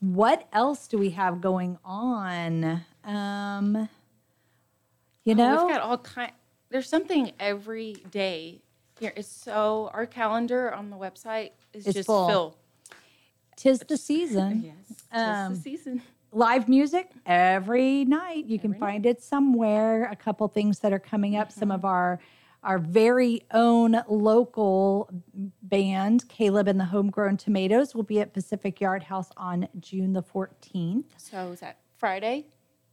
What 0.00 0.48
else 0.52 0.86
do 0.88 0.96
we 0.98 1.10
have 1.10 1.40
going 1.40 1.78
on? 1.84 2.82
Um, 3.04 3.88
you 5.24 5.32
Oh, 5.32 5.36
know, 5.36 5.64
we've 5.66 5.74
got 5.74 5.82
all 5.82 5.98
kind. 5.98 6.32
There's 6.70 6.88
something 6.88 7.32
every 7.40 7.94
day 8.10 8.62
here. 8.98 9.12
It's 9.16 9.28
so 9.28 9.90
our 9.94 10.06
calendar 10.06 10.72
on 10.74 10.90
the 10.90 10.96
website 10.96 11.52
is 11.72 11.86
It's 11.86 11.94
just 11.96 12.06
full. 12.06 12.28
full. 12.28 12.56
Tis 13.58 13.80
the 13.80 13.96
season. 14.10 14.62
Yes, 14.64 14.74
tis 14.88 15.22
Um, 15.22 15.54
the 15.54 15.60
season. 15.60 16.02
live 16.32 16.68
music 16.68 17.10
every 17.26 18.04
night. 18.06 18.46
You 18.46 18.58
can 18.58 18.70
Every 18.70 18.80
find 18.80 19.04
it 19.06 19.22
somewhere. 19.22 20.04
A 20.10 20.16
couple 20.16 20.46
things 20.48 20.78
that 20.80 20.92
are 20.92 20.98
coming 20.98 21.36
up. 21.36 21.52
Some 21.52 21.70
of 21.70 21.84
our 21.84 22.18
our 22.64 22.78
very 22.78 23.42
own 23.52 24.02
local 24.08 25.08
band, 25.62 26.28
Caleb 26.28 26.66
and 26.66 26.78
the 26.80 26.86
Homegrown 26.86 27.36
Tomatoes, 27.36 27.94
will 27.94 28.02
be 28.02 28.18
at 28.20 28.34
Pacific 28.34 28.80
Yard 28.80 29.04
House 29.04 29.30
on 29.36 29.68
June 29.78 30.12
the 30.12 30.22
14th. 30.24 31.04
So 31.18 31.52
is 31.52 31.60
that 31.60 31.78
Friday? 31.98 32.46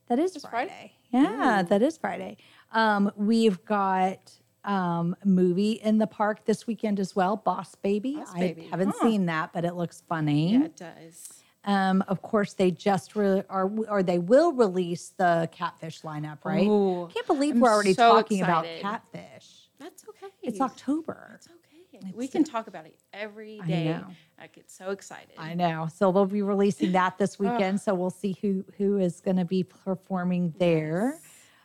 That 0.08 0.20
is 0.20 0.38
Friday. 0.38 0.70
Friday? 0.70 0.94
Yeah, 1.10 1.64
that 1.64 1.82
is 1.82 1.98
Friday. 1.98 2.38
Um, 2.72 3.12
we've 3.16 3.66
got 3.66 4.34
um, 4.66 5.16
movie 5.24 5.74
in 5.74 5.98
the 5.98 6.08
park 6.08 6.46
this 6.46 6.68
weekend 6.68 7.00
as 7.00 7.16
well, 7.16 7.38
Boss 7.38 7.76
Baby. 7.76 8.16
Boss 8.16 8.32
I 8.34 8.56
haven't 8.72 8.96
huh. 8.98 9.08
seen 9.08 9.26
that, 9.28 9.54
but 9.54 9.66
it 9.66 9.76
looks 9.76 10.04
funny. 10.08 10.54
Yeah, 10.54 10.66
it 10.66 10.76
does. 10.76 11.44
Um, 11.66 12.04
of 12.08 12.22
course, 12.22 12.54
they 12.54 12.70
just 12.72 13.16
re- 13.16 13.44
are, 13.50 13.72
or 13.88 14.04
they 14.04 14.20
will 14.20 14.54
release 14.54 15.14
the 15.18 15.50
catfish 15.52 16.02
lineup, 16.02 16.46
right? 16.46 16.68
Ooh, 16.68 17.10
Can't 17.12 17.26
believe 17.26 17.56
I'm 17.56 17.62
we're 17.62 17.72
already 17.72 17.94
so 17.94 18.14
talking 18.14 18.42
about 18.44 18.66
catfish. 18.82 19.70
That's 19.80 20.06
okay. 20.10 20.32
It's 20.44 20.62
October. 20.62 21.34
It's 21.36 21.48
okay. 21.48 22.12
we 22.14 22.28
can 22.28 22.44
talk 22.44 22.68
about 22.68 22.86
it 22.86 22.96
every 23.14 23.60
day. 23.68 23.90
I 23.90 24.00
know. 24.00 24.08
I 24.38 24.48
get 24.48 24.70
so 24.70 24.92
excited. 24.92 25.34
I 25.38 25.56
know. 25.56 25.88
So 25.94 26.12
they'll 26.12 26.26
be 26.26 26.44
releasing 26.44 26.92
that 26.92 27.18
this 27.18 27.40
weekend. 27.40 27.82
so 27.82 27.96
we'll 27.96 28.10
see 28.10 28.38
who 28.42 28.64
who 28.78 28.98
is 28.98 29.20
going 29.20 29.38
to 29.38 29.46
be 29.46 29.64
performing 29.64 30.54
there. 30.60 31.20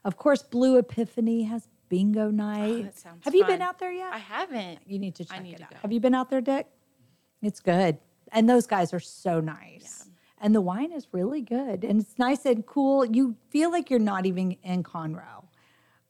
Of 0.05 0.16
course, 0.16 0.42
Blue 0.42 0.78
Epiphany 0.78 1.42
has 1.42 1.68
bingo 1.91 2.30
night. 2.30 2.70
Oh, 2.70 2.82
that 2.84 2.99
sounds 2.99 3.24
Have 3.26 3.34
you 3.34 3.45
been 3.45 3.61
out 3.61 3.78
there 3.78 3.93
yet? 3.93 4.11
I 4.14 4.18
haven't. 4.18 4.78
you 4.86 4.99
need 4.99 5.14
to 5.16 5.24
I 5.30 5.34
check 5.34 5.43
need 5.43 5.53
it 5.55 5.59
to 5.59 5.64
out. 5.64 5.70
go. 5.72 5.76
Have 5.82 5.93
you 5.93 6.01
been 6.01 6.14
out 6.14 6.30
there, 6.30 6.41
Dick? 6.41 6.66
It's 7.43 7.61
good. 7.61 7.99
And 8.32 8.49
those 8.49 8.66
guys 8.66 8.95
are 8.95 9.01
so 9.01 9.41
nice. 9.41 10.09
And 10.41 10.55
the 10.55 10.61
wine 10.62 10.93
is 10.93 11.09
really 11.12 11.43
good. 11.43 11.84
And 11.84 12.01
it's 12.01 12.18
nice 12.18 12.47
and 12.47 12.64
cool. 12.64 13.05
You 13.05 13.36
feel 13.51 13.70
like 13.70 13.91
you're 13.91 13.99
not 13.99 14.24
even 14.24 14.53
in 14.62 14.82
Conroe. 14.84 15.45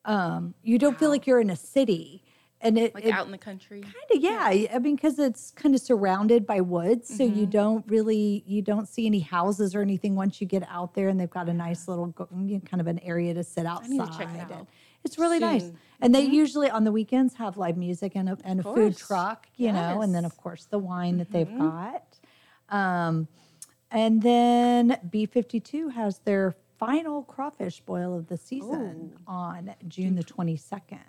Um, 0.04 0.54
you 0.62 0.78
don't 0.78 0.98
feel 0.98 1.08
like 1.10 1.26
you're 1.26 1.40
in 1.40 1.50
a 1.50 1.56
city. 1.56 2.22
And 2.62 2.76
it, 2.78 2.94
Like 2.94 3.06
it- 3.06 3.12
out 3.12 3.24
in 3.24 3.32
the 3.32 3.38
country. 3.38 3.80
Kind 3.80 3.94
of, 4.14 4.20
yeah. 4.20 4.66
I 4.74 4.78
mean, 4.80 4.94
because 4.94 5.18
it's 5.18 5.50
kind 5.50 5.74
of 5.74 5.80
surrounded 5.80 6.46
by 6.46 6.60
woods, 6.60 7.08
so 7.16 7.22
you 7.24 7.30
Mm-hmm. 7.42 7.50
don't 7.50 7.84
really 7.88 8.44
you 8.46 8.60
don't 8.60 8.86
see 8.86 9.06
any 9.06 9.20
houses 9.20 9.74
or 9.74 9.80
anything 9.80 10.14
once 10.14 10.42
you 10.42 10.46
get 10.46 10.64
out 10.68 10.92
there, 10.94 11.08
and 11.08 11.18
they've 11.18 11.30
got 11.30 11.48
a 11.48 11.54
nice 11.54 11.88
little 11.88 12.14
you 12.44 12.60
kind 12.60 12.82
of 12.82 12.86
an 12.86 12.98
area 12.98 13.32
to 13.32 13.42
sit 13.42 13.64
outside. 13.64 13.88
need 13.90 14.00
to 14.04 14.10
check 14.18 14.28
it 14.28 14.40
and 14.40 14.52
out 14.52 14.66
It's 15.04 15.18
really 15.18 15.38
nice, 15.38 15.70
and 16.00 16.14
they 16.14 16.22
usually 16.22 16.68
on 16.70 16.84
the 16.84 16.92
weekends 16.92 17.34
have 17.34 17.56
live 17.56 17.76
music 17.76 18.12
and 18.14 18.28
a, 18.28 18.38
and 18.44 18.60
a 18.60 18.62
food 18.62 18.96
truck, 18.96 19.48
you 19.56 19.72
know, 19.72 20.02
and 20.02 20.14
then 20.14 20.24
of 20.24 20.36
course 20.36 20.66
the 20.66 20.78
wine 20.78 21.18
that 21.18 21.30
they've 21.32 21.58
got. 21.58 22.04
Um, 22.68 23.26
and 23.90 24.22
then 24.22 24.98
B 25.10 25.26
fifty 25.26 25.58
two 25.60 25.88
has 25.88 26.18
their 26.20 26.54
final 26.78 27.22
crawfish 27.22 27.80
boil 27.80 28.14
of 28.16 28.28
the 28.28 28.36
season 28.36 29.14
on 29.26 29.74
June 29.88 30.14
the 30.16 30.22
twenty 30.22 30.56
second. 30.56 31.00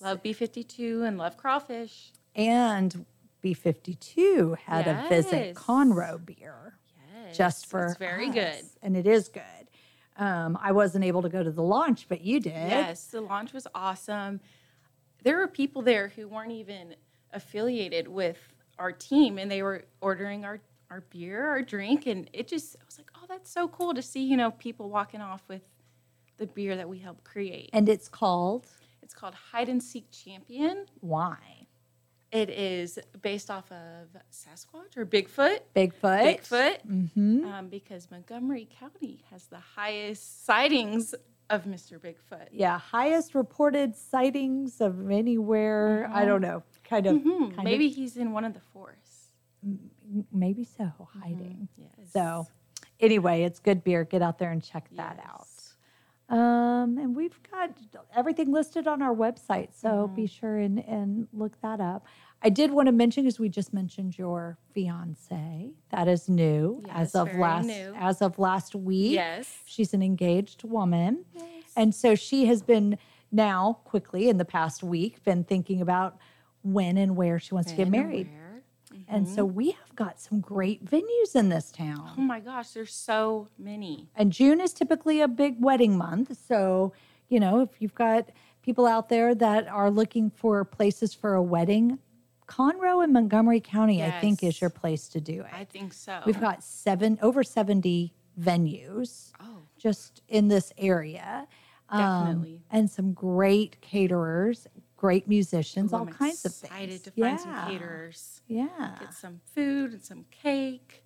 Love 0.00 0.22
B52 0.22 1.06
and 1.06 1.16
love 1.16 1.36
crawfish. 1.38 2.12
and 2.36 3.06
B52 3.42 4.58
had 4.58 4.86
a 4.86 5.08
visit 5.08 5.54
Conroe 5.54 6.24
beer 6.24 6.76
Yes. 7.24 7.36
just 7.36 7.66
for 7.66 7.86
It's 7.86 7.96
very 7.96 8.28
us, 8.28 8.34
good. 8.34 8.64
and 8.82 8.96
it 8.96 9.06
is 9.06 9.28
good. 9.28 9.42
Um, 10.16 10.56
I 10.60 10.72
wasn't 10.72 11.04
able 11.04 11.22
to 11.22 11.28
go 11.28 11.42
to 11.42 11.50
the 11.50 11.62
launch, 11.62 12.06
but 12.08 12.20
you 12.20 12.38
did. 12.40 12.52
Yes, 12.52 13.06
the 13.06 13.20
launch 13.20 13.52
was 13.52 13.66
awesome. 13.74 14.40
There 15.22 15.38
were 15.38 15.48
people 15.48 15.82
there 15.82 16.08
who 16.08 16.28
weren't 16.28 16.52
even 16.52 16.94
affiliated 17.32 18.06
with 18.08 18.38
our 18.78 18.92
team 18.92 19.38
and 19.38 19.50
they 19.50 19.62
were 19.62 19.84
ordering 20.00 20.44
our, 20.44 20.60
our 20.90 21.00
beer, 21.10 21.48
our 21.48 21.62
drink, 21.62 22.06
and 22.06 22.28
it 22.32 22.46
just 22.46 22.76
I 22.80 22.84
was 22.84 22.98
like, 22.98 23.10
oh, 23.16 23.24
that's 23.28 23.50
so 23.50 23.66
cool 23.68 23.94
to 23.94 24.02
see, 24.02 24.22
you 24.24 24.36
know, 24.36 24.50
people 24.52 24.90
walking 24.90 25.20
off 25.20 25.42
with 25.48 25.62
the 26.36 26.46
beer 26.46 26.76
that 26.76 26.88
we 26.88 26.98
helped 26.98 27.24
create. 27.24 27.70
And 27.72 27.88
it's 27.88 28.08
called 28.08 28.66
It's 29.02 29.14
called 29.14 29.34
Hide 29.34 29.68
and 29.68 29.82
Seek 29.82 30.10
Champion. 30.10 30.86
why 31.00 31.38
It 32.34 32.50
is 32.50 32.98
based 33.22 33.48
off 33.48 33.70
of 33.70 34.08
Sasquatch 34.32 34.96
or 34.96 35.06
Bigfoot. 35.06 35.60
Bigfoot. 35.76 35.92
Bigfoot. 36.40 36.78
Mm-hmm. 36.84 37.44
Um, 37.46 37.68
because 37.68 38.10
Montgomery 38.10 38.68
County 38.80 39.22
has 39.30 39.46
the 39.46 39.60
highest 39.60 40.44
sightings 40.44 41.14
of 41.48 41.62
Mr. 41.64 42.00
Bigfoot. 42.00 42.48
Yeah, 42.50 42.76
highest 42.78 43.36
reported 43.36 43.94
sightings 43.94 44.80
of 44.80 45.12
anywhere. 45.12 46.10
I 46.12 46.24
don't 46.24 46.40
know. 46.40 46.64
Kind 46.82 47.06
of. 47.06 47.16
Mhm. 47.18 47.54
kind 47.54 47.62
Maybe 47.62 47.86
of- 47.86 47.94
he's 47.94 48.16
in 48.16 48.32
one 48.32 48.44
of 48.44 48.52
the 48.52 48.60
forests. 48.72 49.30
maybe 50.32 50.64
so. 50.64 50.90
Hiding. 51.22 51.68
Yes. 51.78 52.10
So, 52.12 52.48
anyway, 52.98 53.44
it's 53.44 53.60
good 53.60 53.84
beer. 53.84 54.02
Get 54.04 54.22
out 54.22 54.38
there 54.40 54.50
and 54.50 54.60
check 54.62 54.88
that 54.96 55.20
out. 55.24 55.46
Um, 56.28 56.96
and 56.98 57.14
we've 57.14 57.38
got 57.50 57.70
everything 58.16 58.50
listed 58.50 58.86
on 58.88 59.02
our 59.02 59.14
website, 59.14 59.68
so 59.78 59.88
Mm-hmm. 59.88 60.14
be 60.14 60.26
sure 60.26 60.56
and, 60.58 60.78
and 60.86 61.28
look 61.32 61.60
that 61.60 61.80
up. 61.80 62.06
I 62.42 62.48
did 62.50 62.70
want 62.72 62.86
to 62.86 62.92
mention 62.92 63.24
because 63.24 63.38
we 63.38 63.48
just 63.48 63.72
mentioned 63.72 64.18
your 64.18 64.58
fiance. 64.74 65.70
That 65.90 66.08
is 66.08 66.28
new 66.28 66.82
as 66.90 67.14
of 67.14 67.34
last 67.34 67.66
new. 67.66 67.94
as 67.96 68.20
of 68.22 68.38
last 68.38 68.74
week. 68.74 69.12
Yes. 69.12 69.58
she's 69.66 69.92
an 69.94 70.02
engaged 70.02 70.64
woman, 70.64 71.24
and 71.76 71.94
so 71.94 72.14
she 72.14 72.46
has 72.46 72.62
been 72.62 72.98
now 73.32 73.78
quickly 73.84 74.28
in 74.28 74.36
the 74.38 74.44
past 74.44 74.82
week 74.82 75.22
been 75.24 75.44
thinking 75.44 75.80
about 75.80 76.16
when 76.62 76.96
and 76.96 77.16
where 77.16 77.38
she 77.38 77.52
wants 77.54 77.70
to 77.70 77.76
get 77.76 77.88
When 77.88 78.02
married. 78.02 78.28
Where. 79.06 79.16
And 79.16 79.28
so 79.28 79.44
we 79.44 79.72
have 79.72 79.94
got 79.96 80.20
some 80.20 80.40
great 80.40 80.84
venues 80.84 81.34
in 81.34 81.48
this 81.48 81.70
town. 81.70 82.12
Oh 82.16 82.20
my 82.20 82.40
gosh, 82.40 82.70
there's 82.70 82.94
so 82.94 83.48
many. 83.58 84.08
And 84.16 84.32
June 84.32 84.60
is 84.60 84.72
typically 84.72 85.20
a 85.20 85.28
big 85.28 85.56
wedding 85.60 85.96
month. 85.98 86.36
So, 86.48 86.92
you 87.28 87.40
know, 87.40 87.60
if 87.60 87.70
you've 87.80 87.94
got 87.94 88.28
people 88.62 88.86
out 88.86 89.08
there 89.08 89.34
that 89.34 89.68
are 89.68 89.90
looking 89.90 90.30
for 90.30 90.64
places 90.64 91.12
for 91.14 91.34
a 91.34 91.42
wedding, 91.42 91.98
Conroe 92.46 93.02
and 93.02 93.12
Montgomery 93.12 93.60
County, 93.60 94.02
I 94.02 94.20
think, 94.20 94.42
is 94.42 94.60
your 94.60 94.70
place 94.70 95.08
to 95.08 95.20
do 95.20 95.40
it. 95.40 95.46
I 95.52 95.64
think 95.64 95.92
so. 95.94 96.20
We've 96.26 96.40
got 96.40 96.62
seven 96.62 97.18
over 97.22 97.42
70 97.42 98.12
venues 98.38 99.32
Oh. 99.40 99.62
just 99.78 100.22
in 100.28 100.48
this 100.48 100.72
area. 100.76 101.46
Um, 101.88 102.00
Definitely. 102.26 102.60
and 102.70 102.90
some 102.90 103.12
great 103.12 103.80
caterers, 103.80 104.66
great 105.04 105.28
musicians, 105.28 105.92
Ooh, 105.92 105.96
all 105.96 106.02
I'm 106.02 106.08
kinds 106.08 106.42
of 106.46 106.52
excited 106.52 106.88
things. 106.88 107.02
to 107.02 107.10
find 107.10 107.38
Yeah. 107.38 107.44
some 107.44 107.54
caterers. 107.72 108.40
Yeah. 108.48 108.96
Get 109.00 109.12
some 109.12 109.40
food 109.54 109.92
and 109.92 110.02
some 110.02 110.24
cake. 110.30 111.04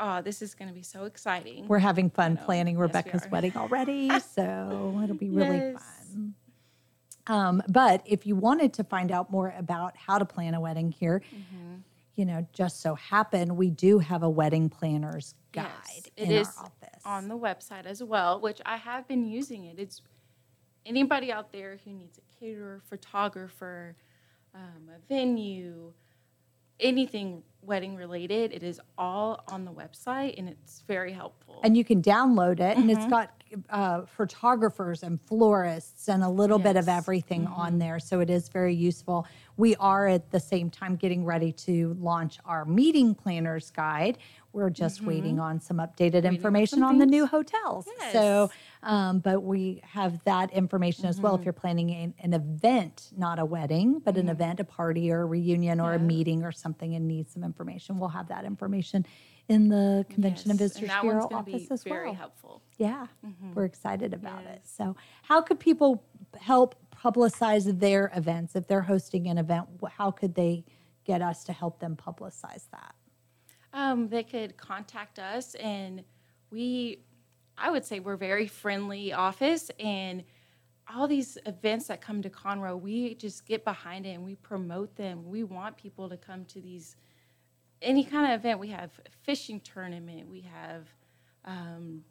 Oh, 0.00 0.20
this 0.20 0.42
is 0.42 0.52
going 0.56 0.66
to 0.68 0.74
be 0.74 0.82
so 0.82 1.04
exciting. 1.04 1.68
We're 1.68 1.78
having 1.78 2.10
fun 2.10 2.36
planning 2.38 2.74
Yes, 2.74 2.80
we 2.80 2.86
Rebecca's 2.88 3.26
wedding 3.30 3.52
already, 3.56 4.10
so 4.36 5.00
it'll 5.04 5.14
be 5.16 5.30
really 5.30 5.58
Yes. 5.58 5.74
fun. 5.80 6.34
Um, 7.28 7.62
but 7.68 8.02
if 8.04 8.26
you 8.26 8.34
wanted 8.34 8.72
to 8.74 8.84
find 8.84 9.12
out 9.12 9.30
more 9.30 9.54
about 9.56 9.96
how 9.96 10.18
to 10.18 10.24
plan 10.24 10.54
a 10.54 10.60
wedding 10.60 10.90
here, 10.90 11.22
Mm-hmm. 11.32 11.74
you 12.16 12.24
know, 12.24 12.44
just 12.52 12.80
so 12.80 12.96
happen 12.96 13.54
we 13.56 13.70
do 13.70 14.00
have 14.00 14.24
a 14.24 14.28
wedding 14.30 14.68
planner's 14.68 15.34
guide 15.52 15.66
Yes, 15.86 16.10
in 16.16 16.30
it 16.32 16.34
is 16.40 16.48
our 16.58 16.64
office. 16.64 17.02
on 17.04 17.28
the 17.28 17.38
website 17.38 17.86
as 17.86 18.02
well, 18.02 18.40
which 18.40 18.60
I 18.66 18.76
have 18.76 19.06
been 19.06 19.24
using 19.24 19.64
it. 19.66 19.78
It's 19.78 20.02
anybody 20.86 21.32
out 21.32 21.52
there 21.52 21.78
who 21.84 21.92
needs 21.92 22.18
a 22.18 22.40
caterer, 22.40 22.80
photographer, 22.88 23.96
um, 24.54 24.88
a 24.94 24.98
venue, 25.08 25.92
anything 26.80 27.42
wedding 27.62 27.96
related. 27.96 28.52
It 28.52 28.62
is 28.62 28.80
all 28.96 29.42
on 29.48 29.64
the 29.64 29.72
website, 29.72 30.38
and 30.38 30.48
it's 30.48 30.82
very 30.86 31.12
helpful. 31.12 31.60
and 31.64 31.76
you 31.76 31.84
can 31.84 32.00
download 32.00 32.60
it, 32.60 32.76
and 32.76 32.90
it's 32.90 33.06
got 33.06 33.30
uh, 33.70 34.02
photographers 34.06 35.02
and 35.02 35.20
florists 35.22 36.08
and 36.08 36.22
a 36.22 36.28
little 36.28 36.58
bit 36.58 36.76
of 36.76 36.88
everything 36.88 37.42
Mm-hmm. 37.44 37.54
on 37.60 37.78
there. 37.78 37.98
So 37.98 38.20
it 38.20 38.30
is 38.30 38.48
very 38.48 38.74
useful. 38.74 39.26
We 39.56 39.74
are 39.76 40.06
at 40.06 40.30
the 40.30 40.38
same 40.40 40.70
time 40.70 40.96
getting 40.96 41.24
ready 41.24 41.50
to 41.52 41.96
launch 42.00 42.38
our 42.44 42.64
meeting 42.64 43.14
planners 43.14 43.70
guide. 43.70 44.18
We're 44.56 44.70
just 44.70 45.02
waiting 45.02 45.38
on 45.38 45.60
some 45.60 45.76
updated 45.76 46.22
Mm-hmm. 46.22 46.26
on 46.28 46.34
information 46.34 46.82
on 46.82 46.96
the 46.98 47.04
new 47.04 47.26
hotels. 47.26 47.86
So, 48.10 48.50
um, 48.82 49.18
but 49.18 49.42
we 49.42 49.82
have 49.84 50.24
that 50.24 50.50
information 50.50 51.04
as 51.04 51.20
well. 51.20 51.34
Mm-hmm. 51.34 51.42
If 51.42 51.44
you're 51.44 51.52
planning 51.52 51.90
an, 51.90 52.14
an 52.20 52.32
event, 52.32 53.10
not 53.14 53.38
a 53.38 53.44
wedding, 53.44 53.98
but 54.02 54.16
an 54.16 54.30
event, 54.30 54.58
a 54.60 54.64
party 54.64 55.12
or 55.12 55.22
a 55.22 55.26
reunion 55.26 55.78
or 55.78 55.92
a 55.92 55.98
meeting 55.98 56.42
or 56.42 56.52
something, 56.52 56.94
and 56.94 57.06
need 57.06 57.28
some 57.28 57.44
information, 57.44 57.98
we'll 57.98 58.08
have 58.08 58.28
that 58.28 58.46
information 58.46 59.04
in 59.48 59.68
the 59.68 60.06
Convention 60.08 60.50
and 60.50 60.58
Yes, 60.58 60.70
Visitors 60.70 60.88
that 60.88 61.02
Bureau 61.02 61.28
office 61.32 61.62
be 61.66 61.68
as 61.70 61.84
very 61.84 62.06
well. 62.06 62.14
helpful. 62.14 62.62
Yeah, 62.78 63.06
Mhm. 63.26 63.54
we're 63.54 63.66
excited 63.66 64.14
about 64.14 64.44
it. 64.44 64.62
So, 64.66 64.96
how 65.22 65.42
could 65.42 65.60
people 65.60 66.02
help 66.40 66.74
publicize 66.96 67.78
their 67.78 68.10
events 68.16 68.56
if 68.56 68.66
they're 68.66 68.80
hosting 68.82 69.28
an 69.28 69.36
event? 69.36 69.68
How 69.90 70.10
could 70.10 70.34
they 70.34 70.64
get 71.04 71.20
us 71.20 71.44
to 71.44 71.52
help 71.52 71.78
them 71.78 71.94
publicize 71.94 72.68
that? 72.72 72.94
Um, 73.76 74.08
they 74.08 74.22
could 74.22 74.56
contact 74.56 75.18
us, 75.18 75.54
and 75.56 76.02
we, 76.50 77.04
I 77.58 77.70
would 77.70 77.84
say, 77.84 78.00
we're 78.00 78.16
very 78.16 78.46
friendly 78.46 79.12
office, 79.12 79.70
and 79.78 80.24
all 80.92 81.06
these 81.06 81.36
events 81.46 81.88
that 81.88 82.00
come 82.00 82.22
to 82.22 82.30
Conroe, 82.30 82.80
we 82.80 83.14
just 83.16 83.44
get 83.44 83.64
behind 83.64 84.06
it 84.06 84.10
and 84.10 84.24
we 84.24 84.36
promote 84.36 84.96
them. 84.96 85.28
We 85.28 85.42
want 85.42 85.76
people 85.76 86.08
to 86.08 86.16
come 86.16 86.44
to 86.46 86.60
these 86.60 86.96
any 87.82 88.04
kind 88.04 88.32
of 88.32 88.40
event. 88.40 88.60
We 88.60 88.68
have 88.68 88.92
fishing 89.22 89.60
tournament. 89.60 90.30
We 90.30 90.40
have. 90.42 90.86
Um, 91.44 92.02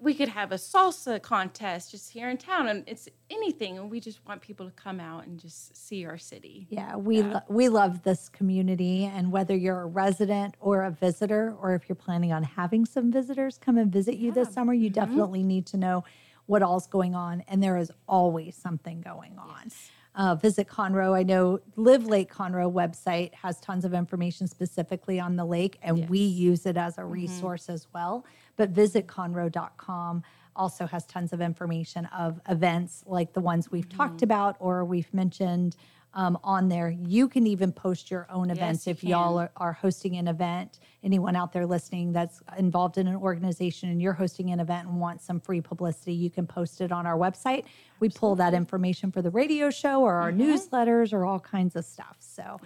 we 0.00 0.14
could 0.14 0.28
have 0.28 0.50
a 0.50 0.56
salsa 0.56 1.20
contest 1.20 1.90
just 1.90 2.10
here 2.10 2.30
in 2.30 2.38
town, 2.38 2.68
and 2.68 2.84
it's 2.86 3.08
anything. 3.28 3.78
And 3.78 3.90
we 3.90 4.00
just 4.00 4.26
want 4.26 4.40
people 4.40 4.66
to 4.66 4.72
come 4.72 4.98
out 4.98 5.26
and 5.26 5.38
just 5.38 5.76
see 5.76 6.06
our 6.06 6.16
city. 6.18 6.66
Yeah, 6.70 6.96
we 6.96 7.22
Lo- 7.22 7.40
we 7.48 7.68
love 7.68 8.02
this 8.02 8.28
community, 8.28 9.04
and 9.04 9.30
whether 9.30 9.54
you're 9.54 9.82
a 9.82 9.86
resident 9.86 10.56
or 10.60 10.84
a 10.84 10.90
visitor, 10.90 11.54
or 11.60 11.74
if 11.74 11.88
you're 11.88 11.96
planning 11.96 12.32
on 12.32 12.42
having 12.42 12.86
some 12.86 13.12
visitors 13.12 13.58
come 13.58 13.76
and 13.76 13.92
visit 13.92 14.16
you 14.16 14.32
this 14.32 14.52
summer, 14.52 14.72
you 14.72 14.88
definitely 14.90 15.42
need 15.42 15.66
to 15.66 15.76
know 15.76 16.04
what 16.46 16.62
all's 16.62 16.86
going 16.86 17.14
on, 17.14 17.44
and 17.46 17.62
there 17.62 17.76
is 17.76 17.92
always 18.08 18.56
something 18.56 19.00
going 19.02 19.38
on. 19.38 19.70
Uh, 20.16 20.34
visit 20.34 20.66
Conroe. 20.66 21.16
I 21.16 21.22
know 21.22 21.60
Live 21.76 22.04
Lake 22.06 22.32
Conroe 22.32 22.70
website 22.72 23.32
has 23.34 23.60
tons 23.60 23.84
of 23.84 23.94
information 23.94 24.48
specifically 24.48 25.20
on 25.20 25.36
the 25.36 25.44
lake, 25.44 25.78
and 25.82 26.08
we 26.08 26.18
use 26.18 26.66
it 26.66 26.76
as 26.76 26.98
a 26.98 27.04
resource 27.04 27.68
as 27.68 27.86
well. 27.94 28.24
But 28.60 28.68
visit 28.68 29.06
conroe.com 29.06 30.22
also 30.54 30.86
has 30.86 31.06
tons 31.06 31.32
of 31.32 31.40
information 31.40 32.04
of 32.14 32.42
events 32.46 33.02
like 33.06 33.32
the 33.32 33.40
ones 33.40 33.72
we've 33.72 33.88
mm-hmm. 33.88 33.96
talked 33.96 34.20
about 34.20 34.56
or 34.58 34.84
we've 34.84 35.08
mentioned 35.14 35.76
um, 36.14 36.38
on 36.42 36.68
there. 36.68 36.90
You 36.90 37.28
can 37.28 37.46
even 37.46 37.72
post 37.72 38.10
your 38.10 38.26
own 38.30 38.50
events 38.50 38.86
you 38.86 38.90
if 38.90 39.04
y'all 39.04 39.38
are, 39.38 39.50
are 39.56 39.72
hosting 39.72 40.16
an 40.16 40.28
event. 40.28 40.80
Anyone 41.02 41.36
out 41.36 41.52
there 41.52 41.66
listening 41.66 42.12
that's 42.12 42.42
involved 42.58 42.98
in 42.98 43.06
an 43.06 43.16
organization 43.16 43.88
and 43.90 44.02
you're 44.02 44.12
hosting 44.12 44.50
an 44.50 44.60
event 44.60 44.88
and 44.88 45.00
want 45.00 45.22
some 45.22 45.40
free 45.40 45.60
publicity, 45.60 46.12
you 46.12 46.28
can 46.28 46.46
post 46.46 46.80
it 46.80 46.92
on 46.92 47.06
our 47.06 47.16
website. 47.16 47.64
We 48.00 48.08
pull 48.08 48.34
that 48.36 48.54
information 48.54 49.12
for 49.12 49.22
the 49.22 49.30
radio 49.30 49.70
show 49.70 50.02
or 50.02 50.14
our 50.14 50.32
newsletters 50.32 51.12
or 51.12 51.24
all 51.24 51.40
kinds 51.40 51.76
of 51.76 51.84
stuff. 51.84 52.16
So, 52.18 52.60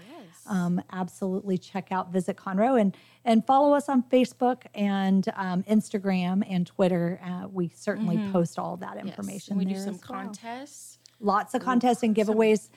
um, 0.46 0.82
absolutely 0.92 1.58
check 1.58 1.88
out 1.90 2.12
Visit 2.12 2.36
Conroe 2.36 2.80
and 2.80 2.96
and 3.24 3.46
follow 3.46 3.74
us 3.74 3.88
on 3.88 4.02
Facebook 4.02 4.64
and 4.74 5.26
um, 5.34 5.62
Instagram 5.64 6.42
and 6.48 6.66
Twitter. 6.66 7.20
Uh, 7.24 7.48
we 7.48 7.70
certainly 7.74 8.18
post 8.32 8.58
all 8.58 8.76
that 8.78 8.98
information. 8.98 9.52
and 9.52 9.66
we 9.66 9.72
do 9.72 9.78
some 9.78 9.92
well. 9.92 10.00
contests. 10.02 10.98
Lots 11.24 11.54
of 11.54 11.62
contests 11.62 12.02
and 12.02 12.14
giveaways. 12.14 12.68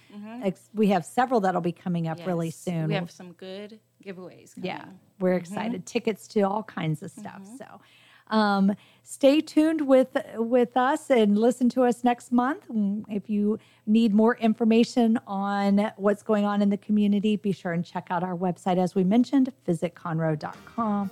Ex- 0.43 0.69
we 0.73 0.87
have 0.87 1.05
several 1.05 1.41
that'll 1.41 1.61
be 1.61 1.71
coming 1.73 2.07
up 2.07 2.17
really 2.25 2.49
soon. 2.49 2.87
We 2.87 2.93
have 2.93 3.11
some 3.11 3.33
good 3.33 3.79
giveaways. 4.03 4.55
Coming. 4.55 4.67
Yeah, 4.69 4.85
we're 5.19 5.33
excited. 5.33 5.85
Tickets 5.85 6.27
to 6.29 6.41
all 6.41 6.63
kinds 6.63 7.03
of 7.03 7.11
stuff. 7.11 7.41
So, 7.57 7.65
um, 8.35 8.73
stay 9.03 9.41
tuned 9.41 9.81
with 9.87 10.15
with 10.35 10.77
us 10.77 11.09
and 11.09 11.37
listen 11.37 11.67
to 11.69 11.83
us 11.83 12.03
next 12.05 12.31
month. 12.31 12.67
Mm, 12.69 13.03
If 13.09 13.29
you 13.29 13.59
need 13.85 14.13
more 14.13 14.35
information 14.37 15.19
on 15.27 15.91
what's 15.97 16.23
going 16.23 16.45
on 16.45 16.61
in 16.61 16.69
the 16.69 16.77
community, 16.77 17.35
be 17.35 17.51
sure 17.51 17.73
and 17.73 17.83
check 17.85 18.07
out 18.09 18.23
our 18.23 18.35
website. 18.35 18.77
As 18.77 18.95
we 18.95 19.03
mentioned, 19.03 19.51
visit 19.65 19.93
conroe.com. 19.93 21.11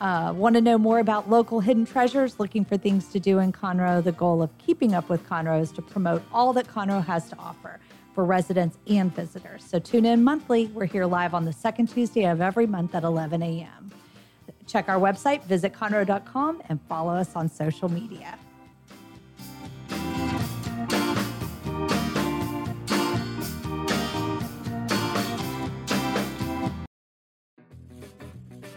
Uh, 0.00 0.32
Want 0.32 0.54
to 0.54 0.60
know 0.60 0.76
more 0.76 0.98
about 0.98 1.30
local 1.30 1.60
hidden 1.60 1.86
treasures? 1.86 2.38
Looking 2.38 2.64
for 2.64 2.76
things 2.76 3.08
to 3.08 3.20
do 3.20 3.38
in 3.38 3.52
Conroe? 3.52 4.02
The 4.02 4.12
goal 4.12 4.42
of 4.42 4.56
keeping 4.58 4.94
up 4.94 5.08
with 5.08 5.26
Conroe 5.28 5.60
is 5.60 5.72
to 5.72 5.82
promote 5.82 6.22
all 6.32 6.52
that 6.54 6.66
Conroe 6.66 7.04
has 7.04 7.28
to 7.30 7.38
offer 7.38 7.80
for 8.14 8.24
residents 8.24 8.78
and 8.86 9.14
visitors. 9.14 9.64
So 9.64 9.78
tune 9.78 10.04
in 10.04 10.22
monthly. 10.22 10.66
We're 10.66 10.86
here 10.86 11.06
live 11.06 11.34
on 11.34 11.44
the 11.44 11.52
second 11.52 11.88
Tuesday 11.88 12.24
of 12.26 12.40
every 12.40 12.66
month 12.66 12.94
at 12.94 13.02
11 13.02 13.42
a.m. 13.42 13.90
Check 14.66 14.88
our 14.88 14.98
website, 14.98 15.44
visit 15.44 15.72
conroe.com, 15.72 16.62
and 16.68 16.80
follow 16.88 17.14
us 17.14 17.34
on 17.36 17.48
social 17.48 17.88
media. 17.88 18.38